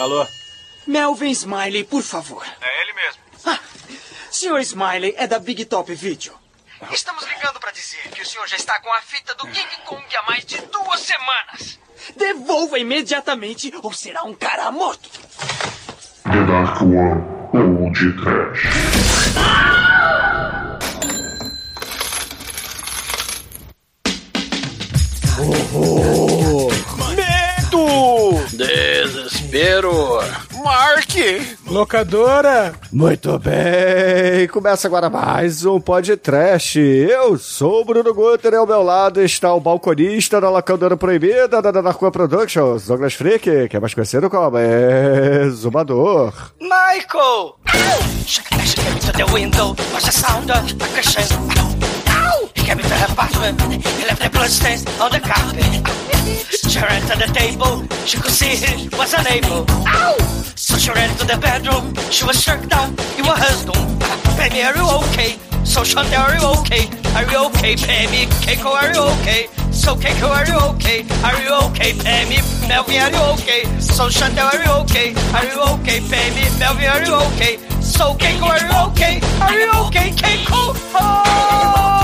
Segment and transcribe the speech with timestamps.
[0.00, 0.26] Alô?
[0.86, 2.42] Melvin Smiley, por favor.
[2.62, 3.20] É ele mesmo.
[3.44, 3.58] Ah,
[4.30, 6.32] senhor Smiley é da Big Top Video.
[6.90, 10.02] Estamos ligando para dizer que o senhor já está com a fita do King Kong
[10.16, 11.78] há mais de duas semanas.
[12.16, 15.10] Devolva imediatamente ou será um cara morto.
[16.22, 17.20] The Dark One
[17.52, 18.69] Old Trash.
[29.50, 30.20] Desespero.
[30.62, 31.10] Mark!
[31.66, 32.72] Locadora!
[32.92, 36.78] Muito bem, começa agora mais um podcast.
[36.78, 41.60] Eu sou o Bruno Guter e ao meu lado está o balconista da locadora proibida
[41.60, 46.32] da Darkwa Productions, Douglas Freak, que é mais conhecido como Exumador.
[46.60, 47.56] Michael!
[49.04, 51.99] To the window, was the sound of a
[52.70, 52.76] Ow!
[52.76, 55.64] He her apartment, he left the bloodstains on the carpet.
[56.70, 59.66] She ran to the table, she could see he was unable.
[59.86, 60.16] Ow!
[60.54, 63.98] So she ran to the bedroom, she was struck down, was her doom.
[64.36, 65.38] Baby, are you okay?
[65.64, 66.86] So Chantel, are you okay?
[67.14, 68.26] Are you okay, Pammy?
[68.42, 69.48] Keiko, are you okay?
[69.72, 71.02] So Keiko, are you okay?
[71.26, 72.38] Are you okay, Pammy?
[72.68, 73.64] Melvin, are you okay?
[73.80, 75.14] So Chantel, are you okay?
[75.34, 76.46] Are you okay, Pammy?
[76.58, 77.58] Melvin, are you okay?
[77.82, 79.20] So Keiko, are you okay?
[79.42, 80.74] Are you okay, Keiko?
[80.94, 81.99] Oh!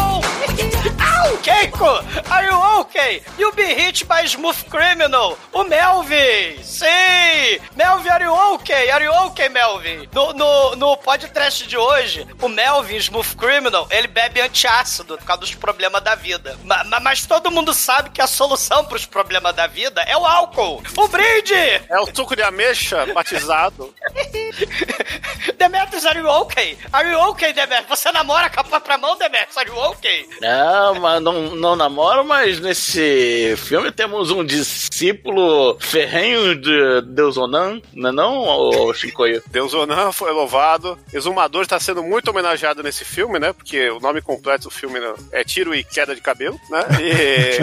[1.46, 2.02] Keiko!
[2.28, 3.22] Are you okay?
[3.38, 5.38] You be hit by smooth criminal.
[5.54, 6.60] O Melvin!
[6.60, 7.60] Sim!
[7.76, 8.90] Melvin, are you okay?
[8.90, 10.08] Are you okay, Melvin?
[10.12, 15.42] No, no, no podcast de hoje, o Melvin, smooth criminal, ele bebe antiácido por causa
[15.42, 16.58] dos problemas da vida.
[16.64, 20.26] Ma, ma, mas todo mundo sabe que a solução pros problemas da vida é o
[20.26, 20.82] álcool.
[20.96, 21.54] O brinde!
[21.88, 23.94] É o suco de ameixa batizado.
[25.56, 26.76] Demetrius, are you okay?
[26.92, 28.00] Are you okay, Demetrius?
[28.00, 29.56] Você namora com a própria mão, Demetrius?
[29.56, 30.28] Are you okay?
[30.40, 37.80] Não, mas não, não namoro, mas nesse filme temos um discípulo ferrenho de Deus Onan,
[37.92, 39.42] não é não, ô Chicoio?
[39.50, 40.98] Deus Onan foi louvado.
[41.12, 43.52] Exumador está sendo muito homenageado nesse filme, né?
[43.52, 44.98] Porque o nome completo do filme
[45.32, 46.80] é Tiro e Queda de Cabelo, né?
[47.00, 47.58] E...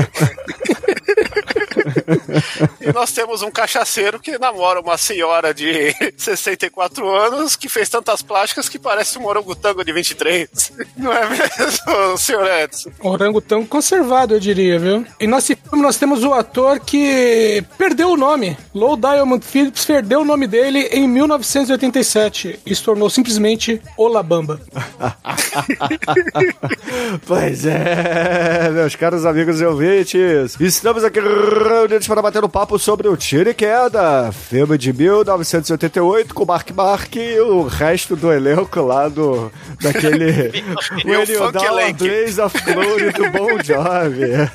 [2.82, 8.22] e nós temos um cachaceiro que namora uma senhora de 64 anos que fez tantas
[8.22, 10.50] plásticas que parece um orangotango de 23.
[10.98, 12.92] Não é mesmo, senhor Edson?
[13.02, 15.06] Orangotango conservado, eu diria, viu?
[15.20, 18.58] E nesse filme nós temos o ator que perdeu o nome.
[18.74, 24.60] Low Diamond Phillips perdeu o nome dele em 1987 e se tornou simplesmente Olabamba.
[27.26, 31.20] pois é, meus caros amigos e ouvintes, estamos aqui
[31.84, 36.72] reunidos para bater um papo sobre o Tiro e Queda, filme de 1988 com Mark
[36.72, 39.52] Mark e o resto do elenco lá do
[39.82, 40.64] daquele
[41.04, 44.50] When You Down a Blaze of Glory do Bon Jovi.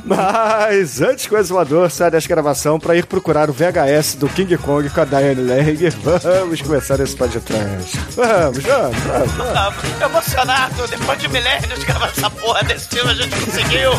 [0.06, 4.56] Mas antes que o exumador saia desta gravação para ir procurar o VHS do King
[4.56, 5.90] Kong com a Diane Lang,
[6.22, 7.98] vamos começar esse podcast.
[8.16, 9.32] Vamos, vamos, vamos.
[9.32, 10.00] vamos.
[10.00, 13.90] Emocionado, depois de milênios de gravar essa porra desse filme, a gente conseguiu.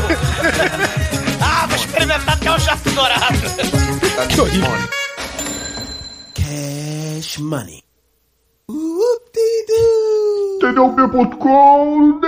[1.42, 3.40] ah, vou experimentar até o jato dourado.
[4.30, 4.72] que horrível.
[6.34, 7.84] Cash Money.
[10.62, 12.22] TDUP.com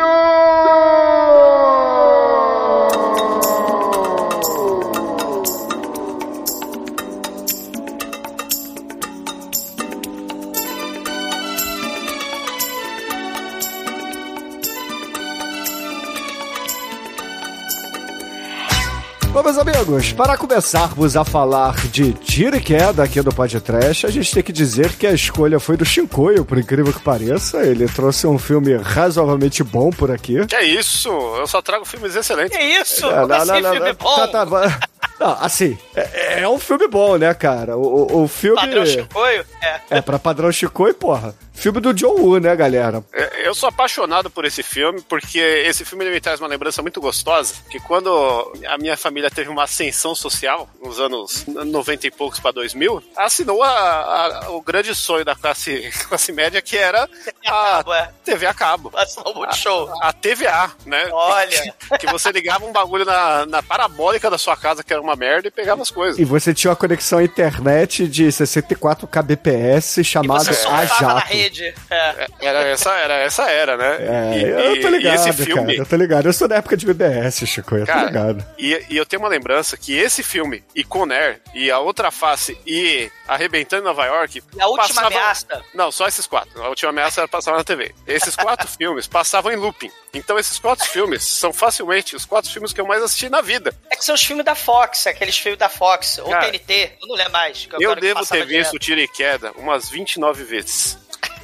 [19.33, 24.11] Bom, meus amigos, para começarmos a falar de tiro e queda aqui no podcast, a
[24.11, 27.66] gente tem que dizer que a escolha foi do Shinkoio, por incrível que pareça.
[27.66, 30.45] Ele trouxe um filme razoavelmente bom por aqui.
[30.45, 31.09] Que é isso?
[31.09, 32.55] Eu só trago filmes excelentes.
[32.55, 33.07] Que isso?
[33.07, 34.16] É, não, assim, não, filme não, bom?
[34.16, 34.79] Tá, tá,
[35.19, 37.75] não, assim, é, é, um filme bom, né, cara?
[37.75, 38.61] O, o, o filme.
[38.61, 39.45] Padrão Chicoio?
[39.59, 39.79] É.
[39.89, 41.33] É, pra padrão Chicoio, porra.
[41.53, 43.03] Filme do John Woo, né, galera?
[43.43, 47.55] Eu sou apaixonado por esse filme, porque esse filme me traz uma lembrança muito gostosa,
[47.69, 52.51] que quando a minha família teve uma ascensão social, nos anos 90 e poucos para
[52.51, 57.07] 2000, assinou a, a, o grande sonho da classe, classe média, que era
[57.47, 58.09] a é.
[58.25, 58.91] TV a cabo.
[58.95, 59.89] Assinou muito show.
[60.01, 61.07] A, a TVA, né?
[61.11, 61.73] Olha!
[61.89, 65.15] Que, que você ligava um bagulho na, na parabólica da sua casa, que era uma
[65.15, 66.19] merda, e pegava as coisas.
[66.19, 71.43] E você tinha uma conexão à internet de 64 kbps chamada a jato.
[71.44, 71.74] Rede.
[71.90, 72.28] É.
[72.42, 73.98] Era, essa, era essa era, né?
[74.00, 75.78] É, E- eu tô ligado, e esse filme, cara.
[75.78, 76.25] Eu tô ligado.
[76.28, 77.75] Eu sou da época de BBS, Chico.
[77.75, 78.45] Eu tô Cara, ligado.
[78.57, 82.57] E, e eu tenho uma lembrança que esse filme, e Conair, e A Outra Face,
[82.66, 84.44] e Arrebentando em Nova York...
[84.56, 85.63] E a última passavam- ameaça.
[85.74, 86.62] Não, só esses quatro.
[86.62, 87.94] A última ameaça era passar na TV.
[88.07, 89.92] Esses quatro filmes passavam em looping.
[90.13, 93.74] Então esses quatro filmes são facilmente os quatro filmes que eu mais assisti na vida.
[93.90, 96.19] É que são os filmes da Fox, aqueles filmes da Fox.
[96.19, 97.68] Ou Cara, TNT, eu não lembro mais.
[97.80, 98.80] Eu devo passava ter visto direto.
[98.84, 100.98] Tiro e Queda umas 29 vezes.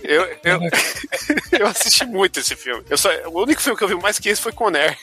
[0.03, 0.59] Eu, eu,
[1.59, 2.83] eu assisti muito esse filme.
[2.89, 4.97] Eu só, o único filme que eu vi mais que esse foi Conair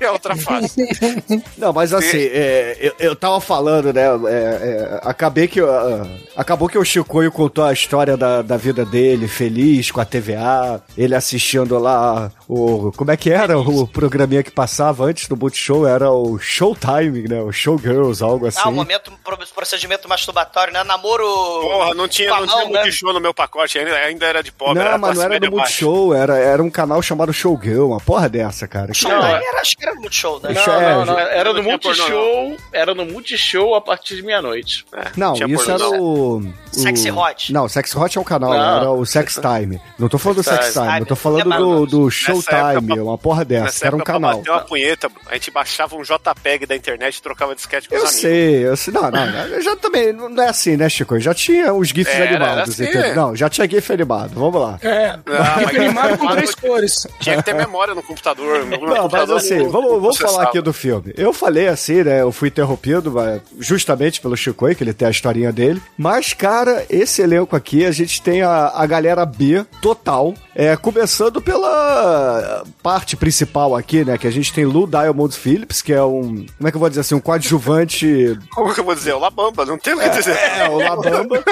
[0.00, 0.88] e a outra face.
[1.56, 4.02] Não, mas assim, é, eu, eu tava falando, né?
[4.02, 5.60] é, é, acabei que.
[5.60, 6.06] ah,
[6.36, 10.82] acabou que o Chicoio contou a história da, da vida dele, feliz com a TVA,
[10.96, 12.92] ele assistindo lá o.
[12.96, 15.86] Como é que era o programinha que passava antes do Multishow?
[15.86, 17.40] Era o Showtime, né?
[17.40, 18.60] O Showgirls, algo assim.
[18.62, 20.82] Ah, o momento, pro- procedimento masturbatório, né?
[20.84, 21.24] Namoro.
[21.24, 22.80] Porra, não tinha, não tinha mão, né?
[22.80, 24.82] multishow no meu pacote, ainda, ainda era de pobre.
[24.82, 25.50] Não, mas não era baixa.
[25.50, 28.92] Multishow, era, era um canal chamado Showgirl, uma porra dessa, cara.
[29.02, 30.52] Não, era, acho que era muito show, né?
[30.52, 31.18] Não, é, não, não.
[31.18, 32.56] Era pornô, Multishow.
[32.72, 34.84] Era no Multishow a partir de meia-noite.
[34.92, 36.00] É, Não, isso era não.
[36.00, 37.52] o, o- Sexy Hot.
[37.52, 38.76] Não, Sexy Hot é um canal, Não.
[38.76, 39.80] era o Sex Time.
[39.98, 41.00] Não tô falando do Sex Time, Time.
[41.00, 44.40] eu tô falando É, do, do Showtime, uma porra dessa, era um canal.
[44.42, 47.98] Pra uma punheta, a gente baixava um JPEG da internet e trocava disquete com Eu
[48.02, 48.20] os amigos.
[48.20, 48.92] sei, eu sei.
[48.92, 50.12] Não, não, eu já também.
[50.12, 51.14] Não é assim, né, Chico?
[51.16, 52.84] Eu já tinha os GIFs animados, assim.
[52.84, 53.14] entendeu?
[53.14, 54.78] Não, já tinha GIF animado, vamos lá.
[54.82, 57.06] É, mas- GIF animado com três cores.
[57.20, 58.64] Tinha que ter memória no computador.
[58.64, 61.12] No Não, mas computador assim, não- vamos, vamos falar aqui do filme.
[61.16, 62.20] Eu falei assim, né?
[62.22, 65.80] Eu fui interrompido mas, justamente pelo Chico, que ele tem a historinha dele.
[65.96, 70.34] Mas, cara, esse elenco aqui, a gente tem a, a galera B total.
[70.58, 74.18] É, começando pela parte principal aqui, né?
[74.18, 76.44] Que a gente tem Lou Diamond Phillips, que é um.
[76.56, 77.14] Como é que eu vou dizer assim?
[77.14, 79.12] Um coadjuvante Como que eu vou dizer?
[79.12, 80.36] O Labamba, não tem o que dizer.
[80.36, 81.44] É, o Labamba.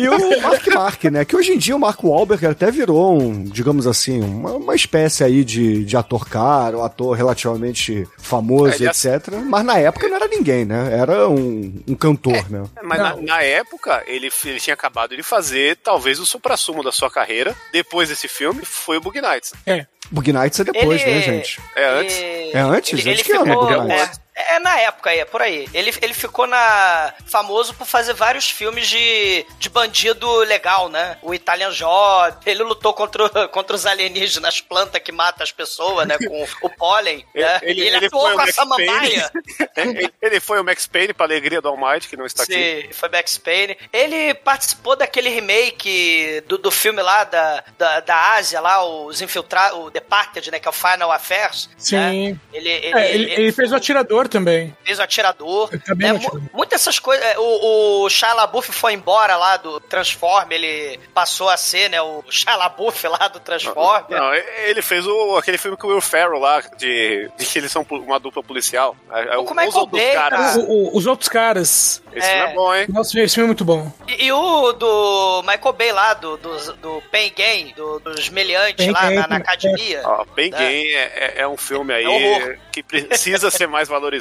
[0.00, 1.24] e o Mark Mark, né?
[1.24, 5.24] Que hoje em dia o Mark Wahlberg até virou um, digamos assim, uma, uma espécie
[5.24, 9.28] aí de, de ator caro, um ator relativamente famoso, É, ele etc.
[9.44, 10.96] Mas na época não era ninguém, né?
[10.96, 12.62] Era um, um cantor, né?
[12.80, 17.10] Mas na, na época, ele, ele tinha acabado de fazer talvez o supra-sumo da sua
[17.10, 17.56] carreira.
[17.72, 19.52] Depois desse filme, foi o Bug Nights.
[19.66, 19.86] É.
[20.10, 21.60] Bug Nights é depois, Ele- né, gente?
[21.76, 22.16] É antes?
[22.16, 22.98] Ele- É antes?
[23.00, 23.44] Ele, ele ficou.
[23.46, 24.18] Bug Nights?
[24.18, 25.68] É, é na época aí, é por aí.
[25.74, 31.18] Ele, ele ficou na famoso por fazer vários filmes de, de bandido legal, né?
[31.22, 32.36] O Italian Job.
[32.46, 36.16] Ele lutou contra, contra os alienígenas, planta que mata as pessoas, né?
[36.18, 37.26] Com o pólen.
[37.34, 37.60] né?
[37.62, 39.30] Ele- ele, ele atuou foi o com a Max samambaia.
[39.76, 42.52] ele, ele foi o Max Payne pra alegria do Almighty, que não está aqui.
[42.86, 43.76] Sim, foi Max Payne.
[43.92, 49.78] Ele participou daquele remake do, do filme lá da, da, da Ásia, lá, os infiltrados,
[49.78, 50.58] o Departed, né?
[50.58, 51.68] Que é o Final Affairs.
[51.76, 51.96] Sim.
[51.96, 52.38] né?
[52.52, 54.76] Ele, ele, É, ele, ele fez o atirador também.
[54.84, 55.70] fez o atirador.
[55.72, 55.80] Né?
[56.12, 56.40] no atirador.
[56.40, 57.24] Mu- Muitas essas coisas.
[57.24, 62.00] é, O, o Shia LaBeouf foi embora lá do Transform, ele passou a ser, né?
[62.02, 64.04] O Shia LaBeouf lá do Transform.
[64.08, 67.70] Não, ele fez o, aquele filme com o Will Ferrell lá, de, de que eles
[67.70, 68.96] são uma dupla policial.
[69.12, 70.40] É, O Como é os outros caras.
[70.40, 70.58] cara?
[70.60, 72.02] O- o- os outros caras.
[72.14, 72.86] Esse filme é bom, hein?
[72.88, 73.90] Nossa, esse filme é muito bom.
[74.06, 78.86] E, e o do Michael Bay lá, do, do, do Pain Game, do, dos meliantes
[78.88, 79.38] lá Game, na, na é.
[79.38, 80.02] academia.
[80.04, 80.58] Ó, Pain né?
[80.58, 81.02] Game é,
[81.36, 84.11] é- é um filme aí É que precisa ser mais valorizado.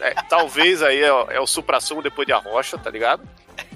[0.00, 3.22] É, talvez aí é, é o supra-sumo depois de A Rocha, tá ligado?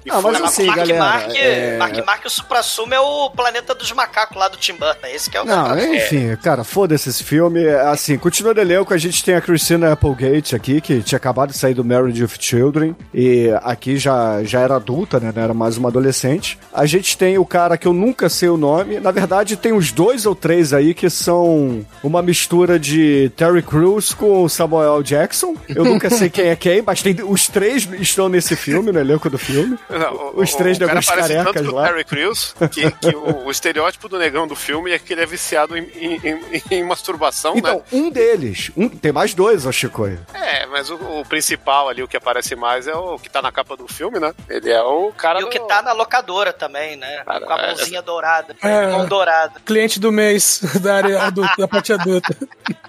[0.04, 3.30] E foi- mas Não, assim, Mark galera, Mark, é- Mark Mark, o supra-sumo é o
[3.30, 5.06] planeta dos macacos lá do Tim Burton.
[5.08, 7.68] Esse que é o Não, enfim, cara, foda-se esse filme.
[7.68, 11.58] Assim, continuando o elenco, a gente tem a Christina Applegate aqui, que tinha acabado de
[11.58, 15.32] sair do Marriage of Children, e aqui já, já era adulta, né?
[15.34, 16.58] Não era mais uma adolescente.
[16.72, 19.00] A gente tem o cara que eu nunca sei o nome.
[19.00, 24.14] Na verdade, tem uns dois ou três aí que são uma mistura de Terry Crews
[24.14, 25.54] com Samuel Jackson.
[25.68, 29.28] Eu nunca sei quem é quem, mas tem, os três estão nesse filme, no elenco
[29.28, 29.78] do filme.
[29.98, 31.82] Não, o- Os três o parece carecas tanto com lá.
[31.82, 35.22] o Terry Crews, que, que o, o estereótipo do negão do filme é que ele
[35.22, 37.82] é viciado em, em- em- em masturbação, Então, né?
[37.92, 40.20] um deles, um, tem mais dois, ó, Chicoio.
[40.34, 43.50] É, mas o, o principal ali, o que aparece mais é o que tá na
[43.52, 44.32] capa do filme, né?
[44.48, 47.22] Ele é o cara E o do- que tá na locadora também, né?
[47.24, 48.56] Cara, Com a é- mãozinha dourada.
[48.62, 48.86] É.
[48.88, 49.60] Mão dourada.
[49.64, 52.36] Cliente do mês da área adulta, da parte adulta.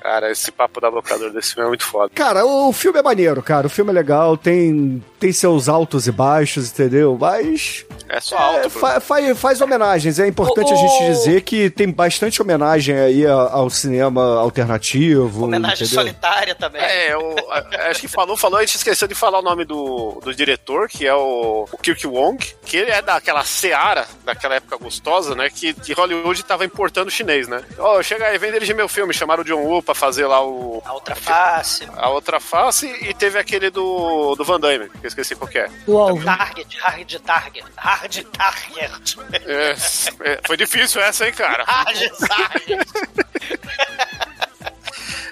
[0.02, 2.12] Cara, esse papo da locadora desse filme é muito foda.
[2.14, 3.68] Cara, o filme é maneiro, cara.
[3.68, 7.18] O filme é legal, tem, tem seus altos e baixos, entendeu?
[7.20, 7.86] Mas.
[8.10, 10.20] É só é, alto, fa- fa- faz homenagens.
[10.20, 15.46] É importante O- a gente o- dizer que tem bastante homenagem aí ao cinema alternativo.
[15.46, 16.04] Homenagem entendeu?
[16.04, 16.82] solitária também.
[16.82, 20.34] É, a- acho que falou, falou, a gente esqueceu de falar o nome do, do
[20.34, 25.36] diretor, que é o, o Kirk Wong, que ele é daquela seara, daquela época gostosa,
[25.36, 25.50] né?
[25.50, 27.62] Que, que Hollywood tava importando chinês, né?
[27.78, 30.82] Ó, chega aí, vem dirigir meu filme, chamaram o John Woo fazer lá o.
[30.86, 31.88] A outra face.
[31.96, 35.60] A outra face e teve aquele do, do Van Damme, que eu esqueci qual que
[35.60, 35.70] é.
[35.88, 36.24] O alvo.
[36.24, 41.64] Target, hard target, hard target, É, é, foi difícil essa, hein, cara?
[41.66, 42.88] hard target.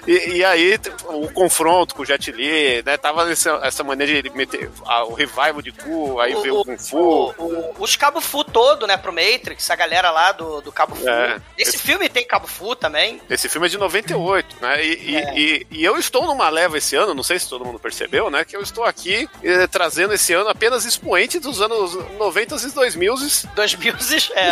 [0.06, 2.96] E, e aí, o confronto com o Jet Li, né?
[2.96, 6.78] Tava nessa, essa maneira de meter a- o revival de Ku, aí veio o Kung
[6.78, 6.96] Fu.
[6.98, 10.94] o- o- os Cabo Fu todo, né, pro Matrix, a galera lá do, do Cabo
[10.96, 11.08] Fu.
[11.08, 11.40] É.
[11.58, 13.20] Esse filme tem Cabo Fu também.
[13.28, 14.84] Esse filme é de 98, né?
[14.84, 15.38] E, e- É.
[15.38, 18.44] e- e eu estou numa leva esse ano, não sei se todo mundo percebeu, né?
[18.44, 23.14] Que eu estou aqui eh, trazendo esse ano apenas expoentes dos anos 90 e 2000,
[23.54, 24.50] Dois Muses, é.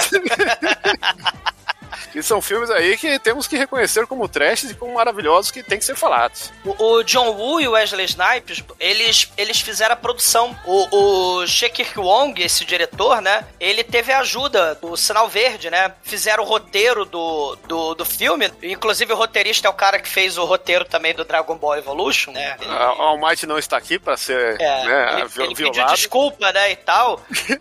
[2.12, 5.78] Que são filmes aí que temos que reconhecer como trashes e como maravilhosos que tem
[5.78, 6.52] que ser falados.
[6.64, 10.56] O, o John Woo e o Wesley Snipes, eles, eles fizeram a produção.
[10.64, 10.96] O,
[11.42, 13.44] o Shekir Wong, esse diretor, né?
[13.60, 15.92] Ele teve a ajuda do Sinal Verde, né?
[16.02, 18.50] Fizeram o roteiro do, do, do filme.
[18.62, 22.32] Inclusive, o roteirista é o cara que fez o roteiro também do Dragon Ball Evolution,
[22.32, 22.56] né?
[22.60, 25.72] Ele- A All Might não está aqui para ser É, né, ele, vi- ele pediu
[25.72, 25.94] violado.
[25.96, 27.20] desculpa, né, e tal.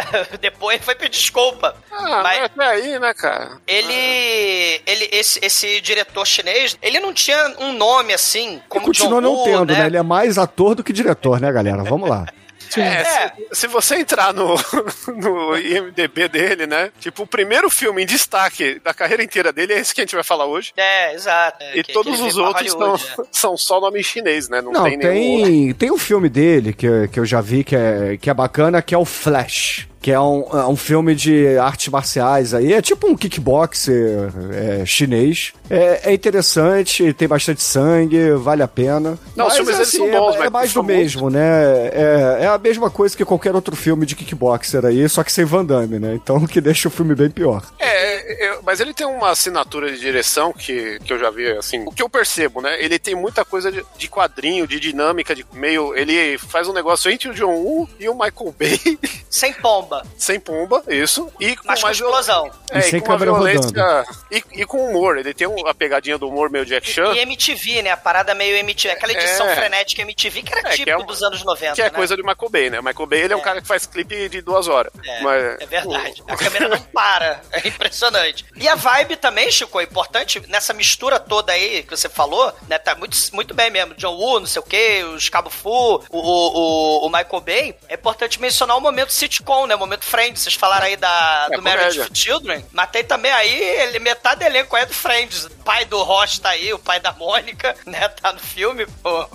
[0.40, 1.76] Depois foi pedir desculpa.
[1.90, 3.58] Ah, Mas- mas até aí, né, cara?
[3.66, 9.20] Ele, ele esse, esse diretor chinês, ele não tinha um nome assim, como continua John
[9.20, 9.80] não Woo, tendo, né?
[9.80, 9.86] né?
[9.86, 11.82] Ele é mais ator do que diretor, né, galera?
[11.84, 12.26] Vamos lá.
[12.76, 13.04] É, É.
[13.04, 14.54] Se, se você entrar no,
[15.16, 16.92] no IMDB dele, né?
[17.00, 20.14] Tipo, o primeiro filme em destaque da carreira inteira dele é esse que a gente
[20.14, 20.70] vai falar hoje.
[20.76, 21.64] É, exato.
[21.64, 22.94] É, e que- todos que ele os outros são,
[23.24, 23.28] é.
[23.32, 24.60] são só nome chinês, né?
[24.60, 25.10] Não, Não, tem tem,
[25.42, 25.74] nenhum.
[25.74, 28.94] tem, um filme dele que, que eu já vi que é, que é bacana, que
[28.94, 29.88] é o Flash.
[30.00, 32.72] Que é um, é um filme de artes marciais aí.
[32.72, 35.52] É tipo um kickboxer é, chinês.
[35.68, 39.18] É, é interessante, tem bastante sangue, vale a pena.
[39.36, 41.88] Não, os filmes, eles são é- bons, é, mas mais do mesmo, né?
[41.92, 45.44] É, é a mesma coisa que qualquer outro filme de kickboxer aí, só que sem
[45.44, 46.14] Van Damme, né?
[46.14, 47.62] Então o que deixa o filme bem pior.
[47.78, 51.84] É, eu- mas ele tem uma assinatura de direção que, que eu já vi, assim,
[51.86, 52.82] o que eu percebo, né?
[52.82, 55.94] Ele tem muita coisa de, de quadrinho, de dinâmica, de meio.
[55.94, 58.80] Ele faz um negócio entre o John Woo e o Michael Bay,
[59.28, 59.52] Sem
[59.90, 62.50] pomba, sem pomba, isso, e com mas com mais viol- explosão.
[62.70, 64.04] É, E e sem com uma câmera violência.
[64.30, 65.18] E, e com humor.
[65.18, 67.12] Ele tem um- a pegadinha do humor meio Jack Chan.
[67.14, 67.90] E MTV, né?
[67.90, 69.56] A parada meio MTV, aquela edição É.
[69.56, 71.90] frenética MTV, que era É, que típico é um- dos anos 90, Que é né?
[71.90, 72.80] coisa do Michael Bay, né?
[72.80, 73.42] O Michael Bay ele é, um É.
[73.42, 74.92] cara que faz clipe de duas horas.
[75.04, 76.22] É, Mas, é verdade.
[76.28, 77.40] A câmera não para.
[77.52, 78.44] É impressionante.
[78.56, 82.78] E a vibe também, Chico, é importante nessa mistura toda aí que você falou, né?
[82.78, 83.94] Tá muito, muito bem mesmo.
[83.94, 87.74] John Woo, não sei o quê, os Cabo Fu, o, o, o, o Michael Bay.
[87.88, 89.74] É importante mencionar o momento sitcom, né?
[89.80, 90.42] Momento Friends.
[90.42, 92.64] Vocês falaram aí da, É, do Marriage for Children.
[92.72, 95.46] Mas tem também aí, ele, metade do elenco é do Friends.
[95.46, 98.08] O pai do Ross tá aí, o pai da Mônica, né?
[98.08, 99.28] Tá no filme, pô.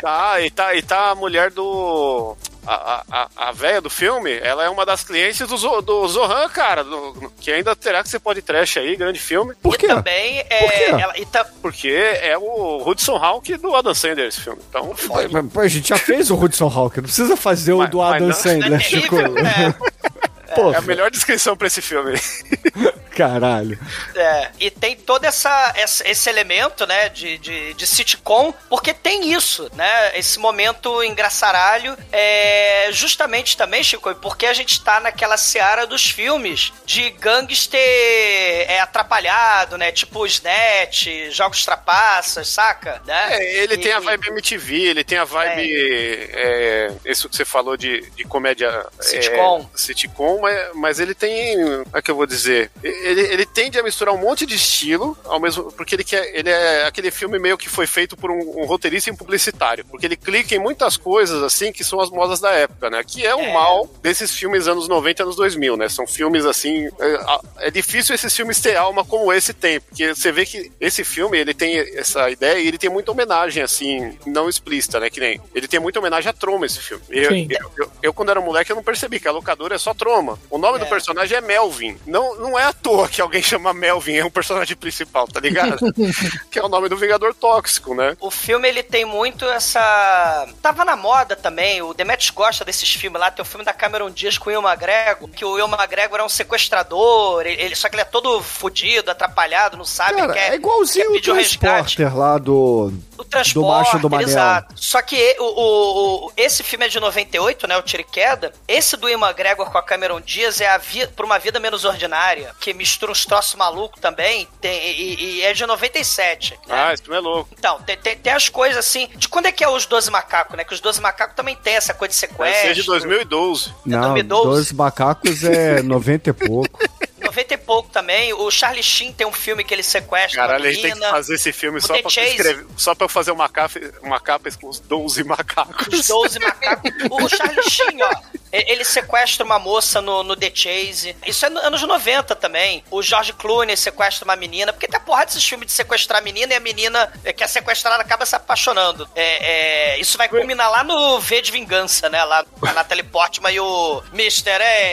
[0.00, 2.36] Tá, e tá, e tá a mulher do.
[2.66, 6.48] A, a, a véia do filme, ela é uma das clientes do, Zo- do Zohan,
[6.48, 6.82] cara.
[6.82, 9.54] do- que ainda terá que ser pode trash aí, grande filme.
[9.62, 9.86] Por e quê?
[9.88, 10.58] também é.
[10.60, 11.02] Por quê?
[11.02, 14.60] Ela, e tá, Porque é o Hudson Hawk do Adam Sandler esse filme.
[14.68, 17.78] Então, Mas, mas, pô, a gente já fez o Hudson Hawk, não precisa fazer o
[17.78, 19.16] Mas- do mas Adam não- Sandler, é Chico.
[19.16, 19.74] terrível, né?
[20.54, 22.12] Pô, é a melhor descrição pra esse filme.
[23.14, 23.78] caralho.
[24.14, 29.32] É, e tem todo essa, essa- esse elemento, né, de, de, de sitcom, porque tem
[29.32, 35.86] isso, né, esse momento engraçaralho, é, justamente também, Chico, porque a gente tá naquela seara
[35.86, 43.00] dos filmes de gangster é, atrapalhado, né, tipo Snatch, Jogos Trapaças, saca?
[43.06, 43.28] Né?
[43.38, 46.28] É, ele E- tem a vibe MTV, ele tem a vibe.
[46.32, 48.86] É, isso que você falou de, de comédia.
[49.00, 49.68] Sitcom.
[49.74, 51.56] É, sitcom, mas, mas ele tem.
[51.84, 52.70] Como é que eu vou dizer?
[52.82, 55.70] Ele, ele tende a misturar um monte de estilo, ao mesmo.
[55.72, 56.24] Porque ele quer.
[56.34, 59.84] Ele é aquele filme meio que foi feito por um, um roteirista e um publicitário.
[59.84, 63.02] Porque ele clica em muitas coisas, assim, que são as modas da época, né?
[63.06, 63.52] Que é o É.
[63.52, 65.88] mal desses filmes anos 90 e anos 2000, né?
[65.88, 66.88] São filmes assim.
[66.98, 71.04] É, é difícil esses filmes ter alma como esse tem, porque você vê que esse
[71.04, 75.10] filme ele tem essa ideia e ele tem muita homenagem, assim, não explícita, né?
[75.10, 75.40] Que nem.
[75.54, 77.02] Ele tem muita homenagem a Troma, esse filme.
[77.10, 79.92] Eu, eu, eu- eu, quando era moleque, eu não percebi que a locadora é só
[79.94, 80.38] Troma.
[80.50, 80.88] O nome do É.
[80.88, 81.96] personagem é Melvin.
[82.06, 85.78] Não, não é à toa que alguém chama Melvin, é um personagem principal, tá ligado?
[86.50, 88.16] que é o nome do Vingador Tóxico, né?
[88.20, 90.46] O filme, ele tem muito essa...
[90.62, 94.10] Tava na moda também, o Demetrius gosta desses filmes lá, tem o filme da Cameron
[94.10, 97.94] Diaz com o Will McGregor, que o Will McGregor é um sequestrador, ele, só que
[97.94, 101.34] ele é todo fudido, atrapalhado, não sabe, Cara, quer, é igualzinho quer o pedir um.
[101.34, 102.92] Transporter lá do...
[103.16, 104.28] O transporte, do Macho do Manel.
[104.28, 104.74] exato.
[104.76, 107.76] Só que o, o- o- esse filme é de 98, né?
[107.76, 108.52] O Tiro e Queda.
[108.66, 111.84] Esse do Ian McGregor com a Cameron Diaz é a vi Por uma Vida Menos
[111.84, 116.52] Ordinária, que mistura uns troços malucos também, tem- e, e é de 97.
[116.66, 116.74] né?
[116.74, 117.48] Ah, esse filme é louco.
[117.58, 119.08] Então, tem, tem, tem as coisas assim.
[119.16, 120.64] De quando é que é os 12 macacos, né?
[120.64, 122.82] Que os 12 macacos também tem essa coisa de Vai ser sequestro.
[122.82, 123.74] de 2012.
[123.86, 124.44] Não, 2012.
[124.48, 126.78] 12 macacos é 90 e pouco.
[127.34, 128.32] 90 e pouco também.
[128.32, 131.06] O Charlie Sheen tem um filme que ele sequestra Caralho, a gente tem menina.
[131.06, 132.28] que fazer esse filme O só The pra, Chase.
[132.30, 135.86] escrever, só pra eu fazer uma capa, uma capa com os 12 macacos.
[136.00, 136.90] Os 12 macacos.
[137.10, 138.10] O Charlie Sheen, ó.
[138.52, 141.16] Ele sequestra uma moça no, no The Chase.
[141.26, 142.84] Isso é no- anos 90 também.
[142.88, 144.72] O George Clooney sequestra uma menina.
[144.72, 147.48] Porque tem a porrada desses filmes de sequestrar a menina e a menina que é
[147.48, 149.08] sequestrada acaba se apaixonando.
[149.16, 152.22] É, é, isso vai culminar lá no V de Vingança, né?
[152.22, 154.50] Lá com a Natalie Portman e o Mr.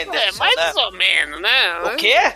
[0.08, 0.28] Anderson.
[0.28, 0.74] É, mais né?
[0.78, 1.80] ou menos, né?
[1.86, 2.31] O quê?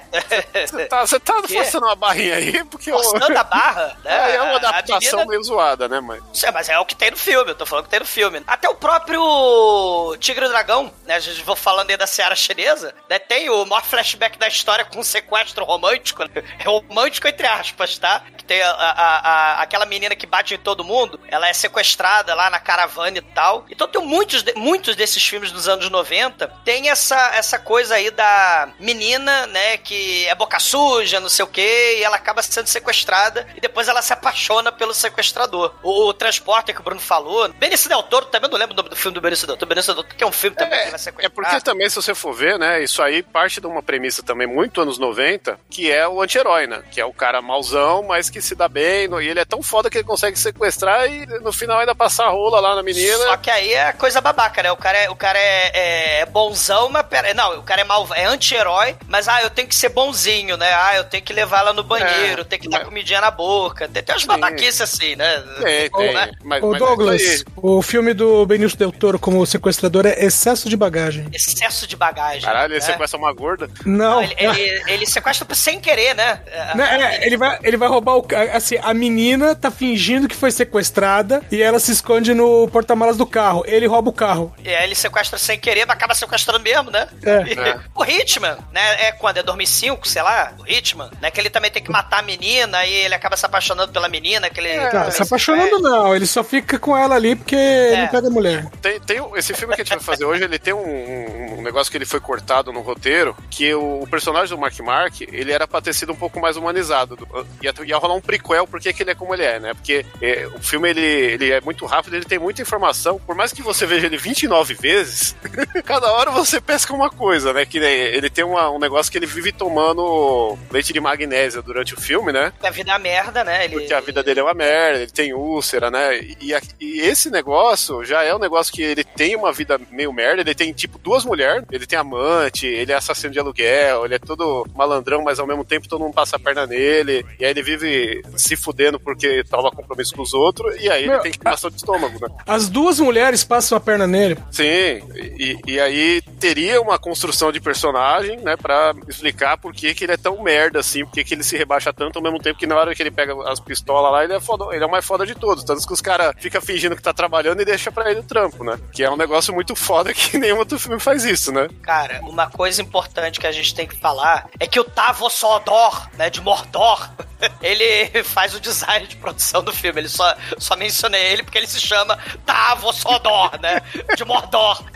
[0.67, 1.05] Você tá,
[1.41, 3.01] tá forçando uma barrinha aí, porque eu...
[3.01, 3.97] Forçando a barra?
[4.03, 4.15] né?
[4.25, 6.19] É, é uma adaptação menina- meio zoada, né, mãe?
[6.33, 8.05] Isso é, mas é o que tem no filme, eu tô falando que tem no
[8.05, 8.41] filme.
[8.47, 11.15] Até o próprio Tigre e o Dragão, né?
[11.15, 13.19] A gente vou falando aí da Seara Chinesa, né?
[13.19, 16.29] Tem o maior flashback da história com um sequestro romântico, né?
[16.65, 18.21] Romântico entre aspas, tá?
[18.37, 22.33] Que tem a, a- a- aquela menina que bate em todo mundo, ela é sequestrada
[22.33, 23.65] lá na caravana e tal.
[23.69, 28.69] Então tem muitos, muitos desses filmes dos anos 90, tem essa, essa coisa aí da
[28.79, 29.74] menina, né?
[29.77, 33.87] Que é boca suja, não sei o quê, e ela acaba sendo sequestrada e depois
[33.87, 35.73] ela se apaixona pelo sequestrador.
[35.83, 38.89] O, o Transporter que o Bruno falou, Benício Del Toro, também não lembro o nome
[38.89, 39.69] do filme do Benício Del Toro.
[39.69, 41.31] Benício Del Toro, que é um filme também que ele vai É sequestrar.
[41.31, 44.81] porque também, se você for ver, né, isso aí parte de uma premissa também muito
[44.81, 46.83] anos 90, que é o anti-herói, né?
[46.91, 49.89] Que é o cara mauzão, mas que se dá bem, e ele é tão foda
[49.89, 53.17] que ele consegue sequestrar e no final ainda passar a rola lá na menina.
[53.25, 54.71] Só que aí é coisa babaca, né?
[54.71, 57.83] O cara é, o cara é, é- é bonzão, mas pera, não, o cara é
[57.83, 60.71] mal, é anti-herói, mas ah, eu tenho que ser bonzinho, né?
[60.73, 63.31] Ah, eu tenho que levar ela no banheiro, É, tenho que dar mas- comidinha na
[63.31, 63.87] boca.
[63.87, 65.43] Tem, tem umas babaquices assim, né?
[65.61, 66.13] Tem, tem.
[66.13, 66.31] Né?
[66.43, 67.53] Mas, Douglas, é isso aí.
[67.57, 71.27] o filme do Benício Del Toro como sequestrador é excesso de bagagem.
[71.33, 72.41] Excesso de bagagem.
[72.41, 72.85] Caralho, ele né?
[72.85, 73.69] sequestra uma gorda.
[73.85, 76.41] Não, Não, ele, ele, ele sequestra sem querer, né?
[76.75, 78.25] Né, é, ele, vai, ele vai roubar o.
[78.53, 83.25] Assim, a menina tá fingindo que foi sequestrada e ela se esconde no porta-malas do
[83.25, 83.63] carro.
[83.65, 84.53] Ele rouba o carro.
[84.63, 87.07] E aí ele sequestra sem querer, mas acaba sequestrando mesmo, né?
[87.23, 87.43] É.
[87.51, 87.79] E- É.
[87.95, 89.07] O Hitman, né?
[89.07, 89.37] É quando?
[89.37, 90.53] É 2005, sei lá?
[90.59, 91.31] O Hitman, né?
[91.31, 94.49] Que ele também tem que matar a menina e ele acaba se apaixonando pela menina.
[94.49, 98.07] Que ele, Tá, se apaixonando não, ele só fica com ela ali porque ele não
[98.07, 98.69] pega a mulher.
[98.81, 101.89] Tem, tem esse filme que a gente vai fazer hoje, ele tem um, um negócio
[101.91, 105.67] que ele foi cortado no roteiro, que o, o personagem do Mark Mark, ele era
[105.67, 107.15] pra ter sido um pouco mais humanizado.
[107.15, 107.25] Do-
[107.61, 109.73] Ia, ia rolar um prequel porque que ele é como ele é, né?
[109.73, 113.19] Porque é, o filme, ele, ele é muito rápido, ele tem muita informação.
[113.19, 115.35] Por mais que você veja ele 29 vezes,
[115.85, 117.65] cada hora você pesca uma coisa, né?
[117.65, 121.93] Que né, ele tem uma- um negócio que ele vive tomando leite de magnésia durante
[121.93, 122.51] o filme, né?
[122.63, 123.65] A vida é uma merda, né?
[123.65, 126.19] Ele, Porque a vida dele é uma merda, ele tem úlcera, né?
[126.41, 130.11] E, a- e esse negócio já é um negócio que ele tem uma vida meio
[130.13, 134.15] merda, ele tem tipo duas mulheres, ele tem amante, ele é assassino de aluguel, ele
[134.15, 137.51] é todo malandrão, mas ao mesmo tempo todo mundo passa a perna nele, e aí
[137.51, 141.31] ele vive se fudendo porque toma compromisso com os outros, e aí ele Meu, tem
[141.31, 142.27] queimação de estômago, né?
[142.45, 144.37] As duas mulheres passam a perna nele.
[144.51, 150.05] Sim, e, e aí teria uma construção de personagem, né, pra explicar por que, que
[150.05, 152.59] ele é tão merda assim, por que, que ele se rebaixa tanto ao mesmo tempo
[152.59, 154.91] que na hora que ele pega as pistolas lá, ele é, foda, ele é o
[154.91, 155.63] mais foda de todos.
[155.63, 158.63] Tanto que os caras ficam fingindo que tá trabalhando e deixa pra ele o trampo,
[158.63, 158.79] né?
[158.91, 161.67] Que é um negócio muito foda que nenhum outro filme faz isso, né?
[161.81, 166.09] Cara, uma coisa importante que a gente tem que falar é que o Tavo Sodor,
[166.13, 167.09] né, de Mordor,
[167.61, 170.01] ele faz o design de produção do filme.
[170.01, 173.81] Ele só, só mencionei ele porque ele se chama Tavo Sodor, né,
[174.15, 174.83] de Mordor.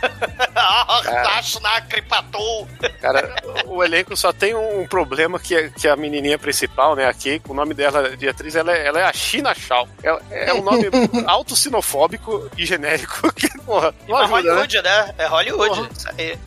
[1.88, 2.68] Cripatou.
[3.00, 3.34] Cara,
[3.66, 7.52] o elenco só tem um problema que, é, que a menininha principal, né, a Keiko,
[7.52, 9.88] o nome dela de atriz, ela é, ela é a China Shaw.
[10.02, 10.88] Ela- É, um nome
[11.26, 14.48] autossinofóbico e genérico que, porra, não É ajuda, né?
[14.50, 15.14] Hollywood, né?
[15.18, 15.88] É Hollywood.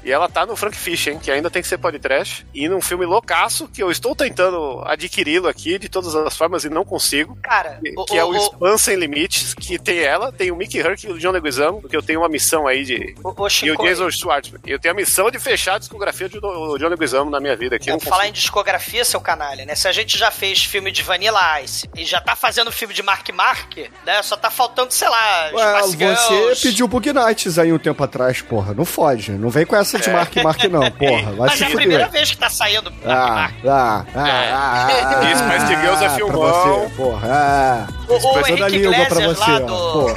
[0.04, 1.19] E ela tá no Frank Fish, hein?
[1.22, 2.46] Que ainda tem que ser podcast.
[2.54, 6.69] E num filme loucaço, que eu estou tentando adquiri-lo aqui de todas as formas e
[6.69, 7.38] não consigo.
[7.41, 10.56] Cara, Que, o, que é o, o, Span Sem Limites, que tem ela, tem o
[10.56, 13.15] Mickey Herc e o John Leguizamo, porque eu tenho uma missão aí de...
[13.24, 14.62] o, o E o Jason Schwartzman.
[14.65, 17.56] E eu tenho a missão de fechar a discografia do do John Leguizamo na minha
[17.56, 17.89] vida aqui.
[17.89, 19.75] eu Vamos não falar em discografia, seu canalha, né?
[19.75, 23.01] Se a gente já fez filme de Vanilla Ice e já tá fazendo filme de
[23.03, 24.21] Mark Mark, né?
[24.23, 26.62] Só tá faltando, sei lá, Ué, você Girls.
[26.62, 28.73] pediu Bug Nights aí um tempo atrás, porra.
[28.73, 29.31] Não foge.
[29.31, 31.31] Não vem com essa de Mark Mark, não, porra.
[31.33, 31.75] Vai Mas se é a fuder.
[31.75, 33.53] primeira vez que tá saindo Mark Ah, Mark.
[33.65, 36.39] ah, ah, ah, ah, Isso, mas Girls é ah, filmão.
[36.39, 37.27] Pra você, porra.
[37.31, 39.65] Ah, O, o coisa da Henrique língua pra Iglesias você, lá do...
[39.67, 40.13] porra.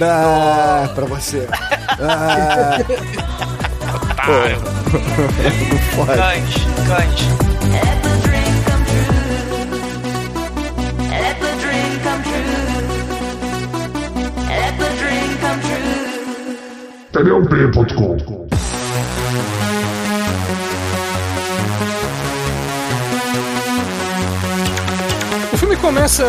[0.00, 1.48] Ah, pra você.
[1.98, 2.78] Ah,
[4.92, 6.18] não fode.
[6.18, 7.26] Cante, cante.
[18.08, 18.45] Let
[25.86, 26.24] começa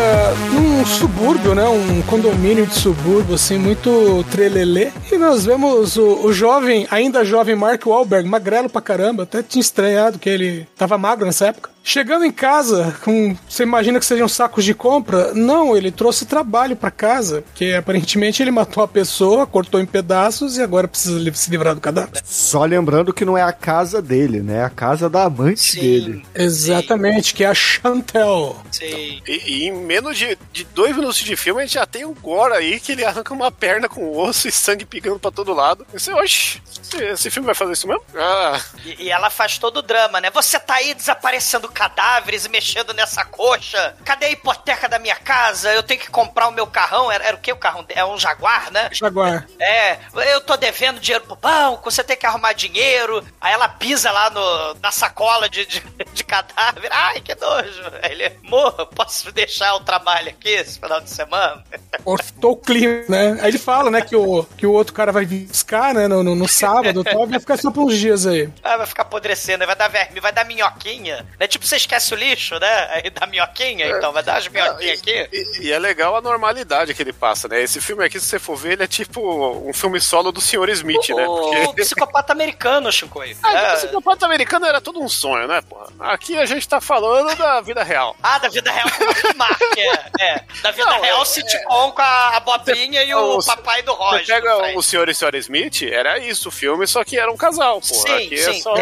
[0.52, 1.66] num subúrbio, né?
[1.66, 4.92] Um condomínio de subúrbio, assim, muito trelelê.
[5.10, 9.24] E nós vemos o, o jovem, ainda jovem Mark Wahlberg, magrelo pra caramba.
[9.24, 11.70] Até tinha estranhado que ele tava magro nessa época.
[11.88, 15.32] Chegando em casa, com, você imagina que sejam sacos de compra?
[15.32, 20.58] Não, ele trouxe trabalho pra casa, que aparentemente ele matou a pessoa, cortou em pedaços
[20.58, 22.20] e agora precisa se livrar do cadáver.
[22.26, 24.58] Só lembrando que não é a casa dele, né?
[24.58, 26.26] É a casa da amante dele.
[26.34, 28.60] Exatamente, que é a Chantel.
[28.70, 29.22] Sim.
[29.26, 32.12] E, e em menos de, de dois minutos de filme, a gente já tem um
[32.12, 35.86] gore aí que ele arranca uma perna com osso e sangue pingando pra todo lado.
[35.94, 38.02] E Você, oxe, esse, esse filme vai fazer isso mesmo?
[38.14, 40.30] Ah, E, e ela faz todo o drama, né?
[40.30, 43.94] Você tá aí desaparecendo cadáveres e mexendo nessa coxa.
[44.04, 45.72] Cadê a hipoteca da minha casa?
[45.72, 47.10] Eu tenho que comprar o meu carrão.
[47.12, 47.86] Era, era o que o carrão?
[47.88, 48.88] É um Jaguar, né?
[48.90, 49.46] Jaguar.
[49.60, 49.98] É,
[50.32, 53.24] eu tô devendo dinheiro pro banco, você tem que arrumar dinheiro.
[53.40, 55.80] Aí ela pisa lá no, na sacola de, de,
[56.12, 56.90] de cadáver.
[56.90, 57.82] Ai, que nojo.
[58.02, 61.62] Aí ele, morra, posso deixar o trabalho aqui esse final de semana?
[62.02, 63.38] Cortou o clima, né?
[63.40, 66.24] Aí ele fala, né, que o, que o outro cara vai vir buscar, né, no,
[66.24, 68.48] no, no sábado tal, vai ficar só por uns dias aí.
[68.64, 71.26] Ah, vai ficar apodrecendo, vai dar verme, vai dar minhoquinha.
[71.38, 71.46] Né?
[71.46, 72.88] Tipo, você esquece o lixo, né?
[72.90, 75.28] Aí dá minhoquinha, então vai dar as minhoquinhas aqui.
[75.32, 77.62] e, e é legal a normalidade que ele passa, né?
[77.62, 79.20] Esse filme aqui, se você for ver, ele é tipo
[79.68, 80.68] um filme solo do Sr.
[80.70, 81.26] Smith, né?
[81.26, 81.82] O, o Porque...
[81.82, 83.36] psicopata americano, Shinkoi.
[83.42, 83.72] Ah, É.
[83.72, 85.88] o psicopata americano era todo um sonho, né, porra?
[86.00, 88.14] Aqui a gente tá falando da vida real.
[88.22, 90.44] Ah, da vida real com o Mark, é, é.
[90.62, 93.92] Da vida Não, real, é- sitcom com a, a Bobinha e o Você- papai do
[93.94, 94.26] Roger.
[94.26, 95.08] Você pega o Sr.
[95.08, 95.38] e Sra.
[95.38, 98.02] Smith, era isso o filme, só que era um casal, porra.
[98.18, 98.50] Sim, Aqui sim.
[98.50, 98.74] é só...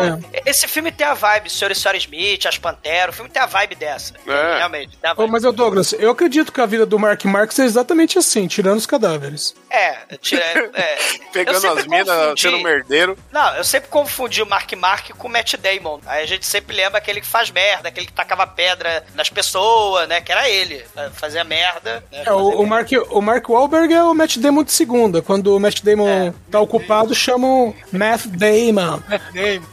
[0.44, 1.70] Esse filme tem a vibe, Sr.
[1.70, 1.96] e Sra.
[1.96, 4.12] Smith, As Panteras, o filme tem a vibe dessa.
[4.26, 4.56] É.
[4.56, 5.30] Realmente, Ô, vibe.
[5.30, 8.78] mas, ô Douglas, eu acredito que a vida do Mark Marx é exatamente assim, tirando
[8.78, 9.54] os cadáveres.
[9.70, 10.42] É, tira,
[10.74, 10.96] é.
[11.36, 13.16] Eu Pegando as minas, sendo merdeiro.
[13.30, 16.00] Não, eu sempre confundi o Mark Mark com o Matt Damon.
[16.06, 20.08] Aí a gente sempre lembra aquele que faz merda, aquele que tacava pedra nas pessoas,
[20.08, 20.22] né?
[20.22, 20.82] Que era ele.
[21.12, 22.02] Fazia merda.
[22.10, 25.20] né, É, o, o, Mark, o Mark Wahlberg é o Matt Damon de segunda.
[25.20, 26.32] Quando o Matt Damon É.
[26.50, 28.98] tá ocupado, chamam Matt Damon.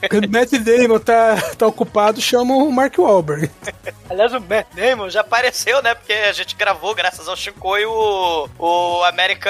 [0.10, 3.50] Quando o Matt Damon tá, tá ocupado, chamam o Mark Wahlberg.
[4.10, 5.96] Aliás, o Matt Damon já apareceu, né?
[5.96, 9.50] Porque a gente gravou, graças ao Chicoio, o, o America...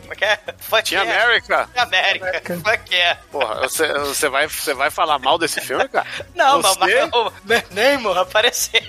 [0.00, 0.38] Como é que é?
[0.58, 1.24] Fuck Tinha yeah.
[1.24, 1.68] América.
[1.76, 2.58] América.
[2.58, 3.20] Fuck yeah.
[3.30, 6.06] Porra, você, você, vai, você vai falar mal desse filme, cara?
[6.34, 8.80] Não, você, mas o Matt Damon apareceu.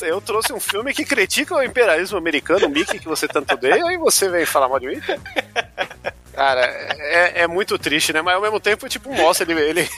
[0.00, 3.92] Eu trouxe um filme que critica o imperialismo americano, o Mickey, que você tanto odeia,
[3.92, 5.00] e você vem falar mal de mim?
[6.34, 6.64] Cara,
[6.98, 8.22] é, é muito triste, né?
[8.22, 9.90] Mas ao mesmo tempo, tipo, mostra ele, ele,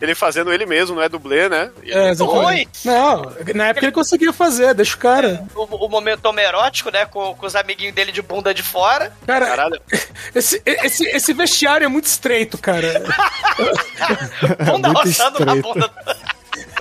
[0.00, 1.70] ele fazendo ele mesmo, não é dublê, né?
[1.82, 2.86] E É, exatamente.
[2.86, 5.44] Não, na época ele conseguia fazer, deixa o cara.
[5.54, 7.06] O, o momento homoerótico, né?
[7.06, 9.12] Com, com os amiguinhos dele de bunda de fora.
[9.26, 9.80] Cara, Caralho.
[10.34, 13.02] esse, esse, esse vestiário é muito estreito, cara.
[14.64, 15.90] Bunda Muito roçando na bunda.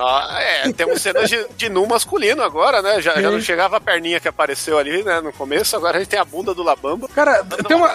[0.03, 3.01] Ah, é, temos cenas de, de nu masculino agora, né?
[3.01, 6.09] Já, já não chegava a perninha que apareceu ali, né, no começo, agora a gente
[6.09, 7.07] tem a bunda do Labamba.
[7.09, 7.89] Cara, tem uma,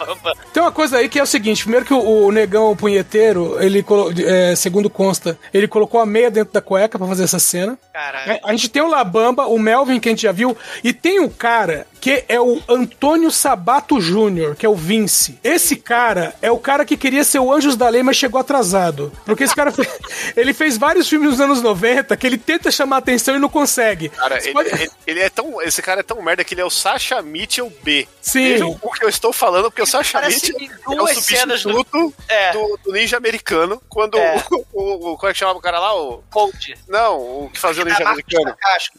[0.53, 3.63] tem uma coisa aí que é o seguinte: primeiro que o, o negão o punheteiro,
[3.63, 3.85] ele
[4.27, 7.79] é, segundo consta, ele colocou a meia dentro da cueca pra fazer essa cena.
[7.93, 8.33] Caralho.
[8.33, 11.21] É, A gente tem o Labamba, o Melvin, que a gente já viu, e tem
[11.21, 15.39] um cara que é o Antônio Sabato Júnior, que é o Vince.
[15.43, 19.11] Esse cara é o cara que queria ser o Anjos da Lei, mas chegou atrasado.
[19.25, 19.89] Porque esse cara fe-
[20.37, 24.11] ele fez vários filmes nos anos 90 que ele tenta chamar atenção e não consegue.
[24.11, 25.63] Cara, ele, pode- ele- ele é tão.
[25.63, 28.07] Esse cara é tão merda que ele é o Sacha Mitchell B.
[28.21, 28.49] Sim.
[28.51, 32.15] Vejam o que eu estou falando, porque o Sacha Parece Mitchell é o do- substituto
[32.29, 32.53] É.
[32.53, 33.81] do, do ninja americano.
[33.89, 34.45] Quando É.
[34.51, 35.95] o, o, o- Como é que chamava o cara lá?
[35.99, 36.75] O, Cold.
[36.87, 38.55] não, o que fazia o ninja americano.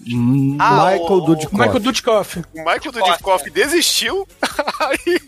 [0.07, 1.55] Hum, Ah, Michael o- Dudikoff.
[1.55, 2.41] Michael Dudikoff.
[2.95, 4.27] Michael Dudikoff desistiu,
[4.79, 5.19] aí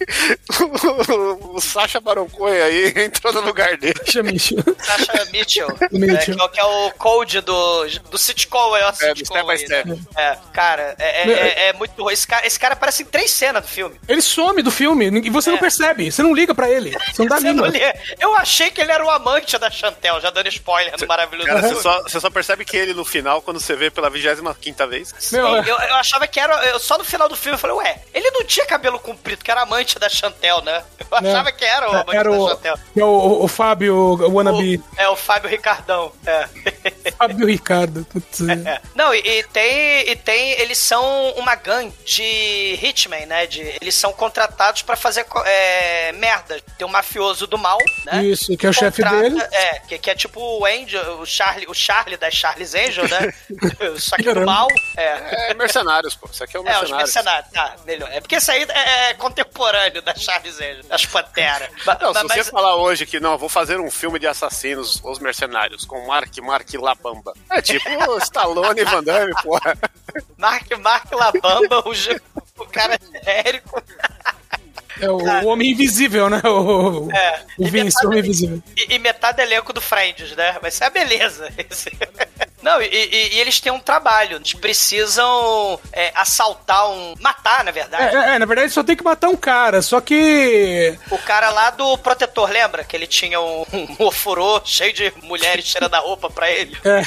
[0.60, 4.00] o, o Sacha Baron Cohen aí entrou no lugar dele.
[4.06, 4.56] Chama isso.
[4.80, 5.68] Sasha Mitchell.
[5.92, 6.36] Mitchell.
[6.36, 9.18] É, que, é o- que é o Cold do, do sitcom, é o É, do
[9.18, 9.90] sitcom Step by aí, Step.
[9.90, 9.98] né?
[10.18, 12.14] É, cara, é, é, é- é muito ruim.
[12.14, 14.00] Esse cara, esse cara aparece em três cenas do filme.
[14.08, 15.62] Ele some do filme e você não É.
[15.62, 16.92] percebe, você não liga pra ele.
[16.92, 17.68] Você não dá Você não mínima.
[17.68, 17.94] lê.
[18.20, 21.62] Eu achei que ele era o amante da Chantel, já dando spoiler no maravilhoso Cara,
[21.62, 21.84] você filme.
[21.84, 25.14] só, você só percebe que ele no final, quando você vê pela 25 vez.
[25.20, 25.60] Sim, Meu, é.
[25.62, 26.54] eu, eu achava que era.
[26.68, 29.52] Eu, só no final do filme eu falei, ué, ele não tinha cabelo comprido, que
[29.52, 30.84] era amante da Chantel, né?
[31.10, 32.78] Eu achava que era o amante Era da o, Chantel.
[32.96, 34.78] é o, o, Fábio o Wannabe.
[34.78, 36.12] O- é o Fábio Ricardão.
[36.26, 36.48] É.
[37.18, 38.06] Fábio Ricardo.
[38.12, 38.54] Putz, é.
[38.70, 38.82] É.
[38.96, 40.52] Não, e, e tem, e tem.
[40.60, 43.48] Eles são uma gangue de hitmen, né?
[43.48, 46.60] De, eles são contratados pra fazer é, merda.
[46.78, 48.24] Tem o mafioso do mal, né?
[48.26, 49.42] Isso, que é o chefe dele.
[49.52, 53.34] É, que, que é tipo o Angel, o Charlie, o Charlie das Charles Angel, né?
[53.98, 54.68] Só que do mal.
[54.96, 55.52] É.
[55.52, 56.28] É mercenários, pô.
[56.32, 57.47] Isso aqui é o É, os mercenários.
[57.54, 58.10] Tá, melhor.
[58.12, 61.70] É porque isso aí é, é contemporâneo da Charles Angel, das Panteras.
[61.86, 64.28] Ba- Não, se ba- você mas- falar hoje que não, vou fazer um filme de
[64.28, 67.34] assassinos, os mercenários, com Mark, Mark, La Bamba.
[67.52, 67.88] É tipo
[68.20, 69.78] Stallone e Van Damme, porra.
[70.38, 71.92] Mark, Mark Labamba, o,
[72.62, 73.82] o cara genérico.
[75.00, 76.42] É o, o Homem Invisível, né?
[76.44, 77.46] O, É.
[77.60, 78.64] o Vince, metade- o Homem Invisível.
[78.76, 80.58] E, e metade elenco do Friends, né?
[80.60, 81.48] Vai ser a beleza.
[82.68, 84.36] Não, e, e- e eles têm um trabalho.
[84.38, 87.14] Eles precisam é, assaltar um.
[87.20, 88.16] matar, na É, verdade.
[88.16, 90.98] é, é, na verdade só tem que matar um cara, só que.
[91.10, 92.84] O cara lá do protetor, lembra?
[92.84, 93.66] Que ele tinha um,
[94.00, 96.78] um ofurô cheio de mulheres tirando a roupa pra ele.
[96.84, 97.02] É,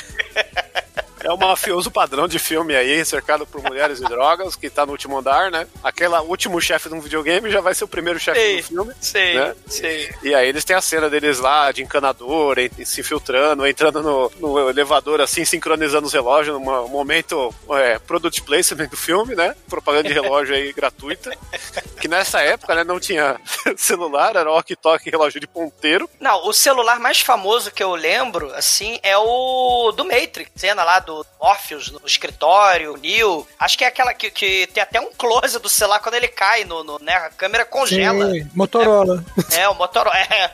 [1.22, 4.92] É o mafioso padrão de filme aí, cercado por mulheres e drogas, que tá no
[4.92, 5.66] último andar, né?
[5.82, 8.94] Aquela último chefe de um videogame já vai ser o primeiro chefe do filme.
[9.00, 9.54] sei, né?
[9.66, 10.10] sei.
[10.22, 14.32] E aí eles têm a cena deles lá, de encanador, en- se infiltrando, entrando no,
[14.40, 19.54] no elevador, assim, sincronizando os relógios, num momento é, product placement do filme, né?
[19.68, 21.36] Propaganda de relógio aí gratuita.
[22.00, 23.38] Que nessa época, né, não tinha
[23.76, 26.08] celular, era walkie-talkie relógio de ponteiro.
[26.18, 30.50] Não, o celular mais famoso que eu lembro, assim, é o do Matrix.
[30.56, 31.09] Cena lá do
[31.40, 33.46] Morpheus no escritório, o Neo.
[33.58, 36.64] Acho que é aquela que, que tem até um close do celular quando ele cai,
[36.64, 37.14] no, no- né?
[37.14, 38.30] A câmera congela.
[38.32, 39.24] sim, Motorola.
[39.52, 40.16] É, o Motorola.
[40.16, 40.50] É,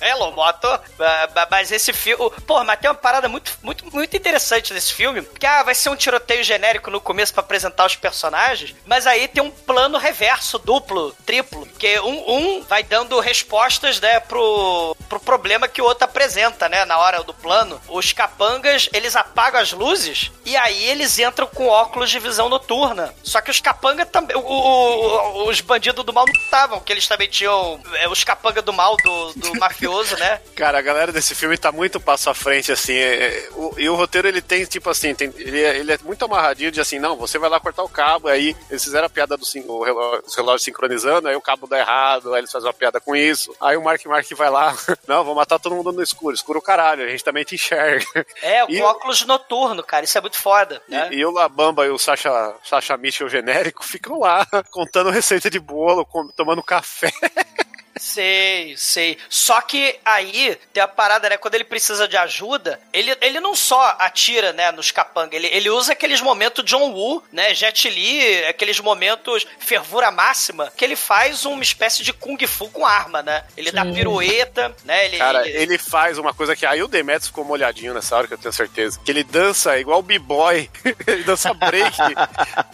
[0.10, 0.68] Hello, Moto.
[0.98, 2.30] Ba- Mas esse filme.
[2.46, 5.22] Pô, mas tem uma parada muito, muito, muito interessante nesse filme.
[5.22, 8.74] Que ah, vai ser um tiroteio genérico no começo pra apresentar os personagens.
[8.84, 11.66] Mas aí tem um plano reverso, duplo, triplo.
[11.78, 16.84] Que um, um vai dando respostas, né, pro, pro problema que o outro apresenta, né?
[16.84, 17.80] Na hora do plano.
[17.88, 23.14] Os capangas, eles apagam as luzes e aí eles entram com óculos de visão noturna.
[23.22, 24.36] Só que os capangas também.
[24.36, 28.24] o- o- o- os bandidos do mal não estavam, que eles também tinham é, os
[28.24, 30.40] capangas do mal do, do mafioso, né?
[30.54, 32.94] Cara, a galera desse filme tá muito passo à frente, assim.
[32.94, 35.98] é- é, o- e o roteiro, ele tem, tipo assim, tem- ele, é, ele é
[36.02, 39.10] muito amarradinho de assim, não, você vai lá cortar o cabo, aí eles fizeram a
[39.10, 42.50] piada do sin- o relógio, os relógios sincronizando, aí o cabo dá errado, aí eles
[42.52, 43.54] fazem uma piada com isso.
[43.60, 44.74] Aí o Mark Mark vai lá,
[45.06, 48.04] não, vou matar todo mundo no escuro, escuro o caralho, a gente também te enxerga.
[48.42, 50.04] É, E- óculos noturno, cara.
[50.04, 51.08] Isso é muito foda, né?
[51.12, 55.58] E, e o Labamba e o Sasha, Sasha Mitchell genérico ficam lá contando receita de
[55.58, 57.10] bolo, com- tomando café.
[57.98, 59.18] Sei, sei.
[59.28, 61.36] Só que aí tem a parada, né?
[61.36, 65.70] Quando ele precisa de ajuda, ele, ele não só atira, né, nos capangas, ele, ele
[65.70, 67.54] usa aqueles momentos John Woo, né?
[67.54, 72.84] Jet Li, aqueles momentos fervura máxima, que ele faz uma espécie de Kung Fu com
[72.86, 73.44] arma, né?
[73.56, 75.06] Ele dá pirueta, né?
[75.06, 78.28] Ele, Cara, ele- ele faz uma coisa que aí o Demetrius ficou molhadinho nessa hora,
[78.28, 79.00] que eu tenho certeza.
[79.04, 80.70] Que ele dança igual o B-boy.
[81.06, 81.96] ele dança break,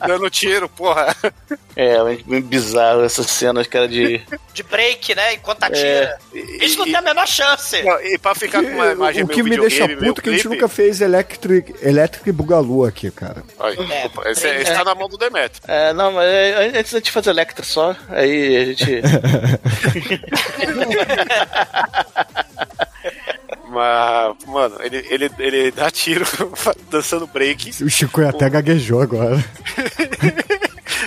[0.06, 1.14] dando tiro, porra.
[1.76, 4.22] É, bem bizarro essas cenas, cara, de.
[4.52, 5.34] de break, né?
[5.34, 6.18] Enquanto atira.
[6.32, 7.82] E- Eles não e- têm a menor chance.
[7.82, 10.30] Não, E pra ficar com uma imagem o que meio me deixa puto é que
[10.30, 13.42] a gente nunca fez Electric, Electric Bugalu aqui, cara.
[13.58, 14.06] Olha, É.
[14.06, 15.60] opa, esse, esse tá na mão do Demetrius.
[15.68, 19.02] É, não, mas é, antes da gente fazer Electra só, aí a gente.
[23.68, 26.26] Mas, mano, ele, ele, ele dá tiro
[26.90, 27.82] dançando break.
[27.82, 29.42] O Chico até gaguejou agora.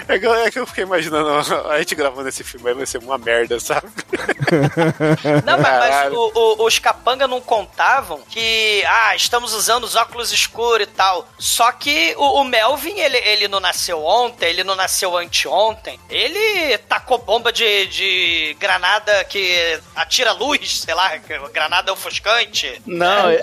[0.15, 1.29] É que, eu- é que eu fiquei imaginando
[1.69, 3.87] a gente gravando esse filme aí vai ser uma merda, sabe?
[5.45, 10.31] Não, mas, mas o- o- os capanga não contavam que, ah, estamos usando os óculos
[10.31, 11.27] escuros e tal.
[11.39, 15.99] Só que o, o Melvin, ele, ele não nasceu ontem, ele não nasceu anteontem.
[16.09, 21.13] Ele tacou bomba de, de granada que atira luz, sei lá,
[21.51, 22.81] granada ofuscante.
[22.85, 23.39] Não, é,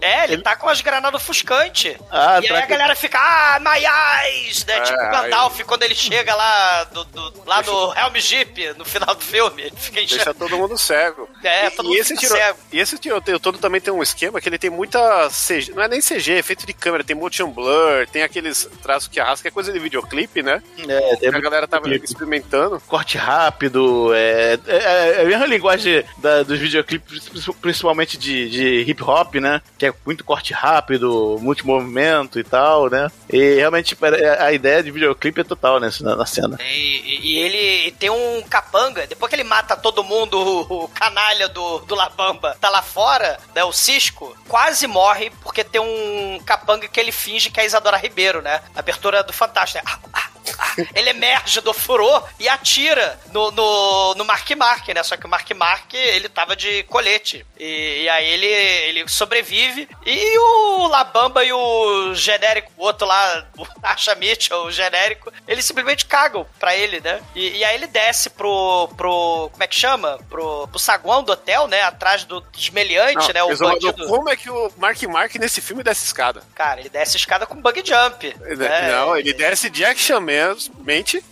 [0.00, 1.96] É, ele tá com as granadas ofuscantes.
[2.10, 4.64] Ah, e aí a que- galera fica, ah, my eyes!
[4.64, 4.76] Né?
[4.78, 8.84] É, tipo aí- Gandalf quando ele chega lá, do, do- lá no Helm Jeep, no
[8.84, 9.62] final do filme.
[9.62, 10.34] Ele fica Deixa enchendo.
[10.34, 11.28] todo mundo cego.
[11.42, 12.58] É, e, todo e mundo esse tiro- cego.
[12.72, 15.72] E esse tiroteio todo também tem um esquema que ele tem muita CG.
[15.74, 17.04] Não é nem CG, é efeito de câmera.
[17.04, 20.62] Tem motion blur, tem aqueles traços que arrasca, que é coisa de videoclipe, né?
[20.88, 22.04] é, Que a galera tava clipe.
[22.04, 22.80] experimentando.
[22.86, 24.76] corte rápido, é, é,
[25.18, 29.60] é a mesma linguagem da- dos videoclipes, princi- principalmente de, de hip hop, né?
[29.78, 33.10] Que é muito corte rápido, multimovimento e tal, né?
[33.30, 34.08] E realmente tipo, a
[34.48, 36.56] a ideia de videoclipe é total nessa, na, na cena.
[36.62, 40.38] E, e- e ele tem um capanga, depois que ele mata todo mundo,
[40.70, 45.64] o, o canalha do, do Labamba tá lá fora, né, o Cisco, quase morre porque
[45.64, 48.60] tem um capanga que ele finge que é Isadora Ribeiro, né?
[48.74, 49.92] Abertura do Fantástico, né?
[49.92, 50.37] Ah, ah.
[50.94, 55.02] Ele emerge do furor e atira no, no, no Mark Mark, né?
[55.02, 57.44] Só que o Mark Mark, ele tava de colete.
[57.58, 59.88] E, e aí ele, ele sobrevive.
[60.04, 65.64] E o Labamba e o genérico, o outro lá, o Asha Mitchell, o genérico, eles
[65.64, 67.20] simplesmente cagam pra ele, né?
[67.34, 69.48] E, e aí ele desce pro, pro.
[69.52, 70.18] Como é que chama?
[70.28, 71.82] Pro, pro saguão do hotel, né?
[71.82, 73.42] Atrás do desmeliante, Não, né?
[73.44, 74.08] O Exumador, bandido.
[74.08, 76.42] como é que o Mark Mark nesse filme desce escada?
[76.54, 78.34] Cara, ele desce escada com bug jump.
[78.56, 78.92] né?
[78.92, 80.20] Não, ele desce de action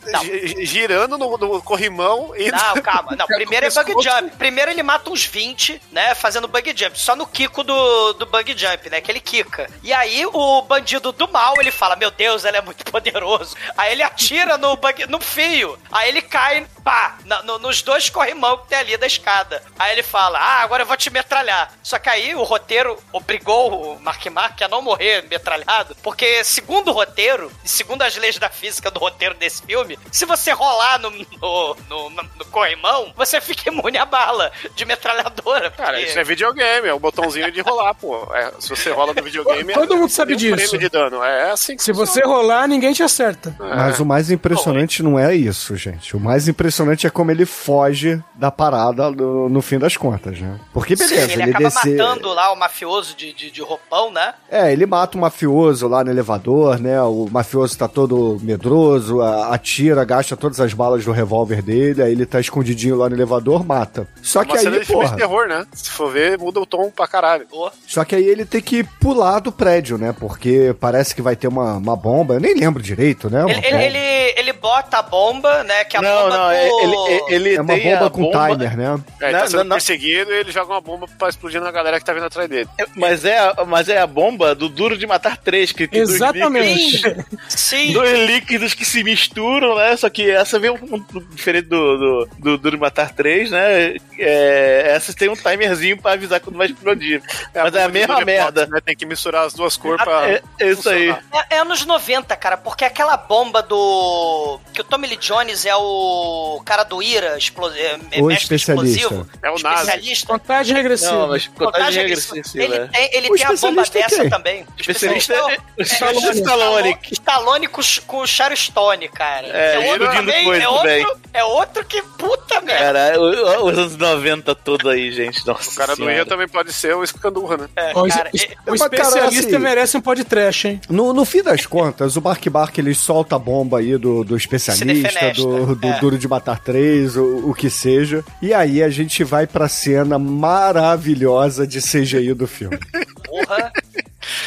[0.07, 0.25] Não.
[0.25, 2.51] gi- girando no, no corrimão e.
[2.51, 3.14] Não, calma.
[3.16, 4.37] Não, primeiro é bug jump.
[4.37, 6.14] Primeiro ele mata uns 20, né?
[6.14, 6.99] Fazendo bug jump.
[6.99, 9.01] Só no Kiko do, do bug jump, né?
[9.01, 9.71] Que ele quica.
[9.83, 13.57] E aí o bandido do mal, ele fala: Meu Deus, ele é muito poderoso.
[13.77, 15.79] Aí ele atira no, bug, no fio.
[15.90, 19.62] Aí ele cai, pá, na- no- nos dois corrimão que tem ali da escada.
[19.79, 21.73] Aí ele fala: Ah, agora eu vou te metralhar.
[21.83, 25.97] Só que aí o roteiro obrigou o Mark Mark a não morrer metralhado.
[26.03, 30.25] Porque, segundo o roteiro, e segundo as leis da física do roteiro desse filme, se
[30.25, 35.70] você rolar no, no, no, no corrimão, você fica imune à bala de metralhadora.
[35.70, 38.16] Cara, porque- isso é videogame, é o botãozinho de rolar, pô.
[38.35, 39.72] É, se você rola no videogame.
[39.72, 40.79] Todo é, mundo sabe um disso.
[40.79, 41.22] de dano.
[41.22, 42.37] É assim que Se você funciona.
[42.42, 43.55] rolar, ninguém te acerta.
[43.59, 46.16] Mas o mais impressionante não é isso, gente.
[46.16, 50.59] O mais impressionante é como ele foge da parada no, no fim das contas, né?
[50.72, 51.96] Porque Sim, beleza, ele, ele, acaba descer.
[51.96, 54.35] matando lá o mafioso de, de, de roupão, né?
[54.51, 57.01] É, ele mata o mafioso lá no elevador, né?
[57.03, 58.76] O mafioso tá todo medroso,
[59.23, 63.17] a- atira, gasta todas as balas do revólver dele, aí ele tá escondidinho lá no
[63.17, 64.07] elevador, mata.
[64.23, 65.17] Só Uma que aí, de filme de porra.
[65.17, 65.67] terror, né?
[65.73, 67.47] Se for ver, muda o tom pra caralho.
[67.47, 67.71] Pô.
[67.87, 70.15] Só que aí ele tem que pular do prédio, né?
[70.19, 72.35] Porque parece que vai ter uma, uma bomba.
[72.35, 73.43] Eu nem lembro direito, né?
[73.45, 73.83] Uma Ele, ele, bomba.
[73.85, 75.85] ele, ele bota a bomba, né?
[75.85, 77.09] Que a Não, bomba não, do...
[77.09, 79.01] ele, ele É uma tem a bomba com timer, né?
[79.21, 79.77] É, ele tá sendo não, não.
[79.77, 82.69] perseguido e ele joga uma bomba pra explodir na galera que tá vindo atrás dele.
[82.95, 86.15] Mas é, a- mas é a bomba do Duro de Matar 3, que tem dois
[86.17, 86.97] Exatamente.
[86.97, 87.93] líquidos- Sim.
[87.93, 89.97] Dois líquidos que se misturam, né?
[89.97, 93.97] Só que essa vem um, um- diferente do, do, do Matar 3, né?
[94.19, 97.23] É, essa tem um timerzinho pra avisar quando vai explodir.
[97.55, 98.67] mas é a mesma merda.
[98.67, 98.81] Né?
[98.85, 100.29] Tem que misturar as duas cores pra.
[100.31, 101.13] É, é isso aí.
[101.13, 101.47] funcionar.
[101.51, 104.61] É, é anos 90, cara, porque aquela bomba do.
[104.73, 107.69] Que o Tommy Lee Jones é o cara do IRA, explo...
[107.71, 109.01] é, é O mestre especialista.
[109.01, 109.31] explosivo.
[109.43, 109.81] É o Nazi.
[109.81, 110.27] especialista.
[110.27, 111.13] Contagem regressiva.
[111.13, 112.65] Não, mas contagem Contagem regressiva.
[112.65, 112.91] Ele né?
[112.93, 114.63] tem, ele tem a bomba é dessa também.
[114.63, 116.99] O especialista é, o é Stallone.
[117.11, 117.69] Stallone.
[117.69, 119.47] Com, com o Sharon Stone, cara.
[119.47, 122.79] É, outro explodindo também, coisa é outro, é outro que puta merda.
[122.85, 125.47] Cara, o- o- os anos 90 todo aí, gente.
[125.47, 126.14] Nossa O cara do senhora.
[126.14, 127.69] Ira também pode ser o Escandurra, né?
[127.77, 130.81] É, o cara, es- é- o cara, especialista assim- merece um podcast, hein?
[130.88, 134.37] No, no fim das contas, o Bark Bark ele solta a bomba aí do, do
[134.37, 135.99] especialista, do, do é.
[136.01, 138.25] Duro de Matar 3, o, o que seja.
[138.40, 142.79] E aí a gente vai pra cena maravilhosa de CGI do filme.
[143.25, 143.73] porra.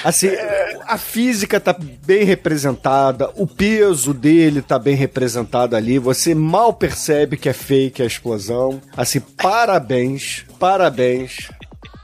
[0.03, 0.29] Assim,
[0.87, 7.37] a física tá bem representada, o peso dele tá bem representado ali, você mal percebe
[7.37, 8.81] que é fake a explosão.
[8.95, 11.49] Assim, parabéns, parabéns.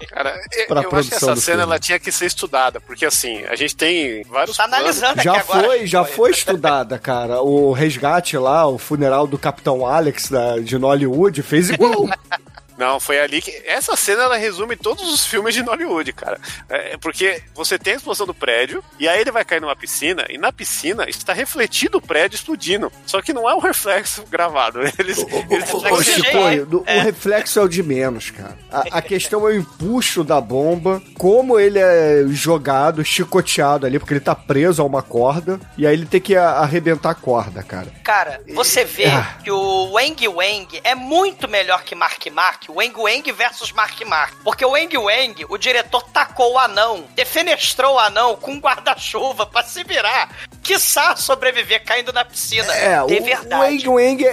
[0.10, 1.62] Cara, eu, Pra eu acho que essa cena filme.
[1.64, 4.58] ela tinha que ser estudada, porque assim, a gente tem vários.
[4.58, 5.68] Tá analisando Já aqui agora.
[5.68, 7.42] foi, já foi estudada, cara.
[7.42, 12.10] O resgate lá, o funeral do Capitão Alex da, de Nollywood fez igual.
[12.78, 13.52] Não, foi ali que.
[13.66, 16.40] Essa cena ela resume todos os filmes de Hollywood, cara.
[16.70, 20.26] É, porque você tem a explosão do prédio, e aí ele vai cair numa piscina,
[20.30, 22.92] e na piscina está refletido o prédio explodindo.
[23.06, 24.80] Só que não é um reflexo gravado.
[25.00, 25.18] Eles,
[25.50, 26.60] eles Ô, Reflexo Chico, CGI.
[26.62, 28.58] o, o reflexo é o de menos, cara.
[28.72, 34.14] A, a questão é o empuxo da bomba, como ele é jogado, chicoteado ali, porque
[34.14, 37.88] ele tá preso a uma corda, e aí ele tem que arrebentar a corda, cara.
[38.04, 39.38] Cara, você vê Ah.
[39.44, 44.34] que o Wang Wang é muito melhor que Mark Mark, Wang Wang versus Mark Mark.
[44.44, 49.46] Porque o Wang Wang, o diretor tacou o anão, defenestrou o anão com um guarda-chuva
[49.46, 50.30] pra se virar.
[50.64, 52.74] Quiçá sobreviver caindo na piscina.
[52.76, 53.88] É, o, de o verdade.
[53.88, 54.30] Wang Wang é,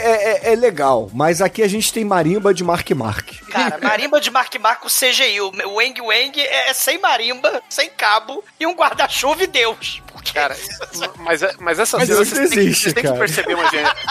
[0.49, 3.29] é- é legal, mas aqui a gente tem marimba de Mark Mark.
[3.51, 5.41] Cara, marimba de Mark Mark com CGI.
[5.41, 10.01] O Wang Wang é, é sem marimba, sem cabo e um guarda-chuva e Deus.
[10.33, 10.57] Cara,
[11.19, 13.19] mas, é- mas essa Mas cena têm, que, existe, vocês têm que cara.
[13.19, 14.07] perceber uma genialidade.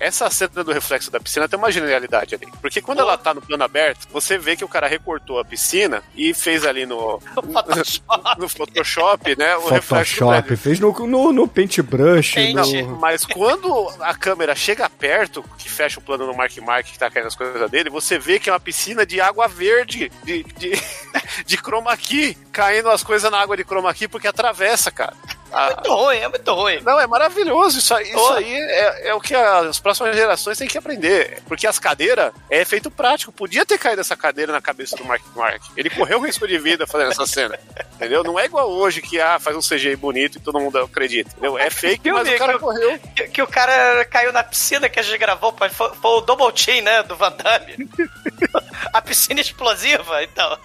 [0.00, 2.46] Essa cena do reflexo da piscina tem uma genialidade ali.
[2.60, 6.02] Porque quando ela tá no plano aberto, você vê que o cara recortou a piscina
[6.14, 8.38] e fez ali no, Photoshop.
[8.40, 9.56] no Photoshop, né?
[9.56, 12.34] O Photoshop, fez no, no, no paintbrush.
[12.34, 12.54] Paint.
[12.54, 16.98] no- Mas quando a câmera chega perto, que fecha o plano no Mark Mark que
[16.98, 20.44] tá caindo as coisas dele, você vê que é uma piscina de água verde, de,
[20.44, 20.72] de,
[21.44, 25.14] de chroma key, caindo as coisas na água de chroma key porque atravessa, cara.
[25.52, 26.80] A- Muito ruim, é muito ruim.
[26.82, 27.78] Não, é maravilhoso.
[27.78, 28.32] Isso, aí- isso Oh.
[28.34, 31.42] aí é, é o que as próximas gerações têm que aprender.
[31.46, 33.32] Porque as cadeiras é efeito prático.
[33.32, 35.62] Podia ter caído essa cadeira na cabeça do Mark Mark.
[35.76, 37.58] Ele correu risco de vida fazendo essa cena.
[37.94, 38.22] Entendeu?
[38.22, 41.30] Não é igual hoje que ah, faz um CGI bonito e todo mundo acredita.
[41.30, 41.58] Entendeu?
[41.58, 42.98] É fake, mas vi o cara que- correu.
[43.16, 46.52] Que, que o cara caiu na piscina que a gente gravou, foi, foi o Double
[46.52, 47.88] Team, né, do Van Damme.
[48.92, 50.58] a piscina explosiva, então.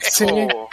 [0.00, 0.48] Sim.
[0.52, 0.68] O,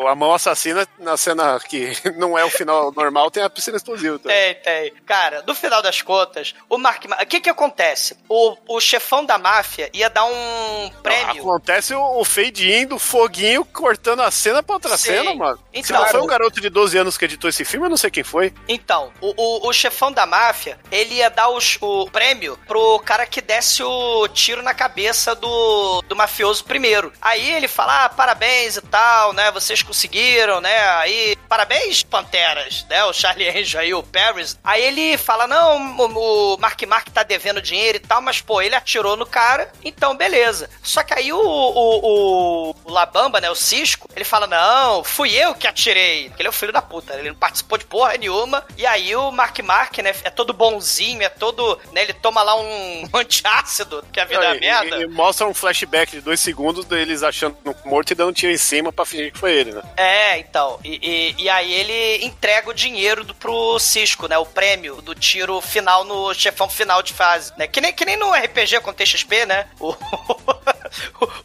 [0.00, 3.76] O- A mão assassina, na cena que não é o final normal, tem a piscina
[3.76, 4.18] explosiva.
[4.18, 4.28] Tá?
[4.28, 4.92] Tem, tem.
[5.06, 7.04] Cara, no final das contas, o Mark.
[7.06, 8.16] Ma- O que que acontece?
[8.28, 11.42] O, o chefão da máfia ia dar um prêmio.
[11.42, 15.04] Acontece o, o fade-in do foguinho cortando a cena pra outra Sim.
[15.12, 15.56] cena, mano.
[15.72, 17.90] Se Então, não foi cara, um garoto de 12 anos que editou esse filme, eu
[17.90, 18.52] não sei quem foi.
[18.68, 23.26] Então, o, o, o chefão da máfia, ele ia dar os- o prêmio pro cara
[23.26, 27.12] que desse o tiro na cabeça do, do mafioso primeiro.
[27.20, 33.04] Aí ele fala, ah, parabéns e tal, né, vocês conseguiram, né, aí, parabéns, Panteras, né,
[33.04, 34.58] o Charlie Angel aí, o Paris.
[34.62, 38.60] Aí ele fala, não, o, o Mark Mark tá devendo dinheiro e tal, mas, pô,
[38.62, 40.68] ele atirou no cara, então beleza.
[40.82, 45.34] Só que aí o, o, o, o Labamba, né, o Cisco, ele fala, não, fui
[45.34, 48.16] eu que atirei, porque ele é o filho da puta, ele não participou de porra
[48.16, 52.42] nenhuma, e aí o Mark Mark, né, é todo bonzinho, é todo, né, ele toma
[52.42, 54.96] lá um antiácido, que a vida é E- merda.
[54.98, 58.56] E, e mostra um flashback de dois segundos deles achando morto e dando tiro em
[58.58, 59.82] cima pra fingir que foi ele, né?
[59.96, 60.78] É, então.
[60.84, 64.38] E, e, e aí ele entrega o dinheiro do, pro Cisco, né?
[64.38, 67.66] O prêmio do tiro final no chefão final de fase, né?
[67.66, 69.68] Que nem, que nem no RPG com TXP, né?
[69.78, 69.94] O,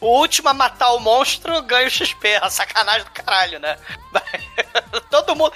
[0.00, 2.36] o último a matar o monstro ganha o XP.
[2.36, 3.76] A sacanagem do caralho, né?
[5.10, 5.52] Todo mundo...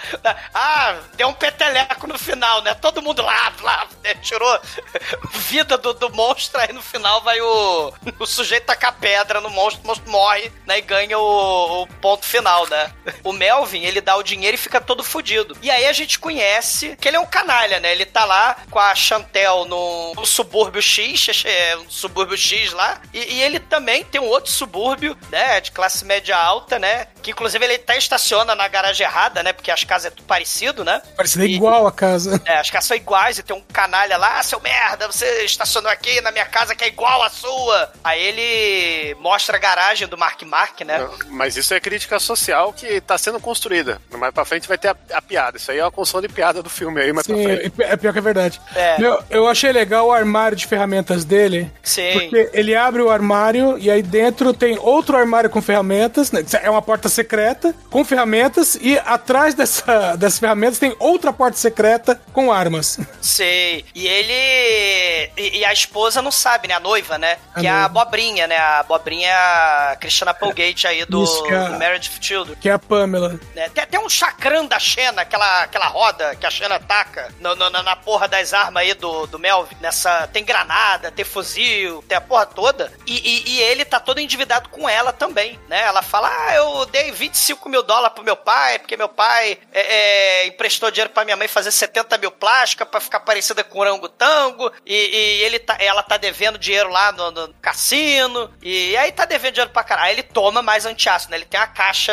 [0.55, 2.75] Ah, deu um peteleco no final, né?
[2.75, 4.15] Todo mundo lá, lá, né?
[4.23, 4.61] tirou
[5.49, 9.83] vida do, do monstro, aí no final vai o, o sujeito tacar pedra no monstro,
[9.85, 10.79] o monstro morre, né?
[10.79, 12.93] E ganha o, o ponto final, né?
[13.23, 15.57] O Melvin, ele dá o dinheiro e fica todo fudido.
[15.61, 17.93] E aí a gente conhece que ele é um canalha, né?
[17.93, 23.01] Ele tá lá com a Chantel no, no subúrbio X, é, um subúrbio X lá,
[23.13, 25.61] e, e ele também tem um outro subúrbio, né?
[25.61, 27.09] De classe média alta, né?
[27.23, 29.53] Que inclusive ele até estaciona na garagem errada, né?
[29.53, 31.01] Porque as casas é tudo parecido, né?
[31.17, 32.41] Parecida E- igual a casa.
[32.45, 35.91] É, as casas são iguais e tem um canalha lá, ah, seu merda, você estacionou
[35.91, 37.93] aqui na minha casa que é igual à sua.
[38.03, 41.09] Aí ele mostra a garagem do Mark Mark, né?
[41.29, 44.01] Mas isso é crítica social que tá sendo construída.
[44.11, 45.57] Mais pra frente vai ter a, a piada.
[45.57, 47.73] Isso aí é uma construção de piada do filme aí, mais Sim, pra frente.
[47.79, 48.61] é pior que é verdade.
[48.75, 48.99] É.
[48.99, 51.71] Meu, eu achei legal o armário de ferramentas dele.
[51.83, 52.13] Sim.
[52.13, 56.31] Porque ele abre o armário e aí dentro tem outro armário com ferramentas.
[56.33, 56.45] né?
[56.63, 62.21] É uma porta secreta com ferramentas e atrás dessa, dessas ferramentas tem outra porta secreta
[62.33, 62.99] com armas.
[63.21, 63.85] Sei.
[63.95, 65.31] E ele.
[65.37, 66.75] E, e a esposa não sabe, né?
[66.75, 67.39] A noiva, né?
[67.55, 67.89] A que é a noiva.
[67.89, 68.57] Bobrinha, né?
[68.59, 72.57] A Bobrinha é a Christiana Applegate aí do, Isso, é do Marriage of Children.
[72.61, 73.39] Que é a Pamela.
[73.55, 73.69] né?
[73.71, 77.71] Tem até um chacrã da Xena, aquela, aquela roda que a Xena taca no- no-
[77.71, 79.77] na, na porra das armas aí do, do Melvin.
[79.81, 82.93] Nessa, tem granada, tem fuzil, tem a porra toda.
[83.07, 85.83] E, e- e ele tá todo endividado com ela também, né?
[85.83, 89.81] Ela fala, ah, eu dei 25 mil dólares pro meu pai, porque meu pai é,
[89.81, 94.73] é, emprestou dinheiro pra minha mãe fazer 70 mil plásticas pra ficar parecida com orangotango.
[94.87, 98.53] E, e ele tá, ela tá devendo dinheiro lá no, no cassino.
[98.63, 100.09] E aí tá devendo dinheiro pra caralho.
[100.09, 101.37] Aí ele toma mais antiácido, né?
[101.39, 102.13] Ele tem a caixa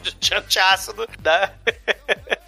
[0.00, 1.52] de, de antiácido, né?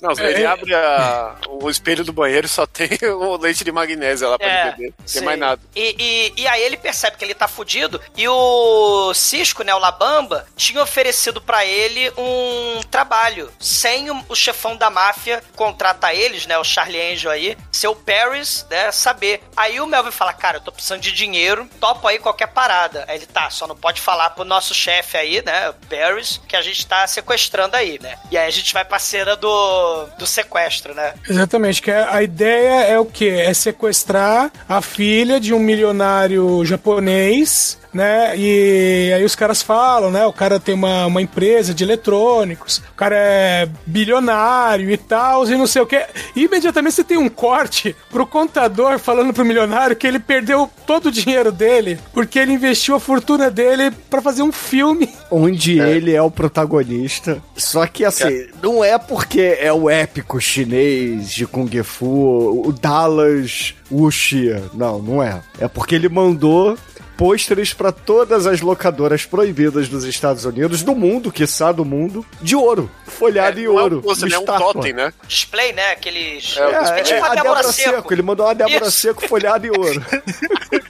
[0.00, 3.70] Não, ele É, abre a- o espelho do banheiro e só tem o leite de
[3.72, 4.94] magnésia lá pra É, ele beber.
[4.98, 5.60] Não tem mais nada.
[5.76, 5.96] E,
[6.36, 10.46] e, e aí ele percebe que ele tá fudido e o Cisco, né, o Labamba,
[10.56, 16.56] tinha oferecido pra ele um trabalho sem o, o chefão da máfia contratar eles, né,
[16.58, 19.42] o Charlie Angel aí, seu Paris, né, saber.
[19.56, 23.04] Aí o Melvin fala, cara, eu tô precisando de dinheiro, topo aí qualquer parada.
[23.08, 26.56] Aí ele, tá, só não pode falar pro nosso chefe aí, né, o Paris, que
[26.56, 28.18] a gente tá sequestrando aí, né.
[28.30, 31.14] E aí a gente vai pra cena do, do sequestro, né.
[31.28, 33.44] Exatamente, que a a ideia é o quê?
[33.46, 38.36] É sequestrar a filha de um milionário japonês, né?
[38.36, 40.24] E aí os caras falam, né?
[40.26, 45.56] O cara tem uma, uma empresa de eletrônicos, o cara é bilionário e tal, e
[45.56, 46.04] não sei o que.
[46.34, 51.06] E imediatamente você tem um corte pro contador falando pro milionário que ele perdeu todo
[51.06, 55.08] o dinheiro dele porque ele investiu a fortuna dele pra fazer um filme.
[55.30, 57.42] Onde ele é o protagonista.
[57.56, 63.74] Só que assim, não é porque é o épico chinês de Kung Fu, o Dallas
[63.90, 64.62] Wuxia.
[64.74, 65.40] Não, não é.
[65.58, 66.76] É porque ele mandou
[67.20, 72.56] pôsteres pra todas as locadoras proibidas dos Estados Unidos, do mundo, quiçá do mundo, de
[72.56, 72.90] ouro.
[73.06, 74.02] Folhado em é um ouro.
[74.02, 74.72] uma é um estátua.
[74.72, 75.12] totem, né?
[75.28, 76.56] Display, né, aqueles...
[76.56, 77.96] É, É, tipo é, a a Débora Débora Seco.
[77.96, 78.14] Seco.
[78.14, 78.92] Ele mandou uma Débora Isso.
[78.92, 80.02] Seco folhada em ouro.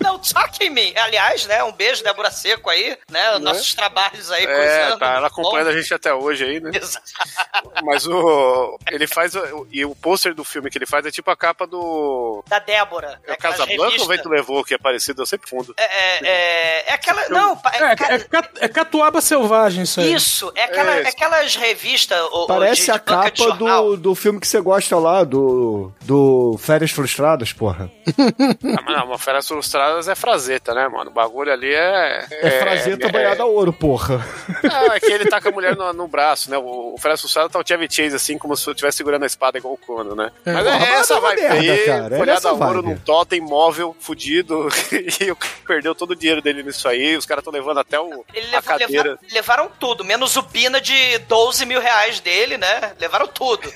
[0.00, 0.92] Não, toque em mim.
[0.96, 4.44] Aliás, né, um beijo, Débora Seco aí, né, os nossos trabalhos aí.
[4.44, 6.70] É, tá, ela acompanha Bom, a gente até hoje aí, né?
[6.74, 7.04] Exato.
[7.84, 8.78] Mas o.
[8.90, 9.34] Ele faz.
[9.34, 12.42] o- E o pôster do filme que ele faz é tipo a capa do.
[12.48, 13.20] Da Débora.
[13.26, 14.08] É o aquelas Casablanca ou.
[14.08, 15.74] Vento Levou, que é parecido, eu sempre fundo.
[15.76, 17.28] É, é, é, é aquela.
[17.28, 20.12] Não, É, é, é catuaba selvagem isso aí.
[20.14, 20.52] isso.
[20.54, 22.18] É, aquela, É é aquelas revistas.
[22.46, 26.90] Parece de, a de capa do, do filme que você gosta lá, do, do Férias
[26.90, 27.90] Frustradas, porra.
[28.88, 31.10] Ah, mas não, uma Feras Frustradas é frazeta, né, mano?
[31.10, 32.26] O bagulho ali é.
[32.30, 34.24] É, frazeta banhada a ouro, porra.
[34.62, 36.56] Não, é que ele tá com a mulher no, no braço, né?
[36.58, 39.26] O, o Fred Assustado tá o Chevy Chase, assim, como se eu estivesse segurando a
[39.26, 40.30] espada igual o Cono, né?
[40.46, 40.52] É.
[40.52, 44.68] Mas Porra, é essa é é folhada essa a ouro num totem móvel, fudido,
[45.20, 48.00] e o cara perdeu todo o dinheiro dele nisso aí, os caras estão levando até
[48.00, 49.10] o, Ele a cadeira.
[49.10, 52.92] leva- levaram tudo, menos o Pina de 12 mil reais dele, né?
[52.98, 53.68] Levaram tudo.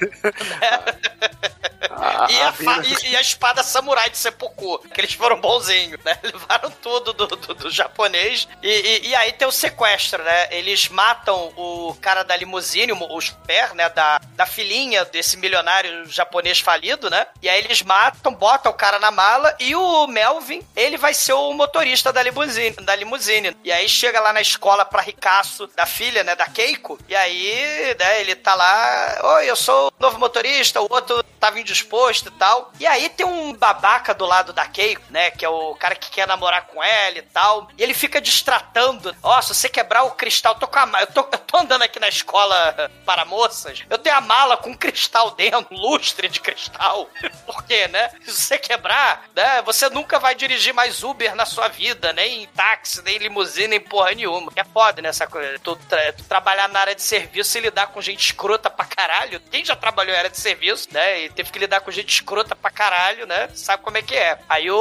[1.90, 5.98] A, E a a, e- e a espada samurai de seppuku, que eles foram bonzinhos,
[6.04, 6.18] né?
[6.22, 8.48] Levaram tudo do, do- do japonês.
[8.62, 10.48] E, e- e aí tem o sequestro, né?
[10.50, 13.88] Eles matam o cara da limusine, o, Sper, né?
[13.90, 17.26] Da, da filhinha desse milionário japonês falido, né?
[17.42, 21.32] E aí eles matam, botam o cara na mala e o Melvin, ele vai ser
[21.32, 22.76] o motorista da limusine.
[22.76, 23.56] Da limusine.
[23.64, 26.34] E aí chega lá na escola pra ricaço da filha, né?
[26.34, 26.98] Da Keiko.
[27.08, 28.20] E aí, né?
[28.20, 32.72] Ele tá lá, oi, eu sou o novo motorista, o outro tava indisposto e tal.
[32.78, 35.30] E aí tem um babaca do lado da Keiko, né?
[35.30, 37.68] Que é o cara que quer namorar com ela e tal.
[37.76, 39.14] E ele fica distratando.
[39.22, 41.00] Ó, se você quebrar o cristal, eu tô com a.
[41.00, 43.82] Eu tô, eu tô andando aqui na escola para moças.
[43.88, 47.08] Eu tenho a mala com cristal dentro, lustre de cristal.
[47.46, 48.10] Por quê, né?
[48.24, 49.62] Se você quebrar, né?
[49.62, 54.12] Você nunca vai dirigir mais Uber na sua vida, nem táxi, nem limusine, nem porra
[54.12, 54.52] nenhuma.
[54.56, 55.08] É foda, né?
[55.08, 55.58] Essa coisa.
[55.58, 59.40] Tu, tra- tu trabalhar na área de serviço e lidar com gente escrota pra caralho.
[59.50, 61.22] Quem já trabalhou em área de serviço, né?
[61.22, 63.48] E teve que lidar com gente escrota pra caralho, né?
[63.54, 64.38] Sabe como é que é.
[64.48, 64.76] Aí o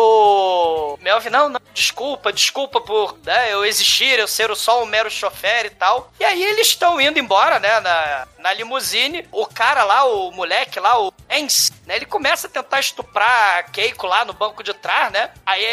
[1.02, 5.66] Melvin, não, não, desculpa, desculpa por né, eu existir, eu ser só um mero chofer
[5.66, 6.12] e tal.
[6.20, 7.80] E aí eles estão indo embora, né?
[7.80, 9.28] Na, na limusine.
[9.32, 11.96] O cara lá, o moleque lá, o Enz, né?
[11.96, 15.30] Ele começa a tentar estuprar a Keiko lá no banco de trás, né?
[15.46, 15.64] Aí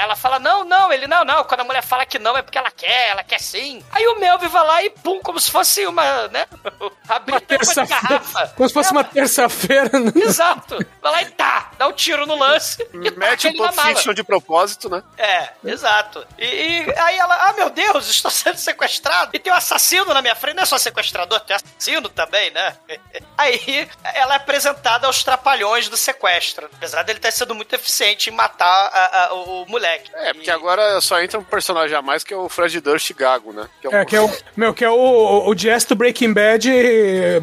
[0.00, 1.44] ela fala, não, não, ele, não, não.
[1.44, 3.82] Quando a mulher fala que não, é porque ela quer, ela quer sim.
[3.92, 6.46] Aí o Melvin vai lá e pum, como se fosse uma, né?
[7.08, 8.00] Abrir Uma de terça-feira.
[8.02, 8.48] garrafa.
[8.56, 9.98] Como se fosse É, uma terça-feira.
[9.98, 10.12] né?
[10.22, 10.78] Exato.
[11.00, 14.24] Vai lá e tá, dá um tiro no lance e Mete taca um Pulp de
[14.24, 15.02] propósito, né?
[15.16, 16.26] É, exato.
[16.38, 19.30] E, e aí ela, ah, meu Deus, estou sendo sequestrado.
[19.34, 22.76] E tem um assassino na minha frente, não é só sequestrador, tem assassino também, né?
[23.38, 26.68] Aí ela é apresentada aos trapalhões do sequestro.
[26.74, 30.10] Apesar dele ter sido muito eficiente em matar a- a- o, o moleque.
[30.14, 33.12] É, porque E- agora só entra um personagem a mais que é o Fred Durst
[33.12, 33.68] Gago, né?
[33.80, 36.68] Que É, que é o, meu, que é o, o Jazz do Breaking Bad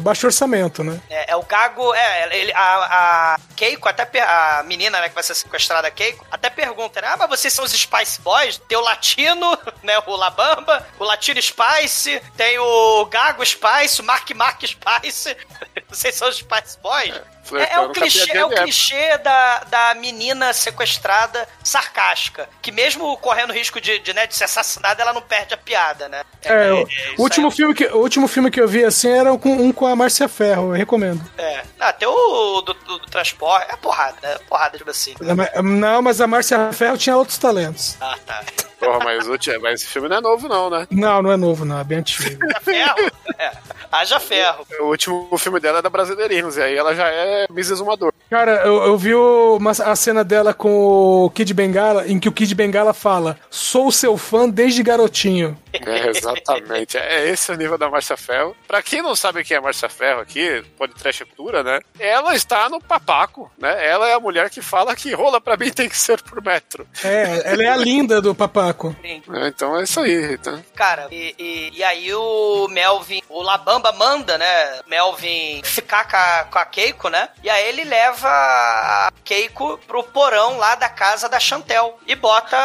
[0.00, 1.00] baixo orçamento, né?
[1.08, 5.22] É, é o Gago, é, ele, a, a Keiko, até a menina né, que vai
[5.22, 7.08] ser sequestrada, a Keiko, até pergunta, né?
[7.12, 8.58] Ah, mas vocês são os Spice Boys?
[8.68, 9.98] Tem o Latino, né?
[10.06, 15.34] O Labamba, o Latino Spice, tem o Gago Spice, o Mark Mark Spice.
[15.94, 17.14] vocês são os Spice Boys?
[17.52, 22.48] É, é o com a clichê, é o clichê da, da menina sequestrada sarcástica.
[22.62, 26.08] Que mesmo correndo risco de, de, né, de ser assassinada, ela não perde a piada,
[26.08, 26.22] né?
[26.42, 27.54] É, o, isso o último aí.
[27.54, 30.26] filme que, o último filme que eu vi assim era com, um com a Márcia
[30.28, 31.22] Ferro, eu recomendo.
[31.36, 31.62] É.
[31.78, 33.66] Ah, tem o do, do- do transporte.
[33.70, 34.38] É porrada, né?
[34.48, 35.14] Porrada, tipo assim.
[35.62, 37.96] Não, mas a Márcia Ferro tinha outros talentos.
[38.00, 38.42] Ah, tá.
[38.78, 40.86] Porra, mas, o mas esse filme não é novo, não, né?
[40.90, 42.38] Não, não é novo, não, é bem antigo.
[42.54, 43.12] Haja ferro?
[43.38, 43.52] É.
[43.90, 44.66] Haja ferro.
[44.80, 47.76] O último filme dela é da Brasileirinhos, e aí ela já é Mrs.
[47.76, 48.12] Zumador.
[48.30, 52.32] Cara, eu, eu vi uma, a cena dela com o Kid Bengala, em que o
[52.32, 55.56] Kid Bengala fala: Sou seu fã desde garotinho.
[55.72, 56.96] É, exatamente.
[56.96, 58.56] É esse o nível da Márcia Ferro.
[58.66, 61.80] Pra quem não sabe quem é a Márcia Ferro aqui, pode trash cultura, né?
[61.98, 63.86] Ela está no papaco, né?
[63.86, 66.86] Ela é a mulher que fala que rola pra mim tem que ser por metro.
[67.02, 68.94] É, ela é a linda do papaco.
[69.02, 70.60] É, então é isso aí, tá?
[70.74, 74.80] Cara, e, e, e aí o Melvin, o Labamba manda, né?
[74.86, 77.28] Melvin ficar com a, com a Keiko, né?
[77.42, 82.56] E aí ele leva a Keiko pro porão lá da casa da Chantel e bota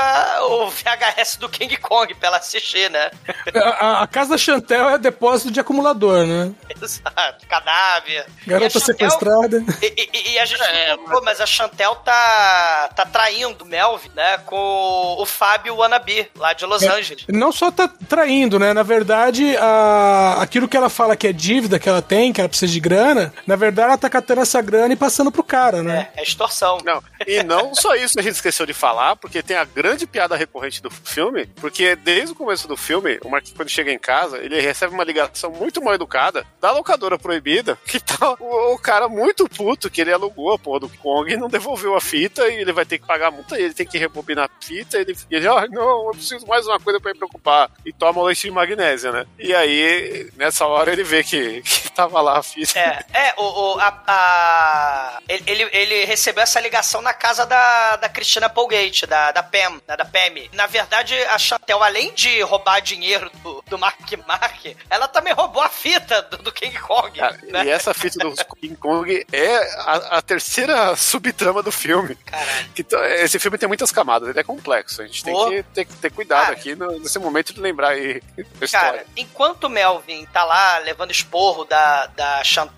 [0.44, 3.10] o VHS do King Kong pra ela assistir, né?
[3.56, 3.60] A,
[4.00, 6.52] a- a casa da Chantel é depósito de acumulador, né?
[6.82, 7.48] Exato.
[7.48, 8.26] Cadáver.
[8.46, 9.64] Garota E Chantel- sequestrada.
[9.82, 14.12] E, e- e a gente não contou, mas a Chantel tá, tá traindo o Melvin,
[14.16, 14.38] né?
[14.46, 17.26] Com o Fábio Wannabe, lá de Los Angeles.
[17.28, 18.74] Não só tá traindo, né?
[18.74, 20.38] Na verdade, a...
[20.42, 22.99] aquilo que ela fala que é dívida que ela tem, que ela precisa de grana,
[23.46, 26.10] na verdade ela tá catando essa grana e passando pro cara, né?
[26.16, 26.78] É, é extorsão.
[26.84, 30.36] Não, e não só isso a gente esqueceu de falar, porque tem a grande piada
[30.36, 34.38] recorrente do filme, porque desde o começo do filme, o Marquinhos, quando chega em casa,
[34.38, 39.08] ele recebe uma ligação muito mal educada da locadora proibida, que tá o, o cara
[39.08, 42.62] muito puto que ele alugou a porra do Kong e não devolveu a fita, e
[42.62, 45.02] ele vai ter que pagar a multa, e ele tem que rebobinar a fita, e
[45.02, 48.22] ele, e ele ah, não, eu preciso mais uma coisa pra me preocupar, e toma
[48.22, 49.26] o leite de magnésia, né?
[49.38, 52.79] E aí, nessa hora, ele vê que, que tava lá a fita.
[52.80, 53.44] É, é, o,
[53.76, 59.32] o- a, a- ele, ele- recebeu essa ligação na casa da, da Christina Polgate, da,
[59.32, 60.20] da Pam, né, da Pam.
[60.54, 65.62] Na verdade, a Chantel, além de roubar dinheiro do, do Mark Mark, ela também roubou
[65.62, 67.18] a fita do, do King Kong.
[67.20, 67.66] Cara, né?
[67.66, 72.16] E essa fita do King Kong é a, a terceira subtrama do filme.
[72.16, 72.70] Caralho.
[72.78, 75.02] Então, esse filme tem muitas camadas, ele é complexo.
[75.02, 76.54] A gente tem que ter, ter cuidado Cara.
[76.54, 78.22] aqui no- nesse momento de lembrar aí
[78.62, 82.69] a Cara, enquanto o Melvin tá lá levando esporro da, da Chantel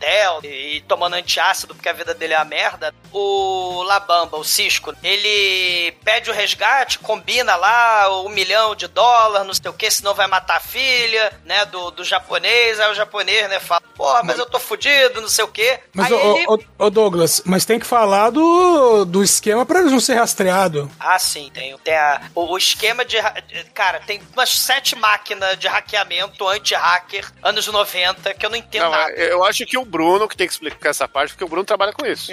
[0.44, 4.94] e, e tomando antiácido porque a vida dele é uma merda, o Labamba, o Cisco,
[5.04, 10.14] ele pede o resgate, combina lá um milhão de dólares, não sei o que, senão
[10.14, 12.80] vai matar a filha, né, do, do japonês.
[12.80, 15.80] Aí o japonês, né, fala, porra, mas eu tô fudido, não sei o que.
[15.94, 16.46] Mas, ô, ele...
[16.48, 20.90] ô, ô, Douglas, mas tem que falar do, do esquema pra eles não ser rastreados.
[21.00, 23.18] Ah, sim, tem, tem a, o, o esquema de.
[23.74, 28.92] Cara, tem umas sete máquinas de hackeamento anti-hacker, anos 90, que eu não entendo Não,
[28.92, 29.12] nada.
[29.12, 31.94] eu acho que o Bruno que tem que explicar essa parte, porque o Bruno trabalha
[31.94, 32.32] com isso.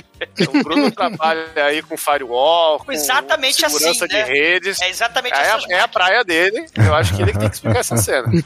[0.48, 4.24] O Bruno trabalha aí com firewall, com Exatamente segurança assim, de né?
[4.24, 4.80] redes.
[4.80, 6.66] É exatamente É a, essas é a praia dele.
[6.76, 8.28] Eu acho que ele que tem que explicar essa cena.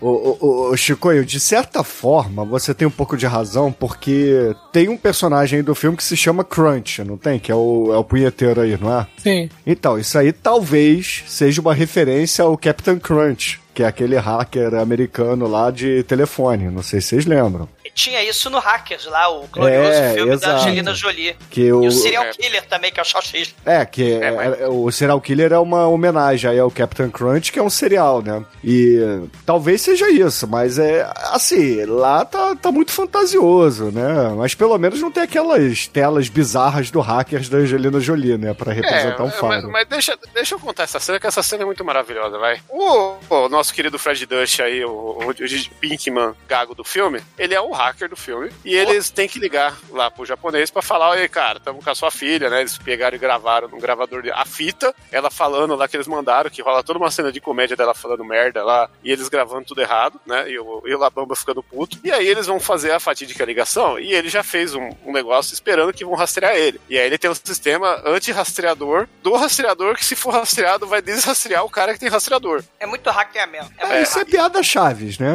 [0.00, 4.96] Ô, ô, Chicoio, de certa forma, você tem um pouco de razão, porque tem um
[4.96, 7.38] personagem aí do filme que se chama Crunch, não tem?
[7.38, 9.06] Que é o, é o punheteiro aí, não é?
[9.18, 9.50] Sim.
[9.66, 15.46] Então, isso aí talvez seja uma referência ao Captain Crunch, que é aquele hacker americano
[15.46, 16.70] lá de telefone.
[16.70, 17.68] Não sei se vocês lembram.
[18.00, 20.56] Tinha isso no Hackers lá, o glorioso É, filme da exato.
[20.62, 21.36] Angelina Jolie.
[21.50, 22.30] Que o, E o serial é.
[22.30, 23.52] killer também, que é o Salsicha.
[23.66, 27.10] É, que é- É, mas- é- o Serial Killer é uma homenagem aí ao Captain
[27.10, 28.42] Crunch, que é um serial, né?
[28.64, 28.98] E
[29.44, 34.32] talvez seja isso, mas é assim, lá tá, tá muito fantasioso, né?
[34.36, 38.54] Mas pelo menos não tem aquelas telas bizarras do hackers da Angelina Jolie, né?
[38.54, 41.62] Pra representar um É, mas, mas deixa, deixa eu contar essa cena, que essa cena
[41.62, 42.60] é muito maravilhosa, vai.
[42.68, 45.34] O, o nosso querido Fred Dust aí, o, o, o
[45.80, 48.50] Pinkman gago do filme, ele é o hacker do filme.
[48.64, 51.94] E eles têm que ligar lá pro japonês pra falar, oi, cara, tamo com a
[51.94, 52.60] sua filha, né?
[52.60, 56.48] Eles pegaram e gravaram no gravador de- a fita, ela falando lá que eles mandaram,
[56.50, 59.80] que rola toda uma cena de comédia dela falando merda lá, e eles gravando tudo
[59.82, 60.48] errado, né?
[60.50, 61.98] E o, e o Labamba ficando puto.
[62.04, 65.52] E aí eles vão fazer a fatídica ligação, e ele já fez um, um negócio
[65.54, 66.80] esperando que vão rastrear ele.
[66.88, 71.64] E aí ele tem um sistema anti-rastreador do rastreador que, se for rastreado, vai desrastrear
[71.64, 72.62] o cara que tem rastreador.
[72.78, 73.70] É muito hackeamento.
[73.78, 75.28] É, É, isso é piada chaves, né?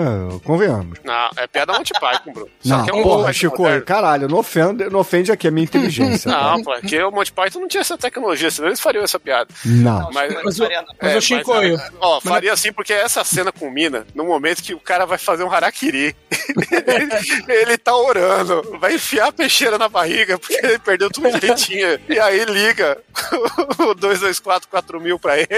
[0.44, 1.00] Convenhamos.
[1.04, 2.32] Não, é piada Monty Python,
[2.62, 3.86] Só Não, que é um porra, Chico, moderno.
[3.86, 6.32] caralho, não ofende, não ofende aqui a minha inteligência.
[6.32, 6.52] tá?
[6.56, 9.50] Não, pô, porque o Monty Python não tinha essa tecnologia, senão eles fariam essa piada.
[9.64, 10.10] Não.
[10.12, 10.68] Mas, Mas, o,
[11.02, 14.74] mas É, o Chicoio, mas, ó, faria assim porque essa cena culmina no momento que
[14.74, 16.16] o cara vai fazer um harakiri.
[16.88, 21.46] ele, ele tá orando, vai enfiar a peixeira na barriga porque ele perdeu tudo que
[21.46, 22.00] ele tinha.
[22.10, 22.98] E aí liga
[23.80, 25.50] o 224 mil pra ele.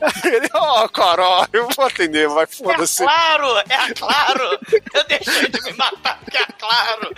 [0.00, 3.02] Aí ele, ó, oh, caralho, eu vou atender, vai É foda-se.
[3.02, 4.58] claro, é claro.
[4.94, 6.05] Eu deixei de me matar é
[6.58, 7.10] claro.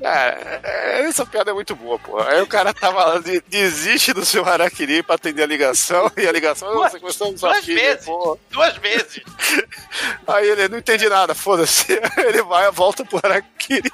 [0.00, 0.60] Cara,
[1.00, 2.20] é, essa piada é muito boa, pô.
[2.20, 6.26] Aí o cara tava lá, de- desiste do seu harakiri pra atender a ligação, e
[6.26, 8.04] a ligação, Duas- você gostou sua duas filha, vezes.
[8.04, 8.38] pô.
[8.50, 9.20] Duas vezes.
[10.26, 11.92] Aí ele não entende nada, foda-se.
[12.18, 13.90] Ele vai, volta pro Harakiri.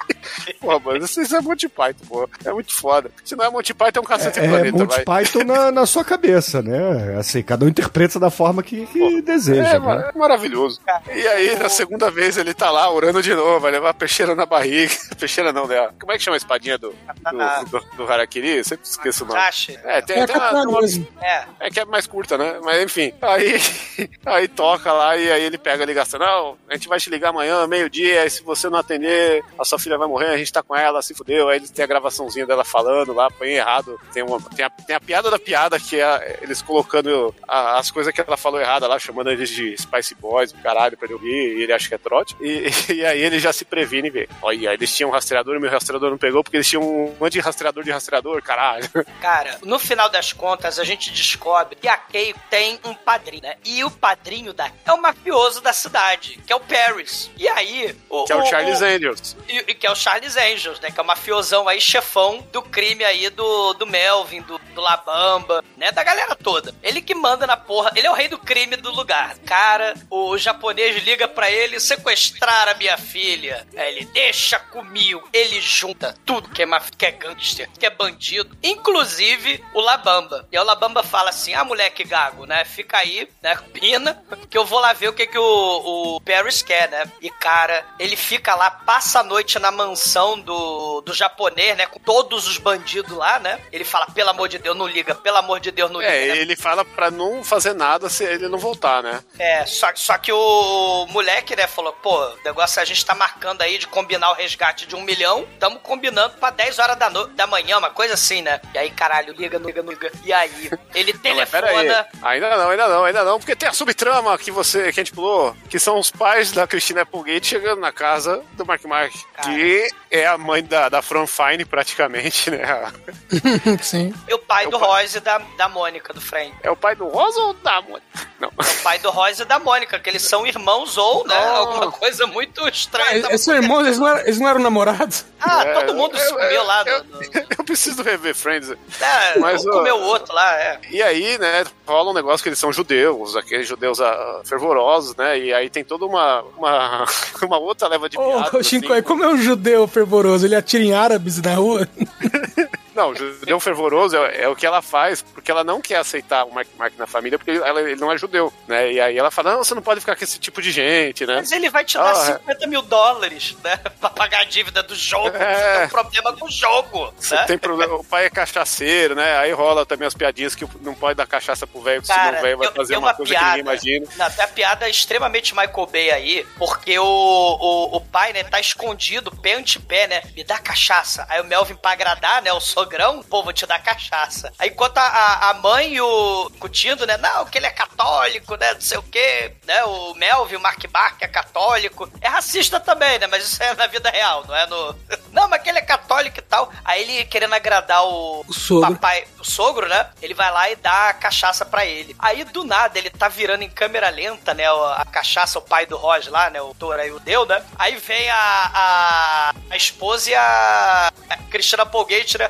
[0.59, 2.29] Pô, mano, isso é Monty Python, pô.
[2.43, 3.11] É muito foda.
[3.23, 5.23] Se não é Monty Python, é um cacete É planeta, Monty vai.
[5.23, 7.17] Python na, na sua cabeça, né?
[7.19, 10.09] Assim, cada um interpreta da forma que, que deseja, É, né?
[10.13, 10.79] é maravilhoso.
[11.13, 14.35] E aí, na segunda vez, ele tá lá orando de novo, vai levar a peixeira
[14.35, 14.93] na barriga.
[15.19, 15.89] Peixeira não, né?
[15.99, 18.57] Como é que chama a espadinha do, do, do, do Harakiri?
[18.57, 19.39] Eu sempre esqueço o nome.
[19.83, 20.79] É, tem, é tem uma, uma-.
[21.21, 21.45] É.
[21.59, 22.59] É que é mais curta, né?
[22.63, 23.13] Mas enfim.
[23.21, 23.59] Aí,
[24.25, 26.19] aí toca lá e aí ele pega a ligação.
[26.19, 29.77] Não, a gente vai te ligar amanhã, meio-dia, e se você não atender, a sua
[29.77, 31.49] filha vai morrer, a gente tá com ela, se fudeu.
[31.49, 33.99] Aí eles têm a gravaçãozinha dela falando lá, põe errado.
[34.11, 37.91] Tem, uma, tem, a, tem a piada da piada, que é eles colocando a- as
[37.91, 41.57] coisas que ela falou errada lá, chamando eles de Spice Boys, caralho, pra ele ouvir,
[41.59, 42.30] e ele acha que é trote.
[42.39, 44.29] E, e aí ele já se previne e vê.
[44.41, 47.83] Olha, eles tinham um rastreador e meu rastreador não pegou porque eles tinham um anti-rastreador
[47.83, 48.89] de rastreador, caralho.
[49.21, 53.55] Cara, no final das contas, a gente descobre que a Kay tem um padrinho, né?
[53.65, 57.29] E o padrinho da é o mafioso da cidade, que é o Paris.
[57.37, 57.95] E aí...
[58.09, 59.35] O, Que é o Charles Angels.
[59.47, 60.91] E, que é o Charles Angels, né?
[60.91, 65.63] Que é o mafiosão aí, chefão do crime aí do, do Melvin, do, do Labamba,
[65.77, 65.91] né?
[65.91, 66.73] Da galera toda.
[66.81, 67.91] Ele que manda na porra.
[67.95, 69.37] Ele é o rei do crime do lugar.
[69.45, 71.79] Cara, o japonês liga pra ele
[72.21, 73.65] sequestrar a minha filha.
[73.75, 75.27] Aí ele deixa comigo.
[75.33, 80.47] Ele junta tudo que é, maf que é gangster, que é bandido, inclusive o Labamba.
[80.51, 82.63] E aí o Labamba fala assim: ah, moleque gago, né?
[82.65, 83.57] Fica aí, né?
[83.73, 87.11] Pina, que eu vou lá ver o que, que o, o Paris quer, né?
[87.21, 91.85] E cara, ele fica lá, passa a noite na mansão do, do japonês, né?
[91.85, 93.59] Com todos os bandidos lá, né?
[93.71, 96.11] Ele fala, pelo amor de Deus, não liga, pelo amor de Deus, não liga.
[96.11, 96.37] É, né?
[96.37, 99.23] ele fala pra não fazer nada se ele não voltar, né?
[99.39, 103.61] É, só, só que o moleque, né, falou, pô, o negócio a gente tá marcando
[103.61, 107.27] aí de combinar o resgate de um milhão, tamo combinando pra 10 horas da, no-
[107.27, 108.59] da manhã, uma coisa assim, né?
[108.73, 110.11] E aí, caralho, liga, não liga, não liga.
[110.23, 111.75] E aí, ele Não, mas pera aí.
[111.77, 112.07] telefona...
[112.23, 115.11] Ainda não, ainda não, ainda não, porque tem a subtrama que você, que a gente
[115.13, 119.11] pulou, que são os pais da Christina Applegate chegando na casa do Mark Mark,
[119.43, 122.91] que é a mãe da, da Fran Fine, praticamente, né?
[123.81, 124.13] Sim.
[124.27, 124.89] E o pai É o do pai.
[124.89, 126.53] Royce e da, da Mônica, do Frank.
[126.63, 128.01] É o pai do Rosa ou da Mônica?
[128.39, 128.49] Não.
[128.49, 131.55] O pai do Royce e da Mônica, que eles são irmãos ou, né, Oh.
[131.55, 133.27] alguma coisa muito estranha.
[133.29, 135.23] Ah, irmãos, eles não, eram, eles não eram namorados?
[135.39, 136.83] Ah, É, todo mundo eu- se comeu lá.
[136.87, 137.21] eu- no, no-
[137.59, 138.71] Eu preciso rever Friends.
[138.71, 140.79] É, Mas, um ó, comeu o outro lá, é.
[140.89, 145.37] E aí, né, rola um negócio que eles são judeus, aqueles judeus ah, fervorosos, né?
[145.37, 147.05] E aí tem toda uma, uma,
[147.43, 148.65] uma outra leva de Ô, piadas.
[148.65, 149.03] Shinko, assim.
[149.03, 150.45] como é um judeu fervoroso?
[150.45, 151.87] Ele atira em árabes na rua?
[152.95, 156.53] Não, judeu fervoroso é, é o que ela faz, porque ela não quer aceitar o
[156.53, 158.91] Mark Mark na família, porque ela- ele não é judeu, né?
[158.91, 161.35] E aí ela fala, não, você não pode ficar com esse tipo de gente, né?
[161.37, 162.33] Mas ele vai te dar Ah, é.
[162.37, 163.77] 50 mil dólares, né?
[163.99, 165.29] Pra pagar a dívida do jogo.
[165.35, 165.55] É.
[165.55, 167.13] Você tem um problema com o jogo.
[167.17, 167.45] Você né?
[167.45, 169.37] tem problema, o pai é cachaceiro, né?
[169.37, 172.41] Aí rola também as piadinhas que não pode dar cachaça pro velho, porque senão o
[172.41, 174.07] velho vai fazer tem uma, coisa que ninguém imagina.
[174.17, 178.59] Não, tem a piada extremamente Michael Bay aí, porque o, o, o pai, né, tá
[178.59, 180.21] escondido, pé ante pé, né?
[180.35, 181.25] Me dá cachaça.
[181.29, 182.59] Aí o Melvin, pra agradar, né, o
[182.91, 184.51] sogrão, pô, vou te dar cachaça.
[184.59, 188.73] Aí enquanto a- a, mãe e o Cutindo, né, não, que ele é católico, né,
[188.73, 192.09] não sei o quê, né, o Melvin, o Mark Bark é católico.
[192.19, 194.95] É racista também, né, mas isso é na vida real, não é no...
[195.31, 196.69] Não, mas que ele é católico e tal.
[196.83, 198.91] Aí ele, querendo agradar o, O sogro.
[198.91, 200.09] papai, o sogro, né?
[200.21, 202.13] Ele vai lá e dá a cachaça pra ele.
[202.19, 204.65] Aí, do nada, ele tá virando em câmera lenta, né?
[204.97, 206.61] A cachaça, o pai do Roger lá, né?
[206.61, 207.63] O Tora e o Deu, né?
[207.79, 208.35] Aí vem a,
[208.73, 212.49] a, a esposa e a, a Cristina Polgate, né?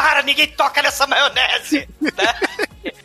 [0.00, 1.86] Para, ninguém toca nessa maionese!
[2.00, 2.34] né?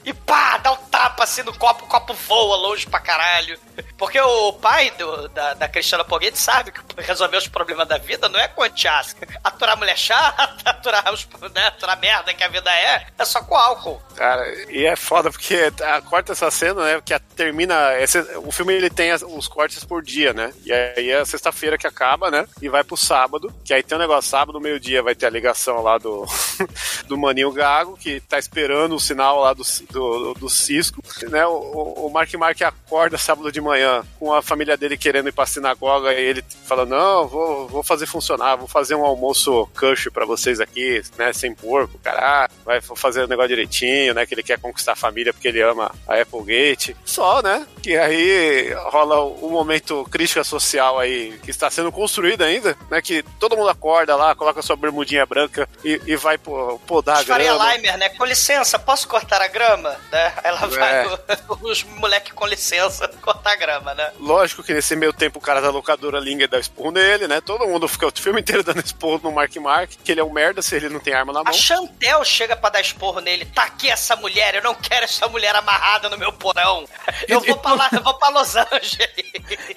[0.06, 3.60] E pá, dá um tapa assim no copo, o copo voa longe pra caralho.
[3.98, 8.30] Porque o pai do, da, da Cristiana Poguete sabe que resolver os problemas da vida
[8.30, 9.26] não é com antiácido.
[9.43, 13.56] Aturar mulher chata, aturar, os, né, aturar merda que a vida é, é só com
[13.56, 14.02] álcool.
[14.16, 17.02] Cara, e é foda porque a, corta essa cena, né?
[17.04, 17.98] Que a- termina.
[18.00, 20.54] esse- o filme ele tem as- os cortes por dia, né?
[20.66, 22.46] E aí é sexta-feira que acaba, né?
[22.62, 23.54] E vai pro sábado.
[23.66, 26.26] Que aí tem um negócio, sábado, meio-dia, vai ter a ligação lá do,
[27.07, 31.01] do Maninho Gago, que tá esperando o sinal lá do, do, do Cisco.
[31.29, 31.45] Né?
[31.45, 35.45] O, o Mark Mark acorda sábado de manhã com a família dele querendo ir pra
[35.45, 40.25] sinagoga e ele fala: Não, vou, vou fazer funcionar, vou fazer um almoço kosher pra
[40.25, 41.33] vocês aqui, né?
[41.33, 42.51] Sem porco, caralho.
[42.63, 44.25] Vai fazer o negócio direitinho, né?
[44.25, 46.95] Que ele quer conquistar a família porque ele ama a Applegate.
[47.05, 47.65] Só, né?
[47.81, 53.01] Que aí rola o momento crítica social aí que está sendo construído ainda, né?
[53.01, 56.38] Que todo mundo acorda lá, coloca sua bermudinha branca e, e vai
[56.68, 57.74] pô, podar a Faria grama.
[57.76, 58.09] Limer, né?
[58.09, 59.95] Com licença, posso cortar a grama?
[60.11, 60.34] Né?
[60.43, 61.20] Ela vai, É.
[61.61, 64.11] os moleque com licença, cortar a grama, né?
[64.20, 67.41] Lógico que nesse meio tempo o cara da locadora Linger dá esporro nele, né?
[67.41, 70.32] Todo mundo fica o filme inteiro dando esporro no Mark Mark, que ele é um
[70.32, 71.53] merda se ele não tem arma na A mão.
[71.53, 73.45] Chantel chega pra dar esporro nele.
[73.45, 76.86] Tá aqui essa mulher, eu não quero essa mulher amarrada no meu porão.
[77.28, 79.09] Eu E- vou pra lá, eu vou pra Los Angeles.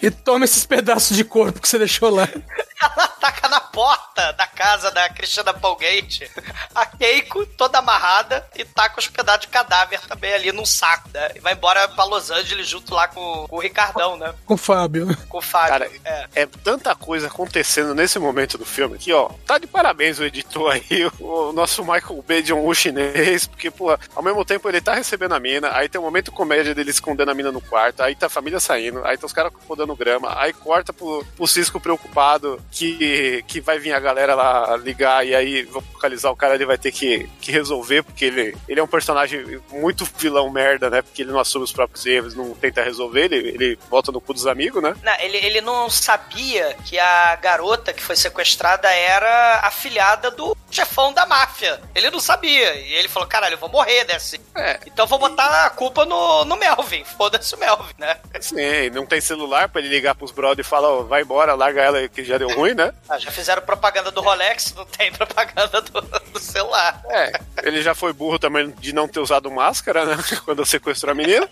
[0.03, 2.29] E toma esses pedaços de corpo que você deixou lá.
[2.81, 6.31] Ela ataca na porta da casa da Cristina Polgate.
[6.75, 11.33] A Keiko toda amarrada e taca os pedaços de cadáver também ali num saco, né?
[11.35, 14.35] E vai embora pra Los Angeles junto lá com, com o Ricardão, né?
[14.47, 15.09] Com o Fábio.
[15.29, 15.69] Com o Fábio.
[15.69, 16.43] Cara, é.
[16.43, 20.73] é tanta coisa acontecendo nesse momento do filme que, ó, tá de parabéns o editor
[20.73, 24.95] aí, o nosso Michael Bay de um chinês, porque, pô, ao mesmo tempo ele tá
[24.95, 28.15] recebendo a mina, aí tem um momento comédia dele escondendo a mina no quarto, aí
[28.15, 31.81] tá a família saindo, aí tá os caras podando grama, aí corta pro, pro Cisco
[31.81, 36.67] preocupado que, que vai vir a galera lá ligar e aí vocalizar o cara, ele
[36.67, 41.03] vai ter que, que resolver, porque ele, ele é um personagem muito vilão merda, né?
[41.03, 44.33] Porque ele não assume os próprios erros, não tenta resolver, ele, ele volta no cu
[44.33, 44.95] dos amigos, né?
[45.03, 50.57] Não, ele, ele não sabia que a garota que foi sequestrada era a filhada do
[50.71, 51.81] chefão da máfia.
[51.95, 52.75] Ele não sabia.
[52.75, 54.41] E ele falou: caralho, eu vou morrer desse.
[54.55, 54.81] É.
[54.87, 57.05] Então vou botar a culpa no, no Melvin.
[57.05, 58.17] Foda-se o Melvin, né?
[58.41, 61.83] Sim, não tem celular pra ele ligar pros brother e falar, ó, vai embora, larga
[61.83, 62.93] ela que já deu ruim, né?
[63.09, 66.01] Ah, já fizeram propaganda do Rolex, não tem propaganda do,
[66.33, 67.01] do celular.
[67.11, 67.33] É,
[67.63, 70.17] ele já foi burro também de não ter usado máscara, né?
[70.45, 71.49] Quando sequestrou a menina.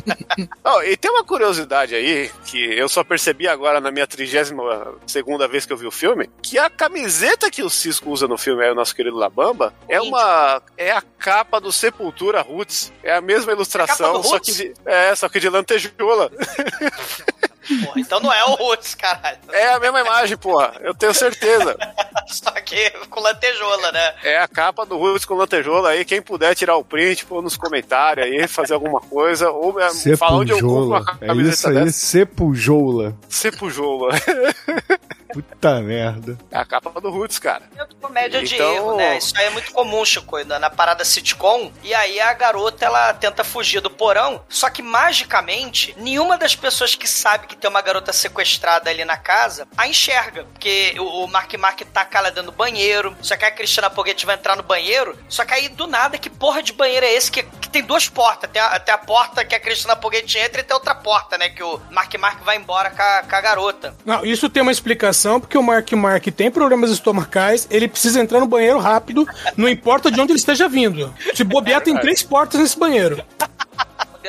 [0.64, 5.48] Ó, e tem uma curiosidade aí, que eu só percebi agora na minha trigésima segunda
[5.48, 8.64] vez que eu vi o filme, que a camiseta que o Cisco usa no filme,
[8.64, 10.62] é o nosso querido Labamba, é uma.
[10.76, 12.92] é a capa do Sepultura Roots.
[13.02, 16.30] É a mesma ilustração, do só que de, é, só que de lantejoula.
[17.66, 19.38] Porra, então não é o Roots, caralho.
[19.52, 20.74] É a mesma imagem, porra.
[20.80, 21.76] Eu tenho certeza.
[22.26, 24.14] Só que com lantejola, né?
[24.22, 26.04] É a capa do Roots com lantejola aí.
[26.04, 29.50] Quem puder tirar o print, pôr nos comentários aí, fazer alguma coisa.
[29.50, 31.18] Ou é, falar onde eu compro uma Sepujola.
[31.20, 31.98] É camiseta isso aí, dessa.
[31.98, 33.16] Sepujola.
[33.28, 34.14] Sepujola.
[35.42, 36.38] Puta merda.
[36.50, 37.64] É a capa do Roots, cara.
[37.76, 39.18] É comédia de Então- erro, né?
[39.18, 41.70] Isso aí é muito comum, Chico, na, na parada sitcom.
[41.82, 46.94] E aí a garota, ela tenta fugir do porão, só que magicamente, nenhuma das pessoas
[46.94, 50.44] que sabe que tem uma garota sequestrada ali na casa a enxerga.
[50.44, 54.24] Porque o, o Mark Mark taca ela dentro do banheiro, só que a Cristina Poguete
[54.26, 57.30] vai entrar no banheiro, só que aí do nada, que porra de banheiro é esse
[57.30, 58.50] que, que tem duas portas?
[58.50, 61.48] Tem a, tem a porta que a Cristina Poguete entra e tem outra porta, né?
[61.48, 63.94] Que o Mark Mark vai embora com a, com a garota.
[64.04, 68.40] Não, isso tem uma explicação, porque o Mark Mark tem problemas estomacais, ele precisa entrar
[68.40, 71.12] no banheiro rápido, não importa de onde ele esteja vindo.
[71.34, 73.22] Se bobear, tem três portas nesse banheiro.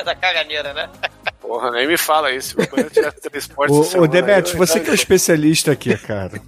[0.05, 0.87] Da caganeira, né?
[1.47, 2.57] Porra, nem me fala isso.
[3.69, 6.41] Ô, ô Demet, eu- você que é o especialista aqui, cara.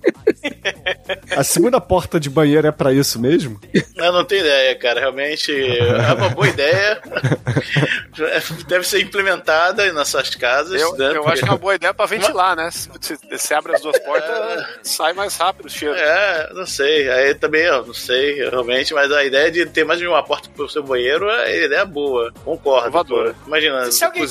[1.35, 3.59] A segunda porta de banheiro é pra isso mesmo?
[3.95, 4.99] Eu não tenho ideia, cara.
[4.99, 7.01] Realmente é uma boa ideia.
[8.67, 10.79] Deve ser implementada nas suas casas.
[10.81, 11.13] Eu, né?
[11.15, 12.69] eu acho que é uma boa ideia pra ventilar, né?
[12.71, 15.95] Se abre as duas portas, sai mais rápido o cheiro.
[15.95, 17.09] É, não sei.
[17.09, 20.49] Aí também, eu não sei realmente, mas a ideia de ter mais de uma porta
[20.55, 22.33] pro seu banheiro é ideia boa.
[22.43, 22.87] Concordo.
[22.89, 23.33] Inovadora.
[23.33, 23.47] pô.
[23.47, 23.91] Imagina.
[23.91, 24.27] Se alguém,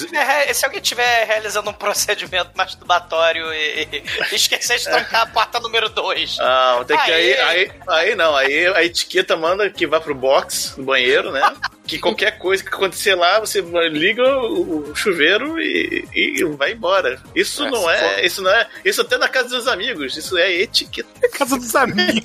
[0.59, 4.03] se alguém tiver realizando um procedimento masturbatório e,
[4.33, 6.39] e esquecer de trancar a porta número 2.
[6.41, 10.75] Ah, tem que aí, Aí- aí, não, aí a etiqueta manda que vá pro box
[10.77, 11.43] do banheiro, né?
[11.87, 17.19] Que qualquer coisa que acontecer lá, você liga o, o chuveiro e, e vai embora.
[17.35, 20.37] Isso É, não é, for- isso não é, isso até na casa dos amigos, isso
[20.37, 21.09] é etiqueta.
[21.33, 22.25] Casa dos amigos.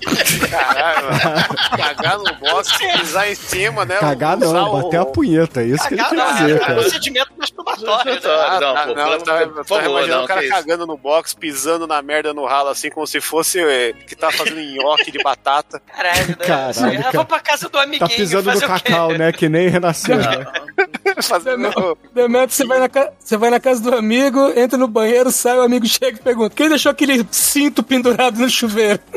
[0.49, 1.57] Caralho, mano.
[1.77, 3.95] cagar no box, pisar em cima, né?
[3.99, 5.61] Cagar não, o- bater a punheta.
[5.61, 6.73] É isso que ele quer não, dizer, é cara.
[6.81, 8.21] procedimento masturbatório.
[8.29, 10.47] Ah, Não, tá, pô, não, pelo- tá, por tá favor, imaginando não, o cara que
[10.49, 14.31] cagando no box, pisando na merda no ralo, assim, como se fosse é, que tá
[14.31, 15.81] fazendo nhoque de batata.
[15.95, 16.35] Caralho, né?
[16.45, 17.11] Caralho, Ah, cara.
[17.11, 18.07] Vamos pra casa do amiguinho.
[18.09, 19.31] Tá pisando no cacau, né?
[19.31, 20.45] Que nem renasceu, né?
[21.21, 21.97] fazendo...
[22.13, 25.57] Demetrio, você vai, na ca- você vai na casa do amigo, entra no banheiro, sai,
[25.57, 28.99] o amigo chega e pergunta: quem deixou aquele cinto pendurado no chuveiro?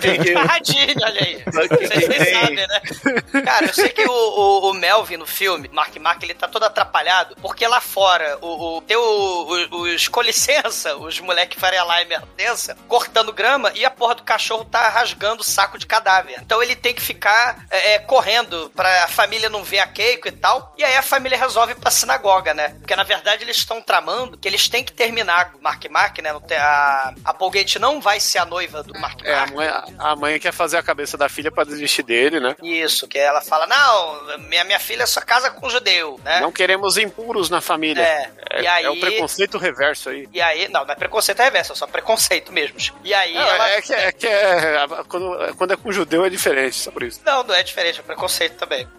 [0.00, 1.42] Quem- quem- Radinho, olha aí.
[1.46, 2.80] Vocês nem tem- sabem, né?
[3.42, 6.64] Cara, eu sei que o, o- o Melvin no filme, Mark Mark, ele tá todo
[6.64, 12.76] atrapalhado, porque lá fora, o, o, o- os, com licença, os moleque Faria Lime densa,
[12.88, 16.36] cortando grama, e a porra do cachorro tá rasgando o saco de cadáver.
[16.40, 20.28] Então ele tem que ficar é, é, correndo pra a família não ver a Keiko
[20.28, 22.70] e tal, e aí a família resolve ir pra sinagoga, né?
[22.80, 26.30] Porque na verdade eles estão tramando que eles têm que terminar o Mark Mark, né?
[26.58, 29.52] A, a Polgate não vai ser a noiva do Mark É, a Mark.
[29.54, 29.68] mãe,
[29.98, 32.56] a mãe quer fazer a cabeça da filha pra desistir dele, né?
[32.62, 36.40] Isso, que ela fala, não, minha, minha filha só casa com judeu, né?
[36.40, 38.02] Não queremos impuros na família.
[38.02, 40.28] É, É, e aí- é o preconceito reverso aí.
[40.32, 42.76] E aí, não, não é preconceito reverso, é só preconceito mesmo.
[43.04, 43.70] E aí Não, ela...
[43.70, 47.20] é que, é, que é- quando, quando é com judeu é diferente, só por isso.
[47.24, 48.88] Não, não é diferente, é preconceito também.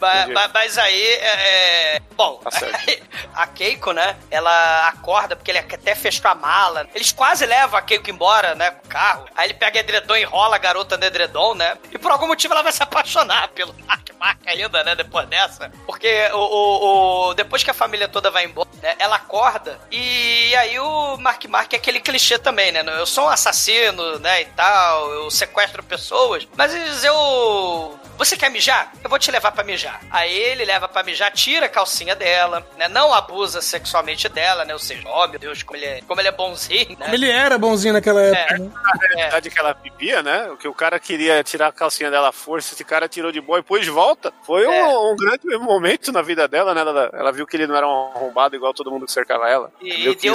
[0.00, 1.96] Mas, mas- mas aí, é...
[1.96, 2.50] é- Bom, Tá
[3.34, 6.88] a Keiko, né, ela acorda porque ele até fechou a mala.
[6.94, 9.26] Eles quase levam a Keiko embora, né, com o carro.
[9.36, 11.76] Aí ele pega edredom e enrola a garota no edredom, né?
[11.92, 15.70] E por algum motivo ela vai se apaixonar pelo Mark Mark ainda, né, depois dessa.
[15.86, 20.54] Porque o, o- o- depois que a família toda vai embora, né, ela acorda e
[20.56, 22.84] aí o Mark Mark é aquele clichê também, né?
[22.98, 26.72] Eu sou um assassino, né, e tal, eu sequestro pessoas, mas
[27.04, 27.98] eu...
[28.18, 28.92] Você quer mijar?
[29.04, 30.00] Eu vou te levar pra mijar.
[30.10, 32.88] Aí ele leva pra mijar, tira a calcinha dela, né?
[32.88, 34.72] Não abusa sexualmente dela, né?
[34.72, 37.10] Ou seja, ó, meu Deus, como ele é, como ele é bonzinho, né?
[37.12, 38.70] Ele era bonzinho naquela época, né?
[38.72, 40.48] Na verdade que ela pipia, né?
[40.50, 43.40] O que o cara queria tirar a calcinha dela à força, esse cara tirou de
[43.42, 44.32] boa e pôs de volta.
[44.46, 44.98] Foi um, É.
[45.12, 46.80] um grande momento na vida dela, né?
[46.80, 49.70] Ela, ela viu que ele não era um arrombado igual todo mundo que cercava ela.
[49.80, 50.34] E, e deu,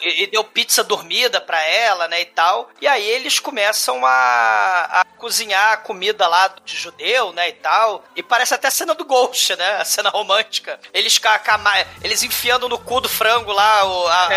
[0.00, 2.70] é- e, deu pizza dormida pra ela, né, e tal.
[2.80, 8.04] E aí eles começam a, a cozinhar a comida lá de judeu, né, e tal.
[8.16, 10.78] E parece até a cena do Ghost, né, a cena romântica.
[10.92, 11.60] Eles, ca- ca-
[12.02, 14.28] eles enfiando no cu do frango lá o, a-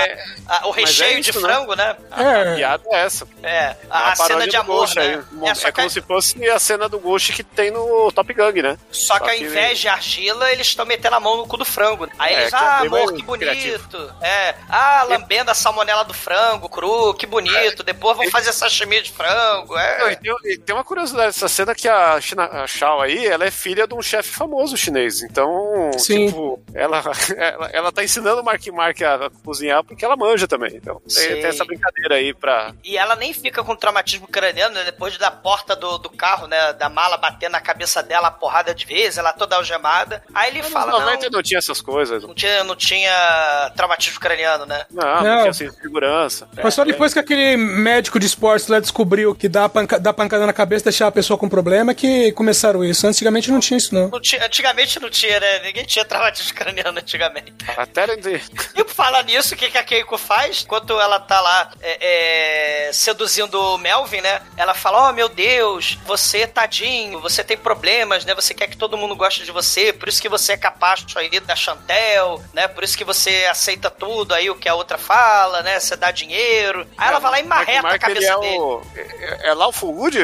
[0.47, 1.43] a- o Mas recheio é isso, de né?
[1.49, 1.95] frango, né?
[2.11, 2.55] A É.
[2.55, 3.27] piada é essa.
[3.43, 5.01] É, É a, a cena de amor, Ghost né?
[5.01, 5.47] aí.
[5.47, 8.31] É, É, só que, como se fosse a cena do Ghost que tem no Top
[8.33, 8.77] Gun, né?
[8.91, 11.57] só que só ao que- invés de argila, eles estão metendo a mão no cu
[11.57, 12.07] do frango.
[12.17, 13.49] Aí É, eles, é ah, amor, que bonito.
[13.49, 14.13] criativo.
[14.21, 17.83] É, ah, lambendo a salmonela do frango cru, que bonito.
[17.83, 19.73] Depois vão fazer sashimi de frango.
[19.73, 20.13] Não, É.
[20.13, 23.45] e tem, e tem uma curiosidade dessa cena que a, China, a Shao aí, ela
[23.45, 25.21] é filha de um chefe famoso chinês.
[25.23, 26.27] Então, Sim.
[26.27, 27.01] tipo, ela,
[27.37, 30.75] ela, ela tá ensinando o Mark Mark a, a cozinhar porque ela manja também.
[30.75, 32.73] Então, tem, tem essa brincadeira aí pra.
[32.83, 36.73] E ela nem fica com traumatismo craniano, né, depois da porta do, do carro, né,
[36.73, 40.23] da mala bater na cabeça dela a porrada de vezes, ela toda algemada.
[40.33, 42.23] Aí ele fala, 90 não, não tinha essas coisas.
[42.23, 44.85] não tinha, não tinha traumatismo craniano, né?
[44.91, 45.37] Não, não, Não.
[45.39, 46.47] tinha assim, segurança.
[46.61, 50.45] Mas só depois que aquele médico de esportes lá descobriu que dá, panca, dá pancada
[50.45, 53.07] na cabeça deixar a pessoa com problema que começaram isso.
[53.07, 54.09] Antigamente não tinha isso, não.
[54.09, 55.59] Não tinha- antigamente não tinha, né?
[55.59, 57.53] Ninguém tinha traumatismo craniano antigamente.
[57.77, 58.41] Até de...
[58.75, 60.63] E por falar nisso, o que, que a Keiko faz?
[60.63, 64.41] Enquanto ela tá lá é, é, seduzindo o Melvin, né?
[64.57, 68.33] Ela fala: Oh meu Deus, você tadinho, você tem problemas, né?
[68.35, 71.29] Você quer que todo mundo goste de você, por isso que você é capacho aí
[71.45, 72.67] da Chantel, né?
[72.67, 75.79] Por isso que você aceita tudo aí o que a outra fala, né?
[75.79, 76.87] Você dá dinheiro.
[76.97, 78.59] Aí ela vai lá e marreta Mark a Mark, cabeça ele é dele.
[78.59, 78.81] o...
[78.95, 80.17] É, é Lawful Wood,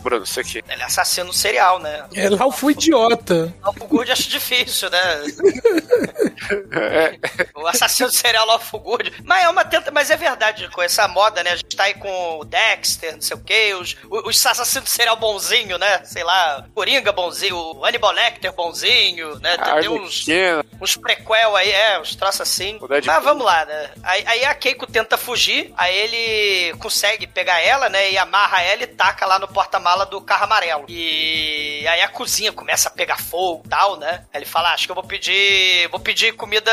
[0.00, 0.24] Bruno?
[0.24, 0.62] Isso aqui.
[0.68, 2.04] Ele é assassino serial, né?
[2.14, 3.52] É, fui idiota.
[3.62, 5.00] Lawful Good acho difícil, né?
[6.72, 7.18] É,
[7.54, 9.12] O assassino serial Lawful Good.
[9.24, 11.52] Mas é uma tenta, mas é verdade, com essa moda, né?
[11.52, 15.16] A gente tá aí com o Dexter, não sei o quê, os, os assassinos serial
[15.16, 16.04] bonzinho, né?
[16.04, 19.56] Sei lá, Coringa bonzinho, o Hannibal Lecter bonzinho, né?
[19.56, 20.24] Tem, tem uns.
[20.80, 22.78] Uns prequel aí, é, uns troços assim.
[23.06, 23.90] Mas vamos lá, né?
[24.02, 28.10] Aí, aí a Keiko tenta fugir, aí ele consegue pegar ela, né?
[28.10, 30.84] E amarra ela e taca lá no porta-mala do carro amarelo.
[30.88, 34.24] E aí a cozinha começa a pegar fogo e tal, né?
[34.32, 35.88] Aí ele fala: "Ah, acho que eu vou pedir.
[35.88, 36.70] Vou pedir comida.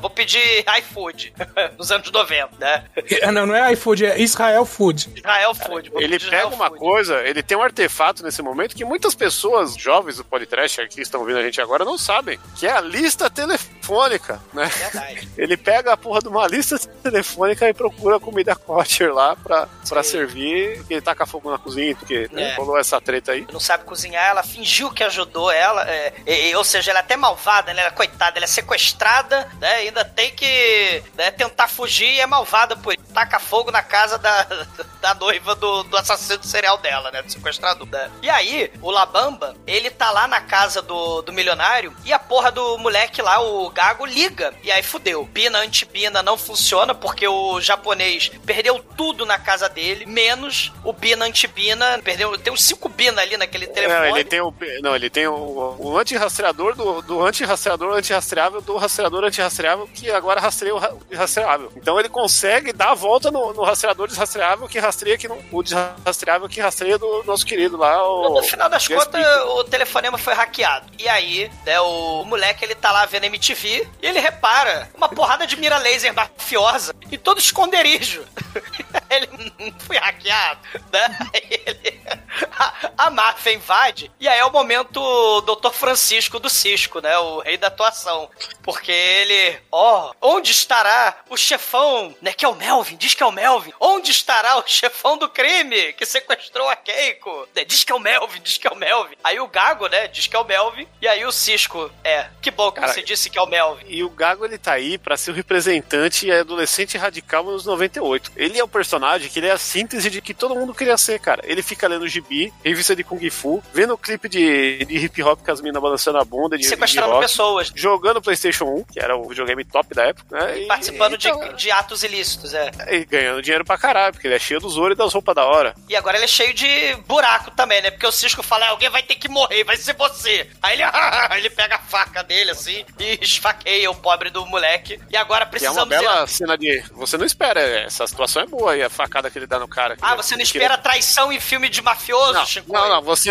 [0.00, 1.32] Vou pedir iFood
[1.78, 2.84] nos anos 90, né?
[3.10, 5.10] É, Não, não é iFood, é Israel Food.
[5.16, 5.90] Israel Food.
[5.90, 6.78] vou Ele pedir pega Israel uma Food.
[6.80, 11.20] coisa, ele tem um artefato nesse momento que muitas pessoas jovens do Podcast que estão
[11.20, 13.54] ouvindo a gente agora não sabem, que é a lista está tendo
[13.88, 14.66] telefônica, né?
[14.66, 15.28] Verdade.
[15.38, 20.02] Ele pega a porra de uma lista telefônica e procura comida kosher lá pra, pra
[20.02, 20.84] servir.
[20.90, 22.54] Ele taca fogo na cozinha, porque né, É.
[22.54, 23.46] rolou essa treta aí.
[23.52, 27.16] não sabe cozinhar, ela fingiu que ajudou ela, é, e- ou seja, ela é até
[27.16, 27.80] malvada, né?
[27.80, 29.72] Ela, é coitada, ela é sequestrada, né?
[29.76, 33.02] Ainda tem que né, tentar fugir e é malvada por isso.
[33.14, 34.46] Taca fogo na casa da,
[35.00, 37.22] da noiva do, do assassino serial dela, né?
[37.22, 37.86] Do sequestrador.
[37.88, 38.10] né?
[38.22, 42.50] E aí, o Labamba, ele tá lá na casa do, do milionário e a porra
[42.50, 44.52] do moleque lá, o Gago, liga.
[44.64, 45.24] E aí fudeu.
[45.24, 51.24] Bina anti-Bina não funciona porque o japonês perdeu tudo na casa dele, menos o Bina
[51.26, 52.00] anti-Bina.
[52.02, 54.00] Perdeu, tem uns 5 Bina ali naquele telefone.
[54.08, 54.52] Não, ele tem o,
[54.82, 60.40] não, ele tem o, o anti-rastreador do, do anti-rastreador anti-rastreável do rastreador anti-rastreável que agora
[60.40, 61.70] rastreia o ra- o rastreável.
[61.76, 65.62] Então ele consegue dar a volta no, no rastreador desrastreável que rastreia que não, o
[65.62, 68.02] desrastreável que rastreia do nosso querido lá.
[68.02, 70.86] O, No final das contas, o telefonema foi hackeado.
[70.98, 75.46] E aí, né, o, moleque ele tá lá vendo MTV e ele repara uma porrada
[75.46, 78.24] de mira laser mafiosa em todo esconderijo.
[79.10, 80.60] ele foi hackeado,
[80.92, 81.18] né?
[81.34, 81.87] Ele,
[82.58, 85.70] a, a máfia invade e aí é o momento Dr.
[85.70, 87.16] Francisco do Cisco, né?
[87.18, 88.30] O rei da atuação.
[88.62, 92.32] Porque ele, ó, onde estará o chefão, né?
[92.32, 93.72] Que é o Melvin, diz que é o Melvin.
[93.80, 97.48] Onde estará o chefão do crime que sequestrou a Keiko?
[97.54, 99.16] Né, Diz que é o Melvin, diz que é o Melvin.
[99.22, 100.08] Aí o Gago, né?
[100.08, 100.86] Diz que é o Melvin.
[101.00, 103.84] E aí o Cisco, é, que bom que Cara, você disse que é o Melvin.
[103.88, 108.32] E o Gago ele tá aí pra ser o representante adolescente radical nos 98.
[108.36, 111.18] Ele é o personagem que ele é a síntese de que todo mundo queria ser,
[111.20, 111.42] cara.
[111.44, 115.40] Ele fica lendo gibi, revista de Kung Fu, vendo o clipe de, de hip hop
[115.44, 117.72] com as minas balançando a bunda de, de Sequestrando rock, pessoas.
[117.74, 120.60] jogando PlayStation 1, que era o videogame top da época, né?
[120.60, 122.70] E- Participando então, de, de atos ilícitos, é.
[122.90, 125.44] E ganhando dinheiro pra caralho, porque ele é cheio dos ouro e das roupas da
[125.44, 125.74] hora.
[125.88, 127.90] E agora ele é cheio de buraco também, né?
[127.90, 130.48] Porque o Cisco fala, "Ah, alguém vai ter que morrer, vai ser você.
[130.62, 130.82] Aí ele,
[131.36, 135.00] ele pega a faca dele, assim, e esfaqueia o pobre do moleque.
[135.10, 135.88] E agora Que é uma precisamos...
[135.88, 136.82] bela cena de.
[136.92, 139.96] Você não espera, essa situação é boa e a facada que ele dá no cara.
[140.00, 142.72] Ah, você não espera traição em filme de mafioso, Não, Chico?
[142.72, 143.30] não, não, você.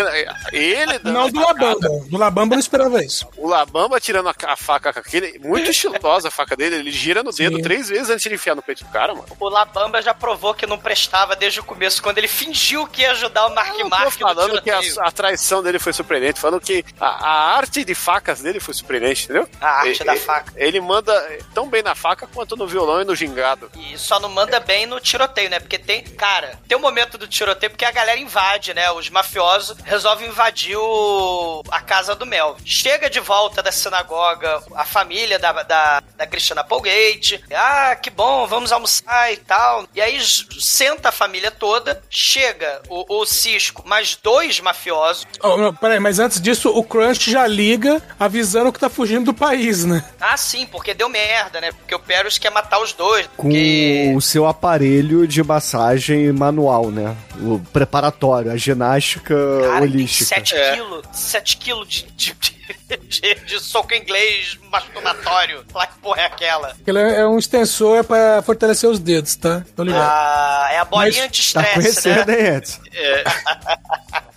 [0.52, 1.88] Ele dando Não do Labamba.
[2.08, 3.26] Do Labamba eu não esperava isso.
[3.36, 5.38] O Labamba tirando a, a faca com aquele.
[5.38, 7.62] Muito estilosa a faca dele, ele gira no dedo Sim.
[7.62, 9.26] três vezes antes de enfiar no peito do cara, mano.
[9.38, 13.12] O Labamba já provou que não prestava desde o começo, quando ele fingiu que ia
[13.12, 16.60] ajudar o Mark Eu Mark tô falando que a, a traição dele foi surpreendente, falando
[16.60, 19.48] que a, a arte de facas dele foi surpreendente, entendeu?
[19.60, 20.52] A arte E- da e- faca.
[20.56, 21.12] Ele manda
[21.54, 23.70] tão bem na faca quanto no violão e no gingado.
[23.76, 25.60] E só não manda bem no tiroteio, né?
[25.60, 28.38] Porque tem, cara, tem um momento do tiroteio porque a galera invade,
[28.74, 28.90] né?
[28.92, 32.56] Os mafiosos resolvem invadir o, a casa do Mel.
[32.64, 37.42] Chega de volta da sinagoga a família da, da, da Christiana Polgate.
[37.54, 39.86] Ah, que bom, vamos almoçar e tal.
[39.94, 40.18] E aí
[40.58, 45.26] senta a família toda, chega o, o Cisco, mais dois mafiosos.
[45.42, 49.34] Oh, não, peraí, mas antes disso, o Crunch já liga avisando que tá fugindo do
[49.34, 50.04] país, né?
[50.20, 51.72] Ah, sim, porque deu merda, né?
[51.72, 53.26] Porque o Perus quer matar os dois.
[53.36, 54.12] Com Porque...
[54.16, 57.16] o seu aparelho de massagem manual, né?
[57.40, 60.24] O preparatório, a ginástica Cara, holística.
[60.26, 60.74] 7 É.
[60.74, 62.58] quilos, 7 quilos de, de, de-
[62.98, 65.64] de, de soco inglês masturbatório.
[65.74, 66.76] Lá que porra é aquela?
[66.86, 69.64] Ele é um extensor pra fortalecer os dedos, tá?
[69.74, 70.02] Tô ligado.
[70.06, 72.40] Ah, é a bolinha Mas Tá anti-estresse, conhecendo, né?
[72.40, 72.80] hein, Edson?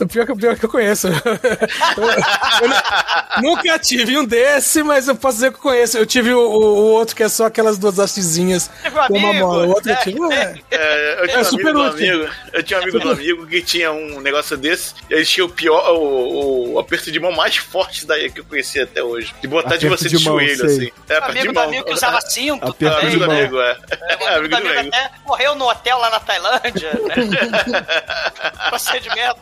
[0.00, 1.08] O pior que, o pior que eu conheço.
[1.08, 1.14] Eu,
[2.62, 5.96] eu nu- nunca tive um desse, mas eu posso dizer que eu conheço.
[5.98, 9.46] Eu tive o, o- outro que é só aquelas duas hastezinhas um com uma amigo,
[9.46, 9.66] mola.
[9.66, 10.00] O outro eu né?
[10.02, 10.20] tive.
[10.20, 12.14] Ué, É, eu tinha É um super amigo do útil.
[12.14, 12.32] amigo.
[12.52, 14.94] Eu tinha um amigo do amigo que tinha um negócio desse.
[15.10, 18.44] E ele tinha o pior, o, o aperto de mão mais forte daí que eu
[18.44, 19.34] conheci até hoje.
[19.40, 20.66] De botar de Aperto você de de, mão, joelho, sei.
[20.66, 20.92] assim.
[21.08, 21.64] É, aperto de amigo do mão.
[21.64, 23.06] amigo que usava cinto Aperto É, também.
[23.08, 23.76] amigo do amigo, é.
[23.90, 24.94] É, É, amigo do amigo amigo.
[24.96, 27.76] até morreu no hotel lá na Tailândia, né?
[28.68, 29.36] Procedimento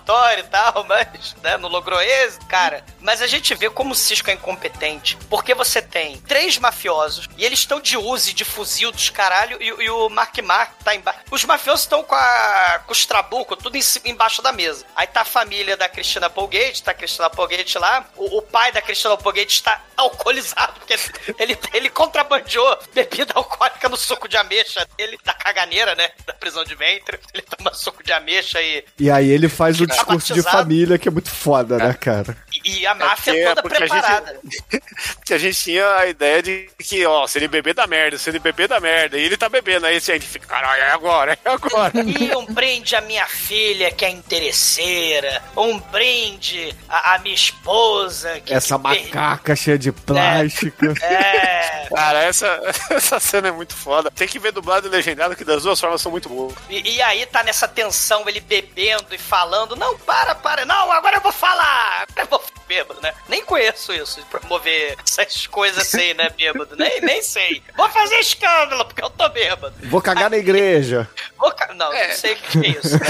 [0.00, 2.84] masturbatório e tal, mas né, não logrou êxito, cara.
[3.00, 5.16] Mas a gente vê como o Cisco é incompetente.
[5.28, 9.66] Porque você tem três mafiosos e eles estão de Uzi, de fuzil dos caralho, e,
[9.66, 11.20] e o Mark Mark tá embaixo.
[11.30, 14.84] Os mafiosos estão com, a- com os trabucos, tudo em embaixo da mesa.
[14.96, 18.04] Aí tá a família da Cristina Polgate, tá a Cristina Polgate lá.
[18.16, 21.02] O, o pai da Cristina Polgate está alcoolizado, porque ele,
[21.38, 26.10] ele, ele contrabandeou bebida alcoólica no suco de ameixa dele, da caganeira, né?
[26.26, 27.18] Da prisão de ventre.
[27.34, 31.08] Ele toma suco de ameixa e, E aí ele faz o discurso de família, que
[31.08, 32.36] é muito foda, né, cara?
[32.64, 34.40] E a máfia porque- toda porque a gente- preparada.
[35.16, 38.28] Porque a gente tinha a ideia de que, ó, se ele beber da merda, se
[38.28, 41.38] ele beber da merda, e ele tá bebendo, aí a gente fica, caralho, é agora,
[41.44, 41.92] é agora.
[42.20, 45.42] E um brinde à minha filha, que é interesseira.
[45.56, 50.86] Um brinde à, à minha esposa, que Essa que per- macaca cheia de plástico.
[51.02, 51.86] É.
[51.94, 54.10] Cara, essa, essa cena é muito foda.
[54.10, 56.54] Tem que ver dublado e legendado, que das duas formas são muito boas.
[56.68, 61.16] E, e aí tá nessa tensão, ele bebendo e falando, não, para, para, não, agora
[61.16, 63.12] eu vou falar, agora eu vou bêbado, né?
[63.28, 67.60] Nem conheço isso, de promover essas coisas assim, né, bêbado, nem, nem sei.
[67.76, 69.74] Vou fazer escândalo, porque eu tô bêbado.
[69.84, 71.08] Vou cagar na igreja.
[71.36, 73.06] Vou ca- Não, não sei o que é isso, né?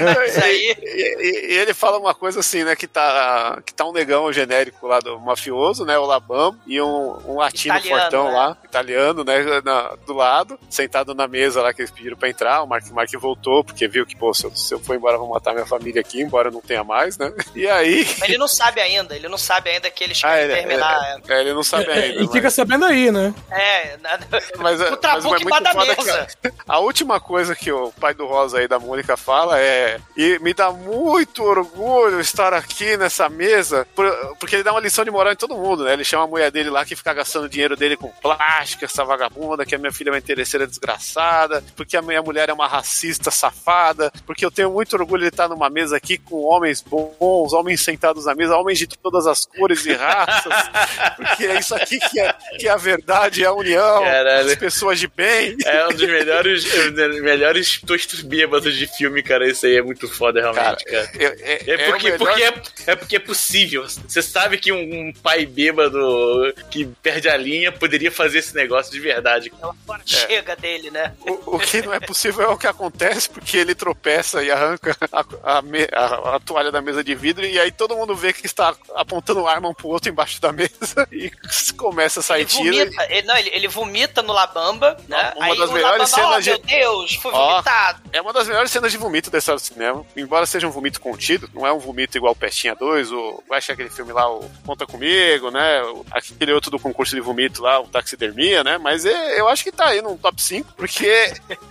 [0.00, 0.76] Mas, mas aí...
[0.80, 2.74] E, e- e ele fala uma coisa assim, né?
[2.76, 5.98] Que tá, que tá um negão genérico lá do mafioso, né?
[5.98, 8.32] O Labam, e um, um latino Italiano, fortão né?
[8.34, 9.60] lá, italiano, né?
[9.64, 12.62] na- do lado, sentado na mesa lá que eles pediram pra entrar.
[12.62, 15.28] O Mark Mark voltou, porque viu que, pô, se eu, se eu for embora, vão
[15.28, 17.32] matar minha família aqui, embora não tenha mais, né?
[17.54, 18.06] E aí.
[18.18, 21.20] Mas ele não sabe ainda, ele não sabe ainda que eles Ah, querem ele, terminar.
[21.28, 22.06] é, é, ele não sabe ainda.
[22.20, 23.32] e mas- fica sabendo aí, né?
[23.50, 24.26] É, nada.
[24.58, 26.28] Mas, é- o trabuco mas é embaixo da mesa.
[26.68, 30.38] a, a última coisa que o pai do Rosa aí da Mônica fala é e
[30.40, 35.10] me dá muito orgulho estar aqui nessa mesa por- porque ele dá uma lição de
[35.10, 35.92] moral em todo mundo, né?
[35.92, 39.04] Ele chama a mulher dele lá que fica gastando o dinheiro dele com plástico, essa
[39.04, 42.66] vagabunda, que a minha filha é uma interesseira desgraçada, porque a minha mulher é uma
[42.66, 47.52] racista safada, porque eu tenho muito orgulho de estar numa mesa aqui com homens bons,
[47.52, 50.52] homens sentados na mesa, homens de todas as cores e raças,
[51.16, 54.48] porque é isso aqui que é, que é a verdade, é a união, Caralho.
[54.50, 55.56] as pessoas de bem.
[55.64, 59.46] É um dos melhores, dos melhores tostos bêbados de filme, cara.
[59.48, 61.10] Esse aí é muito foda, realmente, cara.
[61.18, 62.52] É, é- É é porque, melhor- porque, é,
[62.92, 63.86] é porque é possível.
[64.06, 68.92] Você sabe que um, um pai bêbado que perde a linha poderia fazer esse negócio
[68.92, 69.52] de verdade.
[69.62, 71.12] Agora chega dele, né?
[71.26, 74.96] O, o que não é possível é o que acontece, porque ele tropeça e arranca
[75.12, 75.58] a, a
[75.92, 79.46] a- a toalha da mesa de vidro, e aí todo mundo vê que está apontando
[79.46, 81.30] arma um pro outro embaixo da mesa e
[81.76, 82.76] começa a sair Ele tiro.
[82.78, 85.32] vomita, ele, não, ele, ele vomita no Labamba, né?
[85.36, 87.50] Uma Aí das melhores Labamba, cenas oh, de- meu Deus, fui Ó.
[87.52, 88.02] vomitado.
[88.12, 90.04] É uma das melhores cenas de vomito da história do cinema.
[90.16, 93.42] Embora seja um vomito contido, não é um vomito igual o Pestinha 2, o.
[93.48, 95.80] Vai achar aquele filme lá, o Conta Comigo, né?
[96.10, 98.78] Aquele outro do concurso de vomito lá, o Taxidermia, né?
[98.78, 101.06] Mas é- eu acho que tá aí no top 5, porque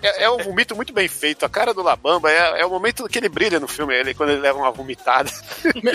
[0.02, 1.46] é, é um vomito muito bem feito.
[1.46, 4.30] A cara do Labamba é, é o momento que ele brilha no filme, ele, quando
[4.32, 5.30] ele leva uma vomitada.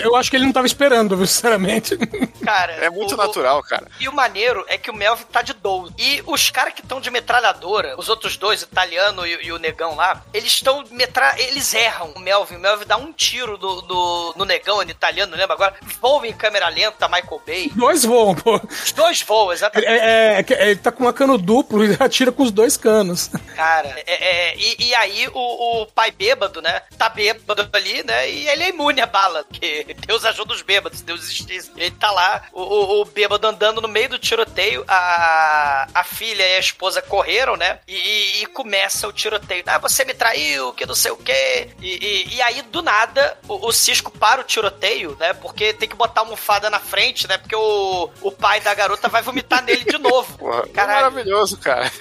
[0.03, 1.97] Eu acho que ele não tava esperando, viu, sinceramente.
[2.43, 3.87] Cara, É muito o- natural, cara.
[3.99, 5.93] E o maneiro é que o Melvin tá de 12.
[5.97, 9.57] E os caras que estão de metralhadora, os outros dois, o italiano e, e o
[9.57, 11.33] negão lá, eles estão metra...
[11.37, 12.55] Eles erram o Melvin.
[12.55, 15.75] O Melvin dá um tiro do, do- no negão, no italiano, não lembro agora.
[16.01, 17.71] Voa em câmera lenta, Michael Bay.
[17.73, 18.59] Dois voam, pô.
[18.83, 19.89] Os dois voam, exatamente.
[19.89, 23.29] É, é, é, ele tá com uma cano duplo e atira com os dois canos.
[23.55, 26.81] Cara, é, é, e, e aí o, o pai bêbado, né?
[26.97, 28.29] Tá bêbado ali, né?
[28.29, 31.45] E ele é imune à bala, porque Deus ajuda os bêbados, Deus.
[31.75, 36.43] Ele tá lá, o, o, o bêbado andando no meio do tiroteio, a, a filha
[36.47, 37.79] e a esposa correram, né?
[37.87, 39.63] E, e- começa o tiroteio.
[39.65, 41.69] Ah, você me traiu, que não sei o quê.
[41.81, 45.33] E, e- e aí, do nada, o, o Cisco para o tiroteio, né?
[45.33, 47.37] Porque tem que botar a almofada na frente, né?
[47.37, 50.37] Porque o, o pai da garota vai vomitar nele de novo.
[50.37, 51.91] Porra, é maravilhoso, cara.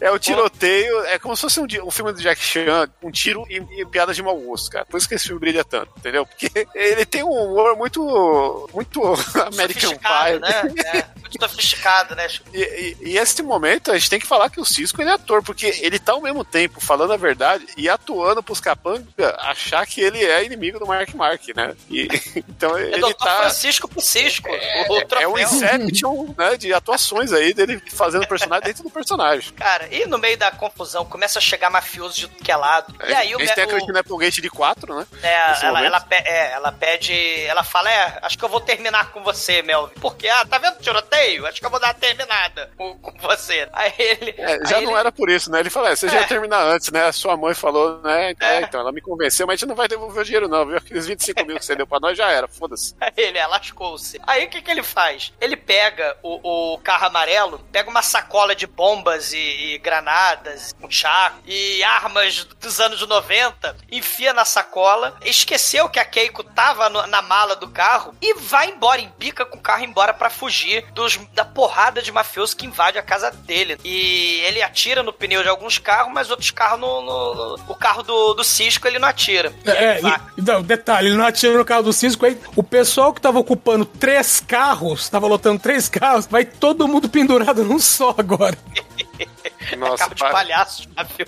[0.00, 3.44] É o tiroteio, é como se fosse um, um filme do Jack Chan, um tiro
[3.48, 4.84] e, e piadas de mau gosto, cara.
[4.84, 6.26] Por isso que esse filme brilha tanto, entendeu?
[6.26, 8.68] Porque ele tem um humor muito.
[8.74, 9.02] muito
[9.46, 10.40] American sofisticado, Pie.
[10.40, 10.74] né?
[10.94, 11.06] É,
[11.40, 12.28] muito sofisticado, né?
[12.28, 12.46] Chico?
[12.52, 15.14] E, e- e esse momento a gente tem que falar que o Cisco ele é
[15.14, 19.04] ator, porque ele tá ao mesmo tempo falando a verdade e atuando pros capangas
[19.38, 21.74] achar que ele é inimigo do Mark Mark, né?
[21.90, 22.08] E,
[22.48, 23.36] então É ele tá.
[23.38, 24.48] Francisco pro Cisco.
[24.48, 29.52] o É um Inception né, de atuações aí dele fazendo personagem dentro do personagem.
[29.54, 32.94] Cara, e no meio da confusão começa a chegar mafioso de tudo que é lado.
[33.08, 35.06] E aí a o, gente tem o- aquele Applegate de 4, né?
[35.22, 37.12] É, ela, ela, pe- é, ela pede.
[37.46, 39.94] Ela fala: É, acho que eu vou terminar com você, Melvin.
[40.00, 40.82] Porque, ah, tá vendo o
[41.24, 41.46] tiroteio?
[41.46, 43.68] Acho que eu vou dar uma terminada com, com você.
[43.72, 44.34] Aí ele.
[44.36, 45.60] É, já aí não ele- era por isso, né?
[45.60, 46.20] Ele falou, é, você já É.
[46.22, 47.04] ia terminar antes, né?
[47.06, 48.34] A sua mãe falou, né?
[48.40, 48.60] É, É.
[48.62, 50.76] então ela me convenceu, mas a gente não vai devolver o dinheiro, não, viu?
[50.76, 52.94] Aqueles 25 mil que você deu pra nós já era, foda-se.
[53.00, 54.20] Aí ele, é, lascou-se.
[54.26, 55.32] Aí o que, que ele faz?
[55.40, 59.38] Ele pega o, o carro amarelo, pega uma sacola de bombas e,
[59.74, 66.04] e granadas, um chaco e armas dos anos 90, enfia na sacola, esqueceu que a
[66.04, 70.12] Keiko tava no- na mala do carro e vai embora, embica com o carro embora
[70.14, 73.76] pra fugir dos, da porrada de mafioso que invade a casa dele.
[73.84, 77.00] E ele atira no pneu de alguns carros, mas outros carros no.
[77.02, 79.52] no- no- o carro do, do Cisco ele não atira.
[79.64, 80.00] E aí É,
[80.36, 83.38] e, não, detalhe, ele não atirou no carro do Cisco, aí o pessoal que tava
[83.38, 88.56] ocupando três carros, tava lotando três carros, vai todo mundo pendurado num só agora.
[89.78, 90.88] Nossa, carro de palhaço.
[90.94, 91.26] navio.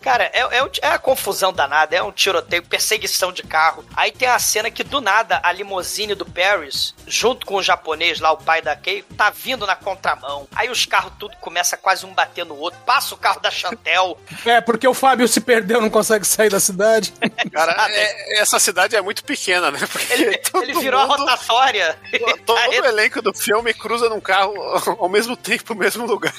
[0.00, 3.84] Cara, é, é, é a confusão danada, é um tiroteio, perseguição de carro.
[3.96, 8.18] Aí tem a cena que do nada a limusine do Paris, junto com o japonês
[8.20, 10.48] lá, o pai da Keiko, tá vindo na contramão.
[10.54, 12.80] Aí os carros tudo começa quase um bater no outro.
[12.86, 14.18] Passa o carro da Chantel.
[14.46, 17.12] É, porque o Fábio se perdeu, não consegue sair da cidade.
[17.52, 19.80] Cara, é- essa cidade é muito pequena, né?
[19.90, 21.98] Porque Ele, todo ele virou a mundo- rotatória.
[22.46, 24.54] Todo o elenco do filme cruza num carro
[24.98, 26.32] ao mesmo tempo, no mesmo lugar.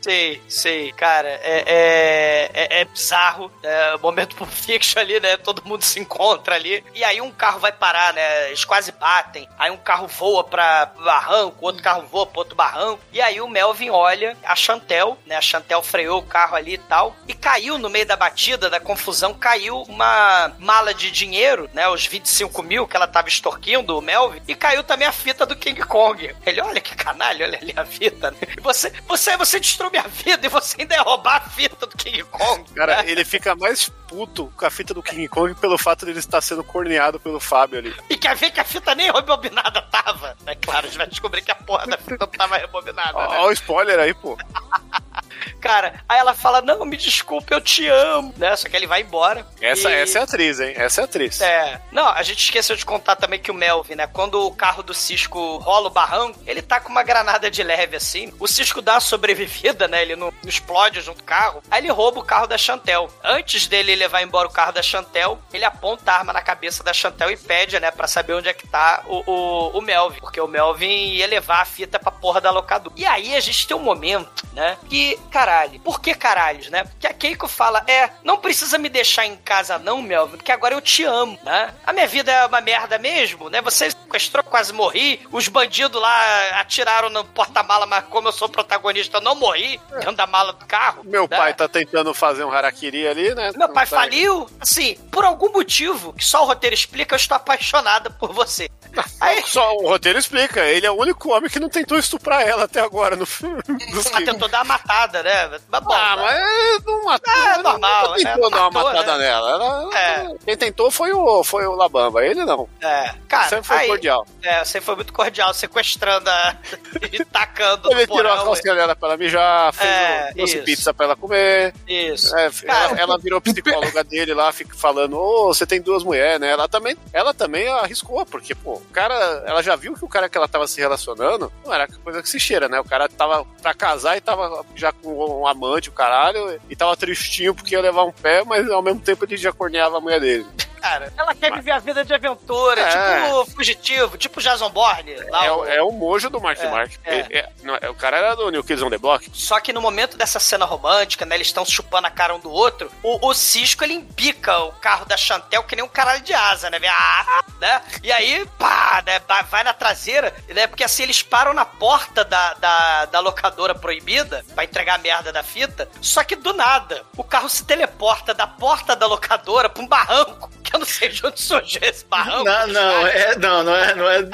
[0.00, 3.50] Sei, sei, cara, é, é, é, é bizarro.
[3.62, 5.36] É, momento Pulp Fiction ali, né?
[5.36, 6.84] Todo mundo se encontra ali.
[6.94, 8.48] E aí um carro vai parar, né?
[8.48, 9.48] Eles quase batem.
[9.58, 13.00] Aí um carro voa pra barranco, outro carro voa pro outro barranco.
[13.12, 15.36] E aí o Melvin olha a Chantel, né?
[15.36, 17.16] A Chantel freou o carro ali e tal.
[17.26, 21.88] E caiu no meio da batida, da confusão, caiu uma mala de dinheiro, né?
[21.88, 24.40] Os 25 mil que ela tava extorquindo, o Melvin.
[24.46, 26.34] E caiu também a fita do King Kong.
[26.46, 28.30] Ele, olha que canalha, olha ali a fita.
[28.30, 28.36] né?
[28.60, 32.22] Você, você, você destruiu minha vida e você ainda ia roubar a fita do King
[32.24, 32.64] Kong.
[32.74, 33.10] Cara, né?
[33.10, 36.40] ele fica mais puto com a fita do King Kong pelo fato de ele estar
[36.40, 37.94] sendo corneado pelo Fábio ali.
[38.10, 40.36] E quer ver que a fita nem rebobinada tava.
[40.46, 43.38] É claro, a gente vai descobrir que a porra da fita não tava rebobinada, né?
[43.38, 44.36] Ó, o spoiler aí, pô.
[45.60, 48.54] Cara, aí ela fala, não, me desculpe, eu te amo, né?
[48.56, 49.46] Só que ele vai embora.
[49.60, 50.72] Essa, E- essa é a atriz, hein?
[50.76, 51.40] Essa é a atriz.
[51.40, 51.80] É.
[51.90, 54.06] Não, a gente esqueceu de contar também que o Melvin, né?
[54.06, 57.96] Quando o carro do Cisco rola o barranco, ele tá com uma granada de leve
[57.96, 58.32] assim.
[58.38, 60.02] O Cisco dá uma sobrevivida, né?
[60.02, 61.62] Ele não, não explode junto com o carro.
[61.70, 63.08] Aí ele rouba o carro da Chantel.
[63.22, 66.92] Antes dele levar embora o carro da Chantel, ele aponta a arma na cabeça da
[66.92, 67.90] Chantel e pede, né?
[67.90, 70.20] Pra saber onde é que tá o, o, o Melvin.
[70.20, 72.94] Porque o Melvin ia levar a fita pra porra da locadora.
[72.96, 74.76] E aí a gente tem um momento, né?
[74.88, 75.80] Que, caralho.
[75.80, 76.84] Por que caralhos, né?
[76.84, 80.74] Porque a Keiko fala, é, não precisa me deixar em casa não, Melvin, porque agora
[80.74, 81.72] eu te amo, né?
[81.86, 83.60] A minha vida é uma merda mesmo, né?
[83.62, 85.20] Você sequestrou, quase morri.
[85.32, 90.12] Os bandidos lá atiraram no porta-mala, mas como eu sou protagonista, eu não morri dentro
[90.12, 91.02] da mala do carro.
[91.04, 91.36] Meu né?
[91.36, 93.50] pai tá tentando fazer um harakiri ali, né?
[93.56, 94.48] Meu pai Tá- faliu.
[94.60, 98.68] Assim, por algum motivo, que só o roteiro explica, eu estou apaixonada por você.
[99.20, 100.60] Aí, Só o roteiro explica.
[100.66, 103.62] Ele é o único homem que não tentou estuprar ela até agora no filme.
[103.66, 105.58] ela tentou dar uma matada, né?
[105.68, 106.22] Mas bom, Ah, né?
[106.22, 107.32] mas não matou.
[107.32, 109.24] É, ela normal, Não tentou é, dar uma matou, matada né?
[109.24, 109.50] nela.
[109.50, 110.34] Ela- É.
[110.44, 112.24] Quem tentou foi o, foi o Labamba.
[112.24, 112.68] Ele não.
[112.80, 114.26] É, cara, Sempre foi aí- cordial.
[114.42, 116.56] É, você foi muito cordial, sequestrando a...
[117.12, 118.44] e tacando Ele tirou a porão.
[118.44, 120.62] calcinha dela pra ela mijar, fez É, isso.
[120.64, 121.74] pizza pra ela comer.
[121.86, 122.36] Isso.
[122.36, 126.40] É, Cara, ela, ela virou psicóloga dele lá, fica falando, ô, você tem duas mulheres,
[126.40, 126.50] né?
[126.50, 129.14] Ela também, ela também arriscou, porque, pô, o cara,
[129.46, 132.28] ela já viu que o cara que ela tava se relacionando não era coisa que
[132.28, 132.80] se cheira, né?
[132.80, 136.96] O cara tava pra casar e tava já com um amante, o caralho, e tava
[136.96, 140.20] tristinho porque ia levar um pé, mas ao mesmo tempo ele já corneava a mulher
[140.20, 140.46] dele.
[140.82, 143.22] Cara, ela quer viver a vida de aventura, É.
[143.24, 145.14] tipo fugitivo, tipo Jason Bourne.
[145.30, 146.92] Lá, É, o- é o mojo do Mark É, Mark.
[147.04, 147.18] é.
[147.38, 149.30] É- não, é- o cara era do New Kids on the Block.
[149.32, 151.36] Só que no momento dessa cena romântica, né?
[151.36, 152.90] Eles estão chupando a cara um do outro.
[153.02, 156.68] O, o Cisco ele embica o carro da Chantel que nem um caralho de asa,
[156.70, 156.78] né?
[156.88, 157.80] Ah, né?
[158.02, 159.20] E aí, pá, né?
[159.28, 160.66] vai- Vai na traseira, né?
[160.66, 165.30] Porque assim eles param na porta da, da, da locadora proibida pra entregar a merda
[165.32, 165.88] da fita.
[166.00, 170.50] Só que do nada, o carro se teleporta da porta da locadora pra um barranco.
[170.72, 172.44] Que eu não sei de onde surgiu esse barranco.
[172.44, 174.28] Não, não, é, não, não é, não é.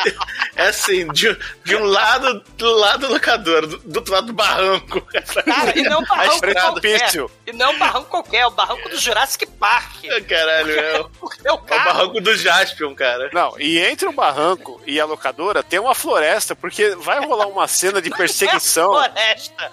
[0.55, 4.33] É assim, de, de um lado do lado do locador, do, do outro lado do
[4.33, 5.01] barranco.
[5.45, 7.13] Cara, e não um barranco estrada qualquer.
[7.47, 10.05] E não um barranco qualquer, é o barranco do Jurassic Park.
[10.29, 13.31] Caralho, é o, Porque o é o barranco do Jaspion, cara.
[13.33, 17.67] Não, e entre o barranco e a locadora tem uma floresta, porque vai rolar uma
[17.67, 18.95] cena de perseguição.
[19.01, 19.73] É a floresta.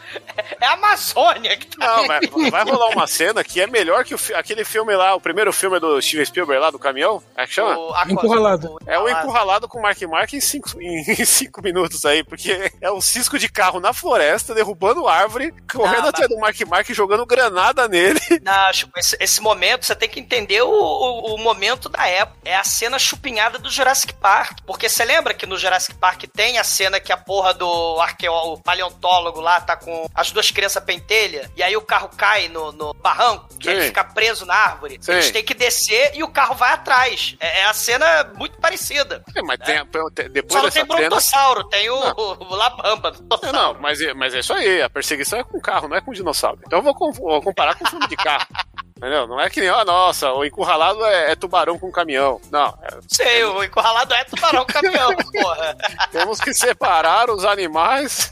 [0.60, 4.16] É a Amazônia que tá Não, mas vai rolar uma cena que é melhor que
[4.16, 7.22] o aquele filme lá, o primeiro filme do Steven Spielberg lá, do caminhão.
[7.36, 7.78] É que chama?
[7.78, 8.78] O Aqua- Encurralado.
[8.86, 12.92] É o encurralado com o Mark Mark em cinco, em cinco minutos aí, porque é
[12.92, 17.26] um cisco de carro na floresta, derrubando árvore, correndo Não, atrás do Mark Mark, jogando
[17.26, 18.20] granada nele.
[18.44, 22.38] Não, Chico, esse, esse momento, você tem que entender o, o, o momento da época.
[22.46, 24.60] É a cena chupinhada do Jurassic Park.
[24.66, 28.62] Porque você lembra que no Jurassic Park tem a cena que a porra do arqueólogo,
[28.64, 32.94] paleontólogo lá tá com as duas crianças pentelha, e aí o carro cai no, no
[32.94, 35.00] barranco, e ele fica preso na árvore.
[35.02, 35.14] Sim.
[35.14, 37.36] Eles têm que descer e o carro vai atrás.
[37.40, 39.24] É, é a cena muito parecida.
[39.36, 40.96] É, mas tem, tem- depois Só não tem cena...
[40.96, 43.14] brontossauro, tem o, o, o Labamba.
[43.44, 46.02] Não, não, mas, é- mas é isso aí, a perseguição é com carro, não é
[46.02, 46.60] com dinossauro.
[46.66, 48.46] Então eu vou, com- vou comparar com filme de carro.
[48.98, 49.28] Entendeu?
[49.28, 52.40] Não é que nem, ah, nossa, o encurralado é, é tubarão com caminhão.
[52.50, 55.12] Não, é- Sei, o encurralado é tubarão caminhão,
[55.42, 55.76] porra.
[56.14, 58.32] temos que separar os animais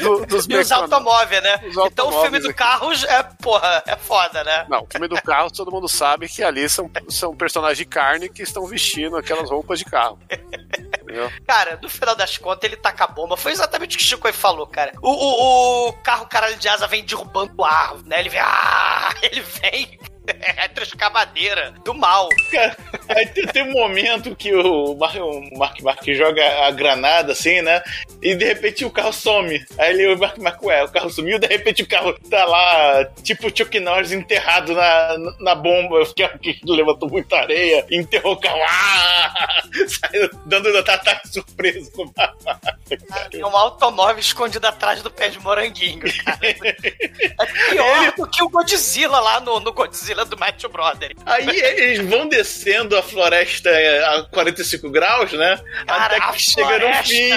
[0.00, 1.60] do- dos E os automóveis, né?
[1.68, 2.54] Os Então o filme do aqui.
[2.56, 4.64] carro é, porra, é foda, né?
[4.70, 8.30] Não, o filme do carro todo mundo sabe que ali são, são personagens de carne
[8.30, 10.18] que estão vestindo aquelas roupas de carro.
[11.46, 13.36] Cara, no final das contas, ele taca a bomba.
[13.36, 14.92] Foi exatamente o que o Chico falou, cara.
[15.02, 18.20] O, o, o carro caralho de asa vem derrubando o árvore, né?
[18.20, 18.40] Ele vem.
[18.40, 19.98] Ah, ele vem.
[20.56, 22.28] É transcavadeira do mal.
[22.50, 22.76] Cara,
[23.08, 27.62] aí tem, tem um momento que o Mark, o Mark Mark joga a granada assim,
[27.62, 27.82] né?
[28.22, 29.64] E de repente o carro some.
[29.78, 33.04] Aí ele, o Mark Mark, ué, o carro sumiu, de repente o carro tá lá,
[33.22, 35.98] tipo o Chuck Norris enterrado na, na bomba,
[36.40, 39.62] que, levantou muita areia, enterrou o carro, ah!
[39.86, 43.34] Saiu dando ataque surpresa com o Mark Mark.
[43.34, 46.38] É um automóvel escondido atrás do pé de moranguinho, cara.
[46.42, 51.14] É pior do que o Godzilla lá no, no Godzilla do Matthew Brother.
[51.26, 55.60] Aí eles vão descendo a floresta a 45 graus, né?
[55.86, 57.30] Cara, até que chega no fim.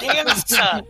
[0.00, 0.84] densa.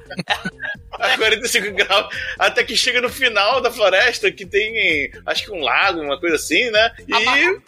[1.04, 5.60] a 45 graus, até que chega no final da floresta, que tem, acho que um
[5.60, 6.92] lago, uma coisa assim, né?
[7.08, 7.14] E.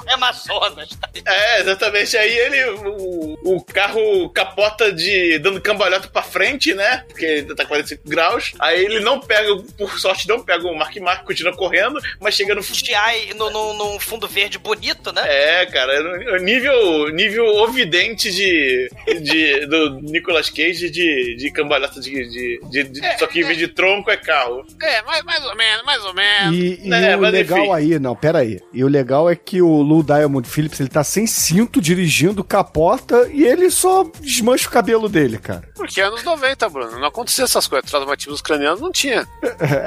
[0.09, 0.89] É Amazonas.
[0.91, 1.09] tá?
[1.25, 2.17] É, exatamente.
[2.17, 2.65] Aí ele.
[2.65, 5.39] O, o carro capota de.
[5.39, 7.05] dando cambalhota pra frente, né?
[7.09, 8.53] Porque tá 45 graus.
[8.59, 12.55] Aí ele não pega, por sorte, não pega o Mark Mark, continua correndo, mas chega
[12.55, 12.63] no.
[12.63, 15.23] GI no, no, num fundo verde bonito, né?
[15.27, 18.91] É, cara, no- nível, nível ovidente de,
[19.23, 22.11] de, do Nicolas Cage de, de cambalhota de.
[22.29, 24.65] de, de- de- só que em vez de tronco é carro.
[24.83, 26.57] É, mais, mais ou menos, mais ou menos.
[26.57, 27.73] E, e É, o legal enfim.
[27.73, 28.61] aí, não, pera aí.
[28.73, 33.29] E o legal é que o Lou Diamond Phillips, ele tá sem cinto, dirigindo, capota,
[33.33, 35.69] e ele só desmancha o cabelo dele, cara.
[35.75, 36.99] Porque é anos 90, Bruno.
[36.99, 37.91] Não acontecia essas coisas.
[37.91, 39.27] Traumatismos cranianos não tinha.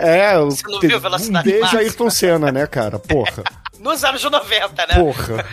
[0.01, 1.81] É, o- Você não viu um Velocidade beijo Máxima?
[1.81, 2.99] Ayrton Senna, né, cara?
[2.99, 3.43] Porra,
[3.79, 4.95] Nos anos 90, né?
[4.95, 5.45] porra.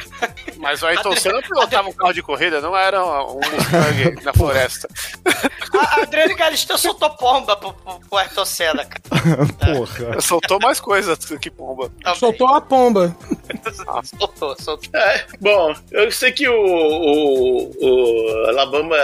[0.57, 4.89] Mas o Ayrton Senna pilotava um carro de corrida, não era um Mustang na floresta.
[5.73, 7.73] A a Adriane Galisteu soltou pomba pro,
[8.09, 9.47] pro Ayrton Senna, cara.
[9.75, 10.21] Porra.
[10.21, 11.91] Soltou mais coisa que pomba.
[12.03, 12.19] Também.
[12.19, 13.17] Soltou a pomba.
[14.19, 14.91] Soltou, soltou.
[15.01, 18.97] É, bom, eu sei que o, o, o Alabama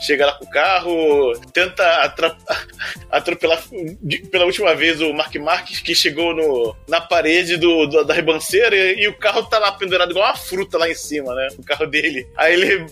[0.00, 1.84] chega lá com o carro, tenta
[3.10, 3.62] atropelar
[4.02, 8.14] de- pela última vez o Mark Marques, que chegou no, na parede do, do- da
[8.14, 11.48] ribanceira e, e o carro tá lá pendurado igual uma fruta lá em cima, né?
[11.58, 12.26] O carro dele.
[12.36, 12.86] Aí ele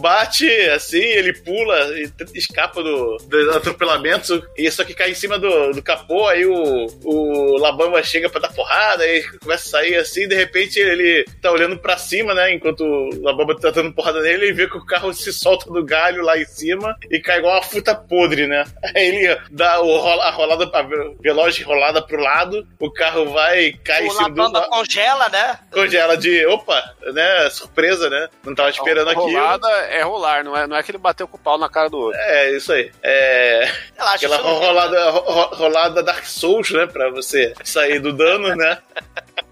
[0.00, 5.38] bate assim, ele pula e escapa do, do atropelamento, e só que cai em cima
[5.38, 9.96] do, do capô, aí o, o Labamba chega pra dar porrada, aí começa a sair
[9.96, 12.52] assim, de repente ele tá olhando pra cima, né?
[12.54, 15.84] Enquanto o Labamba tá dando porrada nele, e vê que o carro se solta do
[15.84, 18.64] galho lá em cima e cai igual uma fruta podre, né?
[18.94, 20.82] Aí ele dá o rola- a rolada, a
[21.20, 24.40] veloz rolada pro lado, o carro vai e cai em O cima do.
[24.42, 25.58] Labamba congela, né?
[25.72, 26.46] Congela de.
[26.46, 27.50] Opa, né?
[27.50, 28.28] Surpresa, né?
[28.44, 29.30] Não tava esperando aquilo.
[29.30, 31.88] Rolada é rolar, não é, não é que ele bateu com o pau na cara
[31.90, 32.18] do outro.
[32.18, 32.90] É, isso aí.
[33.02, 33.68] É.
[33.96, 36.86] Relaxa, Aquela isso rolada, ro- rolada Dark Souls, né?
[36.86, 38.78] Pra você sair do dano, né?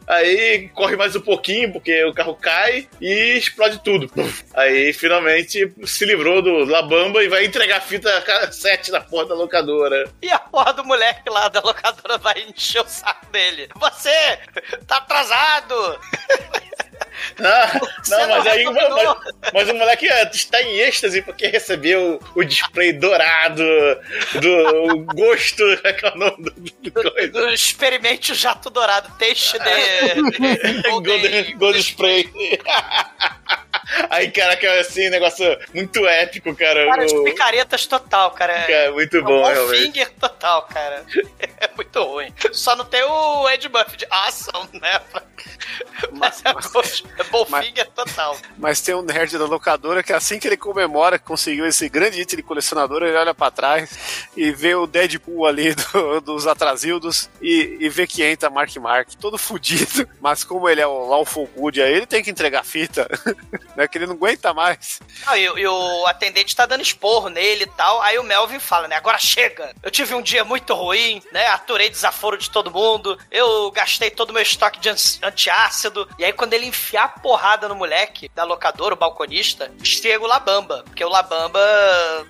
[0.07, 4.11] Aí corre mais um pouquinho, porque o carro cai e explode tudo.
[4.55, 9.35] Aí finalmente se livrou do Labamba e vai entregar a fita cassete na porta da
[9.35, 10.11] locadora.
[10.23, 13.69] E a porra do moleque lá da locadora vai encher o saco dele.
[13.77, 14.39] Você
[14.87, 16.01] tá atrasado!
[17.41, 21.47] Ah, Você não, mas não aí mas, mas o moleque é, está em êxtase porque
[21.47, 23.65] recebeu o display dourado
[24.41, 25.65] do gosto.
[25.89, 27.51] É é o nome do, do coisa.
[27.51, 29.11] Experimente o jato dourado.
[29.19, 29.63] Teste de.
[30.83, 32.29] de Golden, Golden Spray.
[34.11, 35.45] Aí, caraca, assim, negócio
[35.75, 36.87] muito épico, cara.
[36.87, 38.53] Cara, de picaretas total, cara.
[38.53, 39.83] É muito É bom, um realmente.
[39.83, 41.05] finger total, cara.
[41.61, 42.33] É muito ruim.
[42.53, 45.01] Só não tem o Ed Murphy de ação, né?
[46.13, 46.81] Mas é bom,
[47.19, 48.37] é bom mas- finger total.
[48.57, 52.21] Mas tem um nerd da locadora que assim que ele comemora que conseguiu esse grande
[52.21, 57.29] item de colecionador, ele olha pra trás e vê o Deadpool ali do- dos atrasildos
[57.43, 61.49] e, e vê que entra Mark Mark, todo fudido, mas como ele é o Lawful
[61.57, 63.09] Good aí, ele tem que entregar fita,
[63.79, 64.99] né, que ele não aguenta mais.
[65.25, 68.03] Não, e, e o atendente tá dando esporro nele e tal.
[68.03, 68.97] Aí o Melvin fala, né?
[68.97, 69.73] Agora chega!
[69.81, 71.47] Eu tive um dia muito ruim, né?
[71.47, 73.17] Aturei desaforo de todo mundo.
[73.31, 76.09] Eu gastei todo o meu estoque de anti- antiácido.
[76.19, 80.27] E aí, quando ele enfiar a porrada no moleque da locadora, o balconista, chega o
[80.27, 80.83] Labamba.
[80.85, 81.61] Porque o Labamba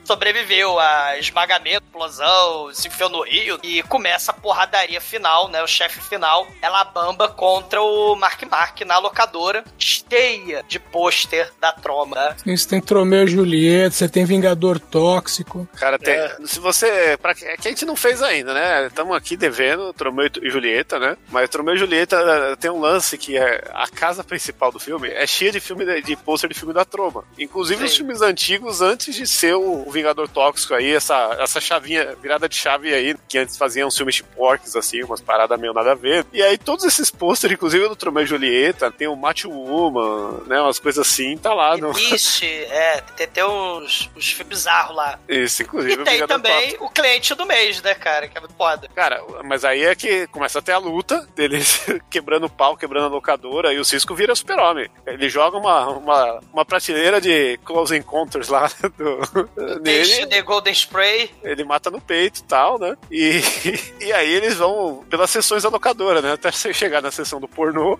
[0.04, 3.58] sobreviveu a esmagamento, explosão, se enfiou no rio.
[3.62, 5.62] E começa a porradaria final, né?
[5.62, 11.72] O chefe final é Labamba contra o Mark Mark na locadora, cheia de pôster da
[11.72, 12.16] Troma.
[12.16, 12.56] né?
[12.56, 15.68] Você tem Tromeu e Julieta, você tem Vingador Tóxico.
[15.76, 16.16] Cara, tem,
[16.46, 17.18] se você.
[17.20, 18.86] Pra, que é que a gente não fez ainda, né?
[18.86, 21.16] Estamos aqui devendo Tromeu e Julieta, né?
[21.30, 25.08] Mas Tromeu e Julieta eh, tem um lance que é a casa principal do filme
[25.08, 27.24] é cheia de filme de, de pôster de filme da Troma.
[27.38, 27.98] Inclusive os Sim.
[27.98, 32.92] filmes antigos antes de ser o, Vingador Tóxico aí, essa, essa chavinha, virada de chave
[32.94, 36.24] aí, que antes faziam uns filmes de porcs, assim, umas paradas meio nada a ver.
[36.32, 40.60] E aí todos esses pôsteres, inclusive do Tromeu e Julieta, tem o Macho Woman, né?
[40.60, 41.90] Umas coisas assim, tá lá no.
[41.90, 45.18] Existe, é, tem, tem uns, uns filmes bizarros lá.
[45.28, 48.28] Isso, inclusive E tem também o cliente do mês, né, cara?
[48.28, 48.88] Que é foda.
[48.94, 53.06] Cara, mas aí é que começa a ter a luta deles quebrando o pau, quebrando
[53.06, 54.88] a locadora, e o Cisco vira super-homem.
[55.06, 61.30] Ele joga uma, uma, uma prateleira de Close Encounters lá do, nele, The Golden Spray.
[61.42, 62.96] ele mata no peito e tal, né?
[63.10, 63.40] E,
[64.00, 66.32] e aí eles vão pelas sessões da locadora, né?
[66.32, 67.98] Até você chegar na sessão do pornô,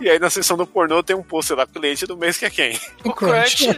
[0.00, 2.50] e aí na sessão do pornô tem um pôster lá, cliente do mês que é
[2.50, 2.69] quem?
[3.04, 3.68] O Crunch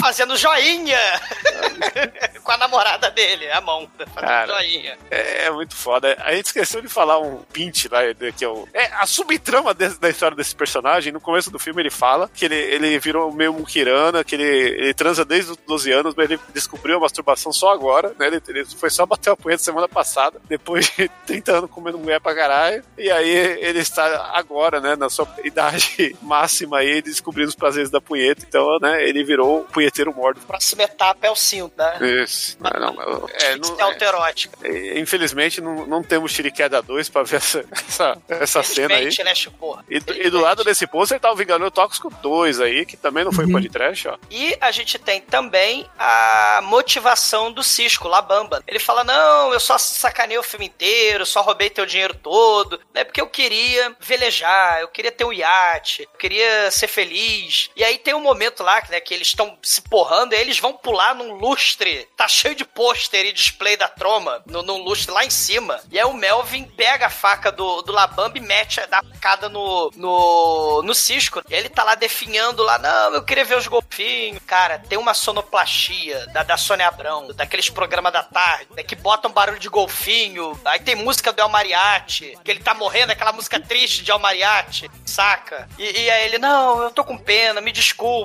[0.00, 0.98] fazendo joinha
[2.42, 4.46] com a namorada dele, a mão, fazendo Cara.
[4.54, 4.98] joinha.
[5.10, 6.16] É, é muito foda.
[6.24, 8.00] A gente esqueceu de falar um pint lá,
[8.36, 8.66] que é o.
[8.72, 12.44] É, a subtrama desse- da história desse personagem, no começo do filme ele fala que
[12.44, 16.40] ele, ele virou meio muquirana, que ele, ele transa desde os 12 anos, mas ele
[16.54, 18.26] descobriu a masturbação só agora, né?
[18.28, 22.20] Ele, ele foi só bater a punheta semana passada, depois de 30 anos comendo mulher
[22.20, 22.82] pra caralho.
[22.96, 23.28] E aí
[23.60, 28.37] ele está agora, né, na sua idade máxima aí, descobrindo os prazeres da punheta.
[28.46, 30.40] Então, né, ele virou o punheteiro morto.
[30.46, 31.98] Próxima etapa é o cinto, né?
[32.22, 32.56] Isso.
[32.60, 34.56] Não, não, é, não, É autoerótica.
[34.66, 39.08] é, Infelizmente, não, não temos Chiriqueda 2 pra ver essa, essa, essa cena aí.
[39.24, 39.78] Né, Chico?
[39.88, 43.24] E, do- e do lado desse pôster tá o Vingador Tóxico 2 aí, que também
[43.24, 43.50] não foi Uhum.
[43.50, 44.16] um podcast, ó.
[44.30, 48.62] E a gente tem também a motivação do Cisco, Labamba.
[48.66, 53.04] Ele fala: Não, eu só sacanei o filme inteiro, só roubei teu dinheiro todo, né?
[53.04, 57.70] Porque eu queria velejar, eu queria ter um iate, eu queria ser feliz.
[57.76, 60.72] E aí tem um momento lá né, que eles estão se porrando e eles vão
[60.72, 62.08] pular num lustre.
[62.16, 65.80] Tá cheio de pôster e display da troma, no, num lustre lá em cima.
[65.90, 69.48] E aí o Melvin pega a faca do, do Labamba e mete a da facada
[69.48, 71.42] no, no, no Cisco.
[71.48, 74.40] E ele tá lá definhando lá, não, eu queria ver os golfinhos.
[74.46, 79.30] Cara, tem uma sonoplastia da, da Sônia Abrão, daqueles programas da tarde, né, que botam
[79.30, 80.58] barulho de golfinho.
[80.64, 84.18] Aí tem música do El Mariachi, que ele tá morrendo, aquela música triste de El
[84.18, 85.68] Mariachi, saca?
[85.78, 88.17] E, e aí ele, não, eu tô com pena, me desculpa,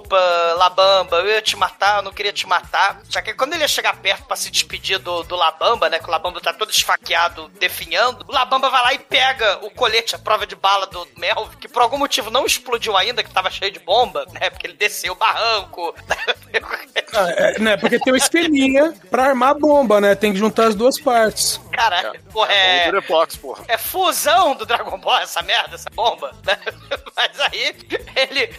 [0.58, 3.02] Labamba, eu ia te matar, eu não queria te matar.
[3.10, 6.08] Só que quando ele ia chegar perto pra se despedir do, do Labamba, né, que
[6.08, 10.20] o Labamba tá todo esfaqueado, definhando, o Labamba vai lá e pega o colete, a
[10.20, 13.72] prova de bala do Melvin, que por algum motivo não explodiu ainda, que tava cheio
[13.72, 15.94] de bomba, né, porque ele desceu o barranco.
[17.16, 20.16] Ah, é, né, porque tem o esqueminha pra armar a bomba, né?
[20.16, 21.60] Tem que juntar as duas partes.
[21.74, 22.86] Caralho, porra, O é...
[22.86, 23.66] Durepox, porra.
[23.68, 26.58] É fusão do Dragon Ball essa merda, essa bomba, né?
[27.16, 27.76] Mas aí
[28.16, 28.50] ele.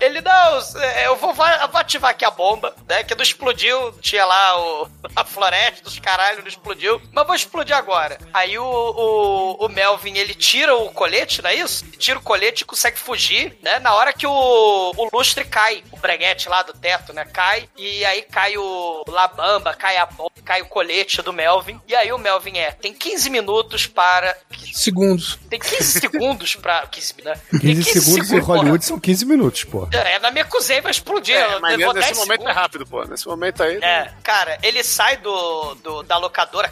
[0.00, 3.04] Ele, não, é, eu vou, vou ativar aqui a bomba, né?
[3.04, 7.00] Que não explodiu, tinha lá o, a floresta dos caralho, não explodiu.
[7.12, 8.18] Mas vou explodir agora.
[8.34, 11.84] Aí o, o, o Melvin, ele tira o colete, não é isso?
[11.92, 13.78] Tira o colete e consegue fugir, né?
[13.78, 17.24] Na hora que o, o lustre cai, o breguete lá do teto, né?
[17.24, 17.68] Cai.
[17.76, 21.80] E aí cai o Labamba, cai a bomba, cai o colete do Melvin.
[21.86, 24.36] E aí o Melvin é, tem 15 minutos para.
[24.72, 25.38] Segundos.
[25.50, 26.86] Tem 15 segundos pra.
[26.86, 27.34] 15, né?
[27.50, 29.86] Tem 15 segundos em Hollywood são 15 minutos, pô.
[29.86, 29.98] porra.
[30.02, 31.36] É, na minha cozinha vai explodir.
[31.36, 32.54] É, mas nesse 10 momento é segundos.
[32.54, 33.04] rápido, pô.
[33.04, 33.76] Nesse momento aí.
[33.82, 36.70] É, cara, ele sai do, do- da locadora,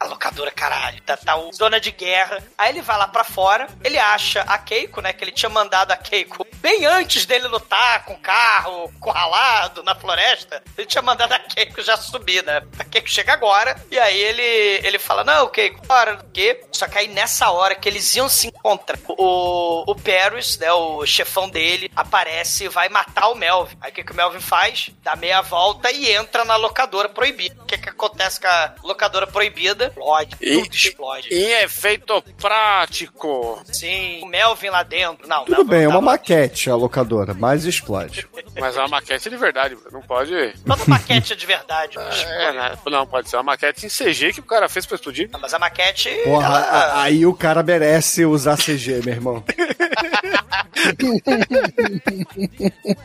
[0.00, 2.42] a locadora, caralho, tá, tá o dona de guerra.
[2.56, 5.90] Aí ele vai lá pra fora, ele acha a Keiko, né, que ele tinha mandado
[5.92, 11.32] a Keiko bem antes dele lutar com o carro, corralado na floresta, ele tinha mandado
[11.32, 12.62] a Keiko já subir, né?
[12.78, 14.42] A Keiko chega agora, e aí ele,
[14.86, 16.60] ele fala, não, Keiko, bora, o quê?
[16.72, 21.04] Só que aí nessa hora que eles iam se encontrar, o, o Paris, né, o
[21.06, 23.76] chefão dele, aparece e vai matar o Melvin.
[23.80, 24.90] Aí o que, que o Melvin faz?
[25.02, 27.60] Dá meia volta e entra na locadora proibida.
[27.62, 29.86] O que, que acontece com a locadora proibida?
[29.88, 31.28] Explode, E- tudo explode.
[31.30, 33.62] Em efeito prático.
[33.72, 35.26] Sim, o Melvin lá dentro.
[35.28, 38.26] Não, Tudo Melvin bem, é não uma maquete a locadora, mas explode.
[38.58, 40.32] Mas é uma maquete de verdade, não pode.
[40.66, 41.96] Toda maquete é de verdade.
[42.24, 42.78] É, né?
[42.86, 45.28] Não, pode ser uma maquete em CG que o cara fez pra explodir.
[45.40, 46.08] Mas a maquete.
[46.24, 49.44] Porra, ela- aí o cara merece usar CG, meu irmão.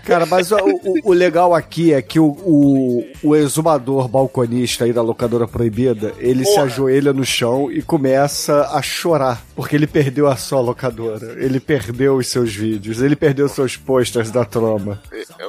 [0.06, 4.94] Cara, mas o, o- o legal aqui é que o, o, o exumador balconista aí
[4.94, 6.64] da locadora proibida, ele se Porra.
[6.64, 12.16] ajoelha no chão e começa a chorar, porque ele perdeu a sua locadora, ele perdeu
[12.18, 15.02] os seus vídeos, ele perdeu seus posters da troma.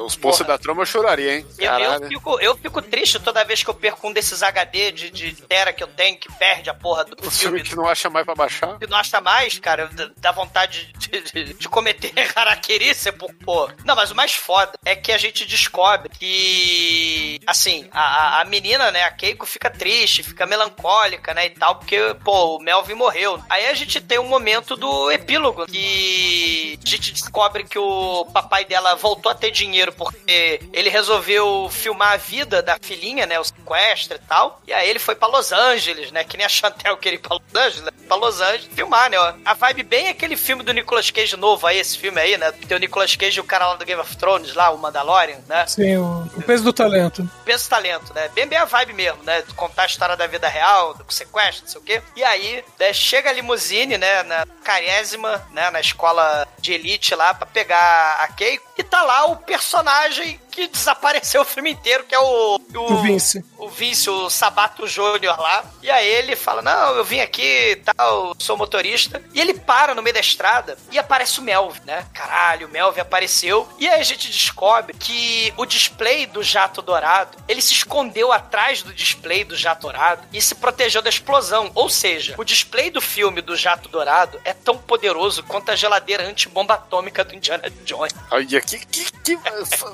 [0.05, 1.45] Os poços da trama eu choraria, hein?
[1.59, 5.09] Eu, eu fico, eu fico triste toda vez que eu perco um desses HD de,
[5.09, 7.61] de tera que eu tenho, que perde a porra do O filme.
[7.61, 8.77] que não acha mais pra baixar.
[8.79, 13.69] que não acha mais, cara, dá- vontade de, de, de cometer harakiri, por pô.
[13.85, 18.91] Não, mas o mais foda é que a gente descobre que, assim, a, a- menina,
[18.91, 23.41] né, a Keiko fica triste, fica melancólica, né, e tal, porque, pô, o Melvin morreu.
[23.49, 28.65] Aí a gente tem um momento do epílogo, que a gente descobre que o papai
[28.65, 33.43] dela voltou a ter dinheiro porque ele resolveu filmar a vida da filhinha, né, o
[33.43, 36.97] sequestro e tal, e aí ele foi pra Los Angeles, né, que nem a Chantel
[36.97, 39.17] queria ir pra Los Angeles, né, pra Los Angeles filmar, né.
[39.45, 42.51] A vibe bem é aquele filme do Nicolas Cage novo aí, esse filme aí, né,
[42.51, 45.39] tem o Nicolas Cage e o cara lá do Game of Thrones lá, o Mandalorian,
[45.47, 47.29] né, Sim, o, o peso do talento.
[47.45, 48.29] peso talento, né?
[48.29, 49.43] Bem, bem a vibe mesmo, né?
[49.55, 52.01] Contar a história da vida real, do sequestro, não sei o quê.
[52.15, 54.23] E aí, né, chega a limusine, né?
[54.23, 55.69] Na carésima, né?
[55.71, 58.65] Na escola de elite lá, pra pegar a Keiko.
[58.77, 62.59] E tá lá o personagem que desapareceu o filme inteiro, que é o...
[62.75, 63.43] O Vince.
[63.57, 65.63] O Vince, o Sabato Júnior lá.
[65.81, 69.21] E aí ele fala, não, eu vim aqui, tal, sou motorista.
[69.33, 72.05] E ele para no meio da estrada e aparece o Melvin, né?
[72.13, 73.67] Caralho, o Melvin apareceu.
[73.79, 78.83] E aí a gente descobre que o display do jato dourado, ele se escondeu atrás
[78.83, 81.71] do display do jato dourado e se protegeu da explosão.
[81.73, 86.27] Ou seja, o display do filme do jato dourado é tão poderoso quanto a geladeira
[86.27, 88.13] antibomba atômica do Indiana Jones.
[88.29, 89.39] Olha, que, que, que...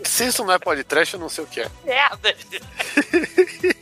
[0.04, 1.68] Se isso não é podcast, eu não sei o que é.
[1.86, 2.36] merda.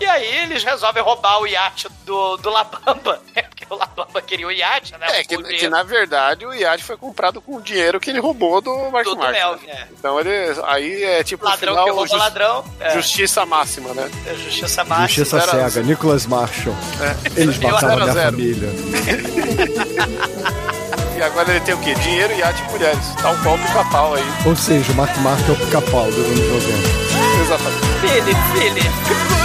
[0.00, 3.42] e aí eles resolvem roubar o iate do, do Labamba, né?
[3.42, 5.20] Porque o Labamba queria o iate, né?
[5.20, 8.60] É, que, que na verdade o iate foi comprado com o dinheiro que ele roubou
[8.60, 9.32] do Mark do, do Mark.
[9.32, 9.88] Melvin, é.
[9.90, 10.30] Então ele.
[10.64, 11.44] Aí é tipo.
[11.44, 12.64] Ladrão final, que rouba ladrão.
[12.80, 14.10] É, Justiça máxima, né?
[14.26, 15.08] é justiça máxima.
[15.08, 16.76] Justiça era- cega, Nicholas Marshall.
[17.36, 18.68] Eles Eu mataram zero a minha zero.
[18.68, 18.68] família.
[21.17, 21.93] E agora ele tem o quê?
[21.95, 23.13] Dinheiro, iate e mulheres.
[23.21, 24.23] Tá um pau pica-pau aí.
[24.45, 27.09] Ou seja, o Mark Mark é o pica-pau do anos 90.
[27.41, 27.85] Exatamente.
[28.01, 28.89] Philip, Philip.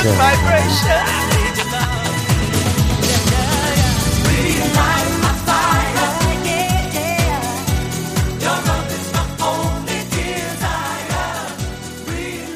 [0.02, 1.34] Good vibration.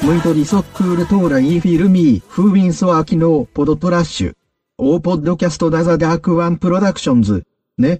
[0.09, 4.33] Muito liソックールトーライフィルミー、フーウィンソアキノー、ポドトラッシュ。
[4.79, 7.43] オーポッドキャストダザダークワンプロダクションズ。
[7.77, 7.99] ね。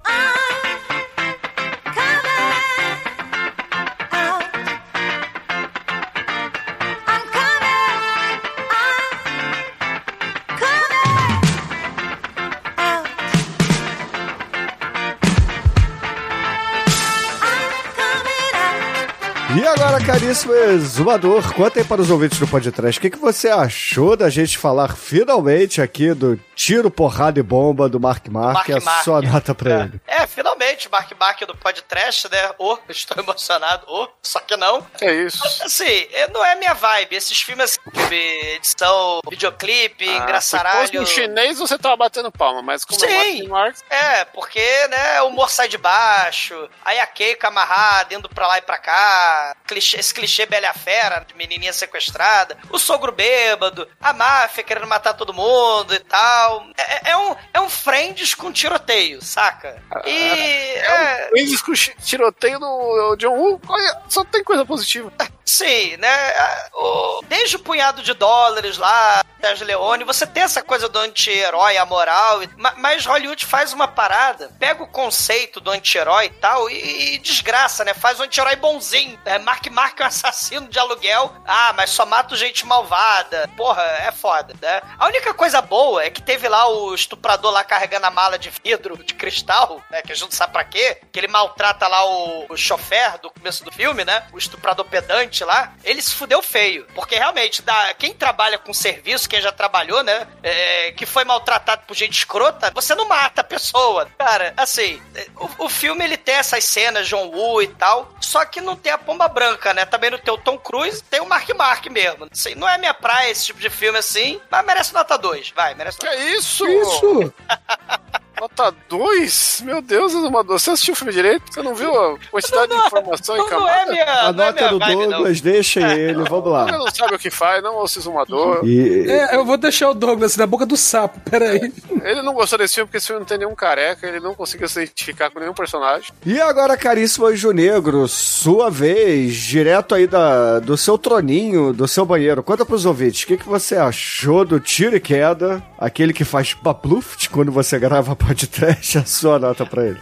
[20.24, 24.30] caríssimo exumador, conta aí para os ouvintes do podcast, o que, que você achou da
[24.30, 28.80] gente falar finalmente aqui do tiro, porrada e bomba do Mark Mark, Mark e a
[28.80, 29.04] Mark.
[29.04, 29.80] sua nota pra é.
[29.82, 30.00] ele?
[30.06, 32.52] É, finalmente, Mark Mark do podcast, né?
[32.58, 33.84] Oh, estou emocionado.
[33.86, 34.86] Oh, só que não.
[35.00, 35.42] É isso.
[35.62, 37.16] Assim, é- não é minha vibe.
[37.16, 38.14] Esses filmes, assim, de
[38.56, 40.80] edição, videoclipe, Ah, se engraçaralho.
[40.86, 43.06] fosse um chinês, você tava batendo palma, mas como Sim.
[43.06, 48.14] é Mark Mark, É, porque, né, o humor sai de baixo, aí a Keiko amarrada,
[48.14, 51.72] indo pra lá e pra cá, clichê- esse clichê Bela e a Fera, de menininha
[51.72, 56.66] sequestrada, o sogro bêbado, a máfia querendo matar todo mundo e tal.
[56.76, 59.82] É, é um, é um Friends com tiroteio, saca?
[60.04, 60.10] E...
[60.10, 63.60] é, Eles com chi- tiroteio do John Woo,
[64.08, 65.12] só tem coisa positiva.
[65.44, 66.34] Sim, né?
[66.72, 71.76] o- desde o punhado de dólares lá, Sérgio Leone, você tem essa coisa do anti-herói,
[71.76, 76.70] a moral, ma- mas Hollywood faz uma parada, pega o conceito do anti-herói e tal
[76.70, 77.92] e, e desgraça, né?
[77.92, 79.18] Faz o anti-herói bonzinho.
[79.24, 81.34] É, Mark Mark é um assassino de aluguel.
[81.46, 83.48] Ah, mas só mata gente malvada.
[83.56, 84.80] Porra, é foda, né?
[84.98, 88.50] A única coisa boa é que teve lá o estuprador lá carregando a mala de
[88.64, 90.00] vidro, de cristal, né?
[90.00, 91.00] Que a gente não sabe pra quê.
[91.12, 94.26] Que ele maltrata lá o, o chofer do começo do filme, né?
[94.32, 95.72] O estuprador pedante lá.
[95.82, 96.86] Ele se fudeu feio.
[96.94, 100.28] Porque realmente, dá, quem trabalha com serviço, quem já trabalhou, né?
[100.44, 104.06] é, que foi maltratado por gente escrota, você não mata a pessoa.
[104.18, 108.44] Cara, assim, é, o, o filme ele tem essas cenas, John Woo e tal, só
[108.44, 109.86] que não tem a pomba branca, né?
[109.86, 112.28] Também não tem o Tom Cruise, tem o Mark Mark mesmo.
[112.30, 115.50] Assim, não é minha praia esse tipo de filme assim, mas merece nota 2.
[115.50, 116.66] Vai, merece Que nota é isso?
[116.66, 117.34] Isso!
[118.44, 119.62] Nota 2?
[119.64, 120.58] Meu Deus, Azumador.
[120.58, 121.42] Você assistiu o filme direito?
[121.50, 123.90] Você não viu a quantidade de informação Não, em não é camada?
[123.92, 125.08] minha, A não é nota minha do vibe, não.
[125.12, 126.66] Douglas, deixa ele, vamos Ele lá.
[126.66, 128.60] não sabe o que faz, não ouça o Zumador.
[128.64, 131.72] E, É, eu vou deixar o Douglas na boca do sapo, peraí.
[132.02, 134.68] Ele não gostou desse filme porque esse filme não tem nenhum careca, ele não conseguiu
[134.68, 136.10] se identificar com nenhum personagem.
[136.26, 142.04] e agora, caríssimo Anjo Negro, sua vez, direto aí da, do seu troninho, do seu
[142.04, 142.42] banheiro.
[142.42, 146.52] Conta pros ouvintes, o que, que você achou do Tiro e Queda, aquele que faz
[146.52, 150.00] papluft quando você grava podcast, a sua nota pra ele.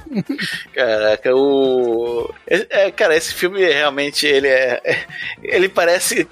[0.75, 2.33] Caraca, o.
[2.47, 4.81] É, é, cara, esse filme realmente ele é.
[4.85, 5.07] é-
[5.43, 6.27] Ele parece.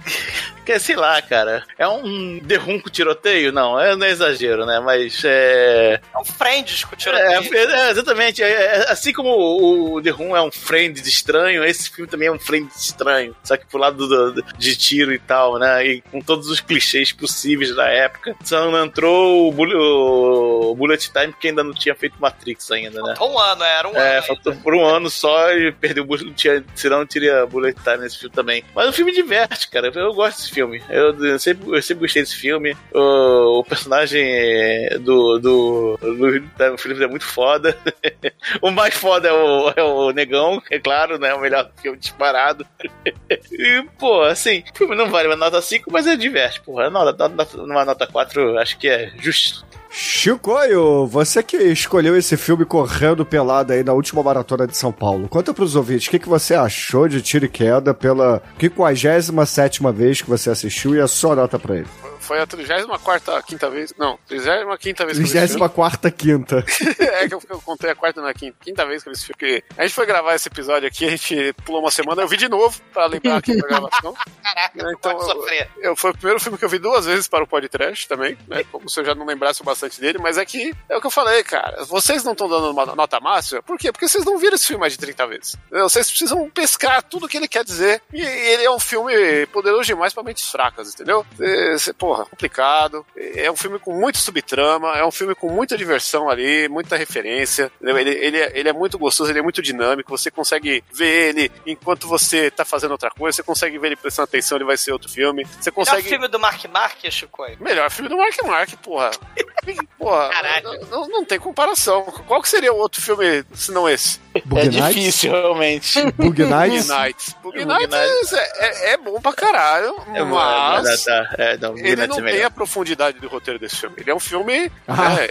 [0.65, 1.65] Que, sei lá, cara.
[1.79, 3.51] É um derrunco tiroteio?
[3.51, 4.79] Não, é, não é exagero, né?
[4.81, 5.99] Mas é.
[6.15, 7.57] É um friends com É, tiroteio.
[7.71, 8.43] é, exatamente.
[8.43, 12.11] É, é, assim como o, o The Room é um friend de estranho, esse filme
[12.11, 13.35] também é um friend de estranho.
[13.43, 15.85] Só que pro lado do- do- de tiro e tal, né?
[15.87, 18.37] E com todos os clichês possíveis da época.
[18.45, 23.01] Só não entrou o, Bullet- o Bullet Time porque ainda não tinha feito Matrix ainda,
[23.03, 23.15] né?
[23.17, 24.27] Faltou um ano, era um É, ano.
[24.27, 27.99] faltou por um ano só e perdeu o não tinha, senão não teria Bullet Time
[27.99, 28.65] nesse filme também.
[28.75, 29.91] Mas o filme diverte, cara.
[29.95, 30.83] Eu gosto desse filme.
[30.89, 32.77] Eu, eu sempre, eu sempre gostei desse filme.
[32.93, 37.77] O, o personagem é, do, do, do Felipe é muito foda.
[38.61, 41.35] o mais foda é o, é o Negão, é claro, né?
[41.35, 42.67] O melhor filme disparado.
[43.53, 46.91] e, pô, assim, o filme não vale uma nota 5, mas é diverte, porra.
[46.91, 49.65] Nota, nota, numa nota 4, eu acho que é justo.
[49.93, 55.29] Chicoio, você que escolheu esse filme correndo pelado aí na última maratona de São Paulo,
[55.29, 60.23] conta pros ouvintes o que, que você achou de Tiro e Queda pela 57 vez
[60.23, 61.89] que você assistiu e a sua nota pra ele.
[62.31, 63.93] Foi a 34 quinta vez.
[63.99, 65.69] Não, 35 quinta vez que eu vi esse filme.
[65.69, 66.65] 34 quinta.
[67.03, 69.27] é que eu, eu contei a quarta na quinta, quinta vez que eu vi esse
[69.27, 69.37] filme.
[69.37, 72.37] Porque a gente foi gravar esse episódio aqui, a gente pulou uma semana, eu vi
[72.37, 74.15] de novo pra lembrar aqui da gravação.
[74.45, 75.69] Caraca, Então, sofrer.
[75.79, 78.63] Eu, foi o primeiro filme que eu vi duas vezes para o podcast também, né?
[78.71, 81.11] Como se eu já não lembrasse bastante dele, mas é que é o que eu
[81.11, 81.85] falei, cara.
[81.87, 83.91] Vocês não estão dando uma nota máxima, por quê?
[83.91, 85.57] Porque vocês não viram esse filme mais de 30 vezes.
[85.69, 88.01] Vocês precisam pescar tudo que ele quer dizer.
[88.13, 89.13] E ele é um filme
[89.49, 91.27] poderoso demais para mentes fracas, entendeu?
[91.41, 93.07] É, cê- porra, complicado.
[93.17, 97.71] É um filme com muito subtrama, é um filme com muita diversão ali, muita referência.
[97.81, 100.17] Ele, ele, é, ele é muito gostoso, ele é muito dinâmico.
[100.17, 104.25] Você consegue ver ele enquanto você tá fazendo outra coisa, você consegue ver ele prestando
[104.25, 105.45] atenção, ele vai ser outro filme.
[105.45, 106.09] Você Melhor consegue.
[106.09, 107.47] filme do Mark Mark, Chico.
[107.61, 109.11] Melhor filme do Mark Mark, porra.
[109.99, 110.87] porra, Caralho.
[110.91, 112.05] não, não tem comparação.
[112.05, 114.21] Qual que seria o outro filme se não esse?
[114.45, 114.95] Bug é Nights?
[114.95, 116.03] difícil, realmente.
[116.13, 116.89] Bug Bug Nights?
[116.89, 117.37] Nights.
[117.43, 121.71] Bug Bug Nights é, é- é bom pra caralho, É, mas mas, tá, é, não,
[121.71, 123.97] Bug ele Nights não é tem a profundidade do roteiro desse filme.
[123.99, 124.71] Ele é um filme...
[124.87, 125.17] Ah.
[125.21, 125.31] É,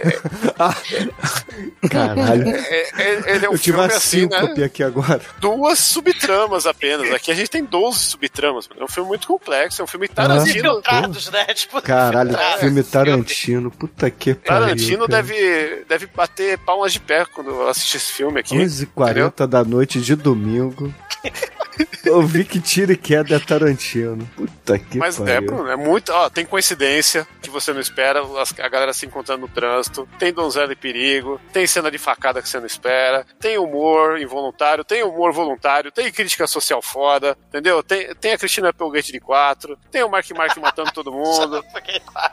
[1.88, 2.48] Caralho.
[2.48, 4.38] é- é- ele é um Eu tive filme uma assim, né?
[4.40, 5.20] síncope aqui agora.
[5.40, 7.10] Duas subtramas apenas.
[7.12, 8.68] Aqui a gente tem 12 subtramas.
[8.68, 8.82] mano.
[8.82, 9.80] É um filme muito complexo.
[9.80, 10.50] É um filme Tarantino.
[10.70, 11.44] Infiltrados, né?
[11.54, 13.70] Tipo, Caralho, filme Tarantino.
[13.70, 14.66] Puta que pariu.
[14.66, 15.22] Tarantino cara.
[15.22, 18.54] deve, deve bater palmas de pé quando assistir esse filme aqui.
[19.00, 20.92] 11h40 da noite de domingo.
[22.04, 24.28] Eu vi que tiro e queda é Tarantino.
[24.36, 25.42] Puta que Mas é, pariu.
[25.46, 26.10] Bruno, é muito.
[26.12, 30.32] Ó, tem coincidência que você não espera, as- a galera se encontrando no trânsito, tem
[30.32, 35.02] donzela e perigo, tem cena de facada que você não espera, tem humor involuntário, tem
[35.02, 37.82] humor voluntário, tem crítica social foda, entendeu?
[37.82, 41.64] Tem, tem a Cristina Applegate de 4, tem o Mark Mark matando todo mundo.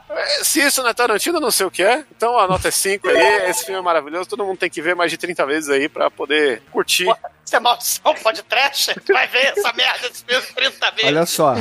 [0.09, 2.03] É, Se isso não é Tarantino, eu não sei o que é.
[2.15, 4.95] Então a nota é 5 aí, esse filme é maravilhoso, todo mundo tem que ver
[4.95, 7.07] mais de 30 vezes aí pra poder curtir.
[7.47, 8.89] Isso é maldição, pode trash?
[9.07, 11.05] Vai ver essa merda desse filme 30 vezes.
[11.05, 11.55] Olha só.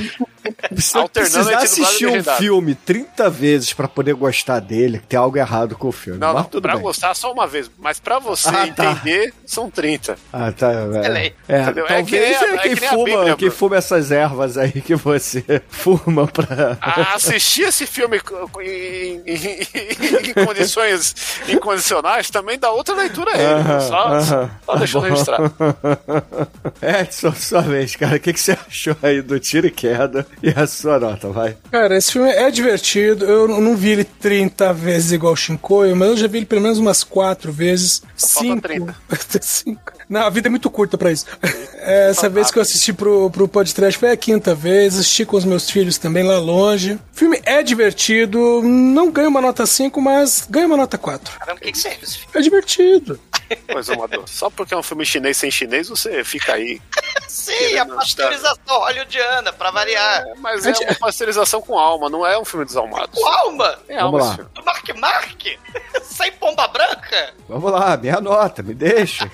[0.77, 5.89] Se Alternando assistir um filme 30 vezes pra poder gostar dele, tem algo errado com
[5.89, 6.19] o filme.
[6.19, 6.83] Não, mas não, pra bem.
[6.83, 8.85] gostar só uma vez, mas pra você Ah, tá.
[8.93, 10.17] entender, são 30.
[10.33, 10.71] Ah, tá.
[10.73, 11.35] É, lei.
[11.49, 11.57] é?
[11.61, 16.27] É talvez é, é quem, fuma, Bíblia, quem fuma essas ervas aí que você fuma
[16.27, 16.79] pra.
[16.81, 19.61] A- assistir esse filme co- em, em-
[20.31, 21.15] em condições
[21.49, 23.81] incondicionais também dá outra leitura a ele.
[23.81, 24.51] Só, aham.
[24.65, 25.15] só deixando Tá bom.
[25.15, 25.55] registrado.
[26.83, 28.17] Edson, sua vez, cara.
[28.17, 31.57] O que, que você achou aí do tiro e queda e a sua nota, vai?
[31.71, 33.25] Cara, esse filme é divertido.
[33.25, 36.61] Eu não vi ele 30 vezes igual o Shinkoio, mas eu já vi ele pelo
[36.61, 38.03] menos umas 4 vezes.
[38.17, 38.61] 5.
[39.41, 39.93] 5.
[40.09, 41.27] Não, a vida é muito curta pra isso.
[41.79, 44.95] É, Essa vez que eu assisti pro, pro podcast foi a quinta vez.
[44.95, 46.95] Assisti com os meus filhos também lá longe.
[46.95, 48.63] O filme é divertido.
[48.63, 51.39] Não ganha uma nota 5, mas ganha uma nota 4.
[51.39, 52.33] Caramba, o que, que serve esse filme?
[52.35, 53.21] É divertido.
[53.69, 54.25] Pois, amador.
[54.27, 56.81] Só porque é um filme chinês sem chinês, você fica aí.
[57.29, 60.23] Sim, a pasteurização hollywoodiana, pra variar.
[60.23, 63.11] É, mas é uma pasteurização com alma, não é um filme desalmado.
[63.15, 63.79] O Alma!
[63.89, 64.49] É Vamos alma lá.
[64.53, 65.43] Do Mark Mark?
[66.03, 67.35] Sem pomba branca?
[67.49, 69.31] Vamos lá, minha nota, me deixa.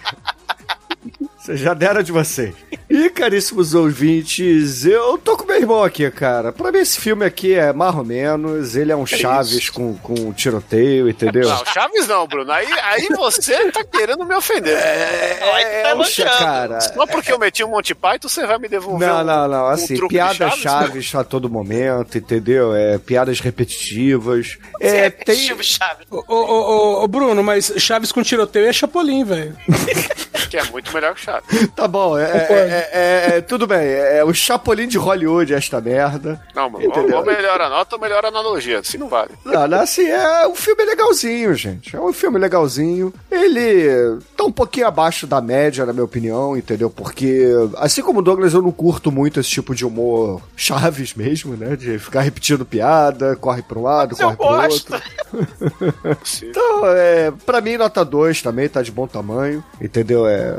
[1.43, 2.55] Vocês já deram de vocês.
[2.89, 6.53] E, caríssimos ouvintes, eu tô com meu irmão aqui, cara.
[6.53, 8.77] Pra mim, esse filme aqui é mais ou menos.
[8.77, 11.49] Ele é um Chaves com, com tiroteio, entendeu?
[11.49, 12.53] Não, Chaves não, Bruno.
[12.53, 14.77] Aí, aí você tá querendo me ofender.
[14.77, 16.39] Aí tu tá É um cha- elogiando.
[16.39, 16.81] cara.
[16.81, 19.65] Só porque eu meti um Monty Python, você vai me devolver Não, um- não, não.
[19.65, 20.61] um Assim, de piadas Chaves?
[20.61, 22.73] chaves a todo momento, entendeu?
[22.73, 24.59] É, piadas repetitivas.
[24.81, 25.35] É, tem.
[25.35, 26.07] Steve Chaves.
[26.09, 29.57] Ô, ô, ô, ô, Bruno, mas Chaves com tiroteio é Chapolin, velho.
[30.53, 31.32] Que é muito melhor que Chaves.
[31.75, 32.53] Tá bom, é, Concordo.
[32.55, 33.79] é- é- é- tudo bem.
[33.89, 36.41] É o Chapolin de Hollywood, esta merda.
[36.55, 37.19] Não, mano, Entendeu?
[37.19, 38.79] ou melhora a nota ou melhora a analogia.
[38.81, 39.31] Assim não vale.
[39.45, 41.95] Não, não, assim, é um filme legalzinho, gente.
[41.97, 43.13] É um filme legalzinho.
[43.31, 46.91] Ele tá um pouquinho abaixo da média, na minha opinião, entendeu?
[46.91, 47.47] Porque,
[47.77, 51.77] assim como o Douglas, eu não curto muito esse tipo de humor chaves mesmo, né?
[51.77, 54.93] De ficar repetindo piada, corre pra um lado, eu corre pro gosto.
[54.95, 55.13] outro.
[56.43, 60.27] Então, é, pra mim, nota 2 também, tá de bom tamanho, entendeu?
[60.27, 60.55] É,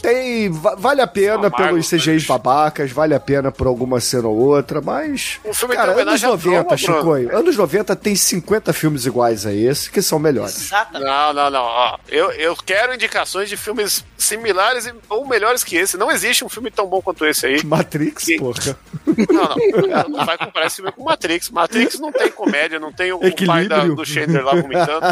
[0.00, 0.13] tem,
[0.50, 4.28] va- vale a pena Amargo, pelos CGIs mas- babacas, vale a pena por alguma cena
[4.28, 5.38] ou outra, mas...
[5.44, 6.78] O filme cara, tem anos homenagem à 90, Troma, Bruno.
[6.98, 10.56] Chicoio, anos 90 tem 50 filmes iguais a esse, que são melhores.
[10.66, 11.04] Exatamente.
[11.08, 11.62] Não, não, não.
[11.62, 15.96] Ó, eu, eu quero indicações de filmes similares ou melhores que esse.
[15.96, 17.64] Não existe um filme tão bom quanto esse aí.
[17.64, 18.38] Matrix, Sim.
[18.38, 18.76] porra.
[19.06, 19.54] Não,
[19.88, 20.08] não.
[20.18, 21.50] Não vai comparar esse filme com Matrix.
[21.50, 23.94] Matrix não tem comédia, não tem o, o pai da- Equilíbrio.
[23.96, 25.06] do Chandler lá vomitando.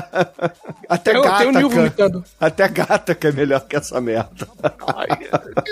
[0.89, 2.25] Até Eu tenho o Nil gata, vomitando.
[2.39, 4.47] até gata que é melhor que essa merda.
[4.97, 5.29] Aí,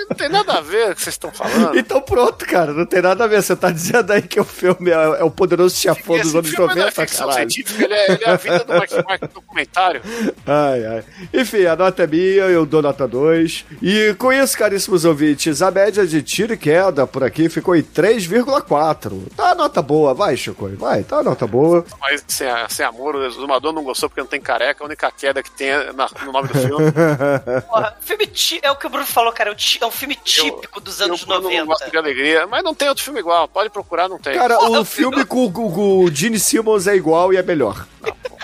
[0.09, 1.77] não tem nada a ver com o que vocês estão falando.
[1.77, 3.41] Então pronto, cara, não tem nada a ver.
[3.41, 6.65] Você tá dizendo aí que o filme é, é o poderoso chefão dos anos filme
[6.67, 7.49] não é 90, ficção caralho.
[7.79, 10.01] ele é, ele é a vida do Mark Mark documentário.
[10.45, 11.03] Ai, ai.
[11.33, 13.65] Enfim, a nota é minha, eu dou nota 2.
[13.81, 17.83] E com isso, caríssimos ouvintes, a média de tiro e queda por aqui ficou em
[17.83, 19.21] 3,4.
[19.35, 21.85] Tá a nota boa, vai, Chico, vai, tá a nota boa.
[21.99, 24.83] Mas sem, sem amor, o exumador não gostou porque não tem careca.
[24.83, 26.91] A única queda que tem é na- no nome do filme.
[27.67, 28.29] Porra, filme
[28.61, 29.51] é o que o Bruno falou, cara.
[29.51, 31.65] É um, filme típico dos anos eu, Bruno, não 90.
[31.65, 33.47] gosto de alegria, mas não tem outro filme igual.
[33.47, 34.33] Pode procurar, não tem.
[34.35, 37.85] Cara, Porra, o filme com, com, com o Gene Simmons é igual e é melhor.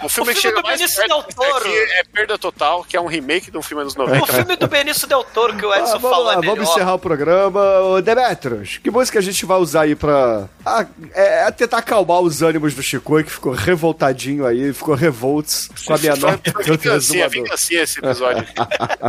[0.03, 1.67] o filme o filme chega do Benício Del Toro.
[1.67, 4.25] é Perda Total, que é um remake de um filme dos O 90.
[4.27, 6.55] filme do Benício Del Toro que o Ah, Edson vamos falou lá, é melhor.
[6.55, 7.79] vamos encerrar o programa.
[7.81, 12.19] Ô, Demetrios, que música a gente vai usar aí pra ah, é, é tentar acalmar
[12.21, 16.51] os ânimos do Chico, que ficou revoltadinho aí, ficou revolts com a minha nota.
[16.51, 17.29] do vingancinha, Exumador.
[17.29, 18.45] vingancinha esse episódio.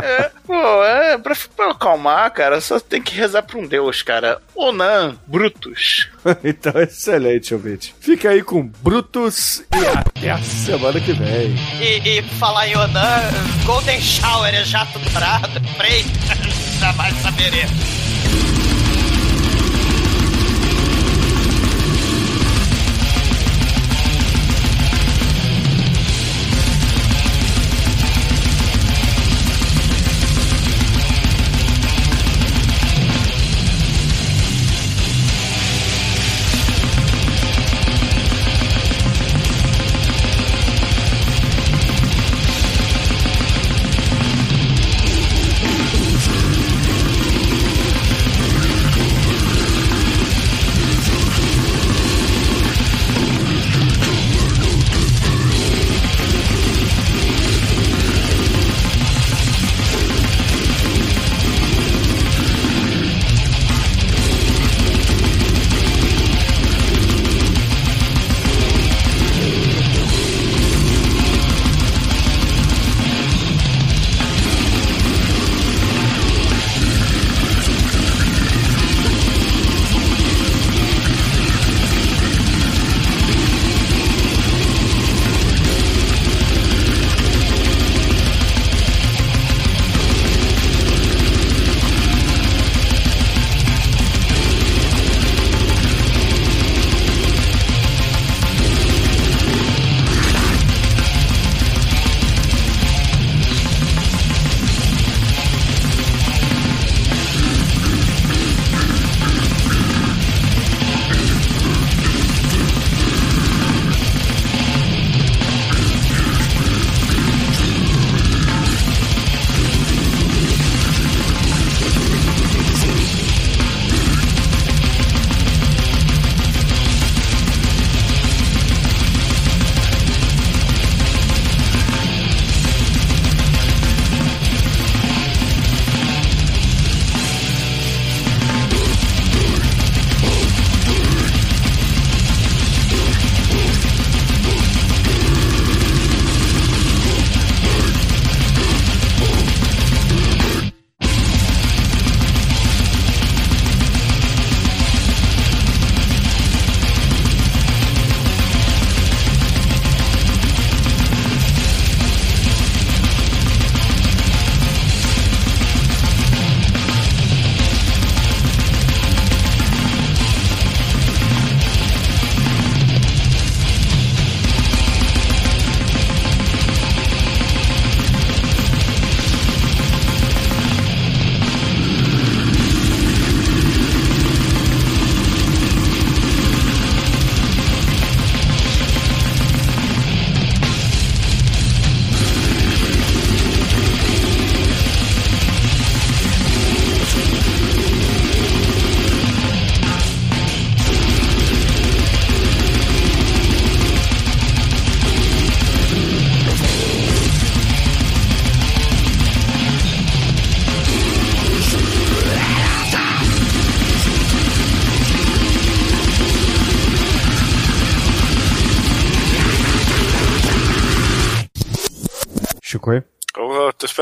[0.01, 4.41] É, pô, é, pra, pra acalmar, cara, só tem que rezar pra um deus, cara.
[4.55, 6.07] Onan, Brutus.
[6.43, 7.95] então, excelente, ouvinte.
[7.99, 11.55] Fica aí com Brutus e até a semana que vem.
[11.81, 13.21] E, e falar em Onan,
[13.65, 16.05] Golden Shower é jato dourado, freio,
[16.79, 17.98] jamais saberemos.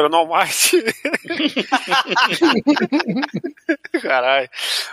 [0.07, 0.84] Eu tô esperando o Almighty.
[4.01, 4.49] Caralho.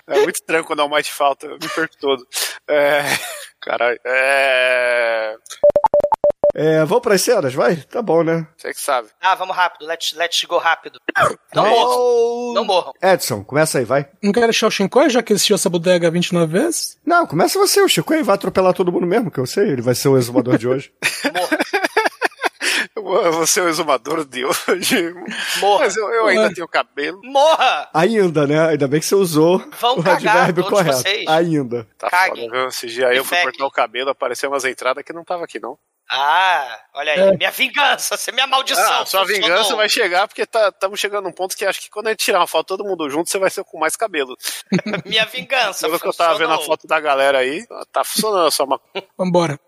[0.08, 1.46] É muito estranho quando o Almighty falta.
[1.46, 2.26] Eu me perco todo.
[2.68, 3.02] É.
[3.60, 3.98] Caralho.
[4.04, 5.36] É.
[6.56, 7.76] É, vamos pras cenas, vai?
[7.76, 8.46] Tá bom, né?
[8.56, 9.08] Você que sabe.
[9.20, 9.86] Ah, vamos rápido.
[9.86, 11.00] Let's, let's go rápido.
[11.52, 12.54] Não morram.
[12.54, 12.92] Não morram.
[13.02, 14.08] Edson, começa aí, vai.
[14.22, 16.96] Não quer deixar o Shinkoi, já que ele assistiu essa bodega 29 vezes?
[17.04, 19.96] Não, começa você, o Chico vai atropelar todo mundo mesmo, que eu sei, ele vai
[19.96, 20.92] ser o exumador de hoje.
[21.24, 21.58] Vou
[22.96, 25.14] eu vou ser o exumador de hoje.
[25.60, 25.84] Morra.
[25.84, 27.20] Mas eu, eu ainda tenho cabelo.
[27.24, 27.88] Morra!
[27.92, 28.68] Ainda, né?
[28.68, 30.98] Ainda bem que você usou Vão o cagar, advérbio todos correto.
[30.98, 31.26] vocês.
[31.28, 31.86] Ainda.
[31.98, 32.44] Tá Caguem.
[32.46, 32.68] foda, viu?
[32.68, 35.58] Esse dia aí eu fui cortar o cabelo, apareceu umas entradas que não tava aqui,
[35.58, 35.76] não.
[36.10, 37.18] Ah, olha aí.
[37.18, 37.36] É.
[37.36, 39.00] Minha vingança, você minha maldição.
[39.02, 42.10] Ah, sua vingança vai chegar porque estamos chegando num ponto que acho que quando a
[42.10, 44.36] gente tirar uma foto todo mundo junto, você vai ser com mais cabelo.
[45.06, 45.86] Minha vingança.
[45.86, 48.78] Pelo que eu tava vendo a foto da galera aí, tá funcionando só uma.
[49.16, 49.58] Vambora.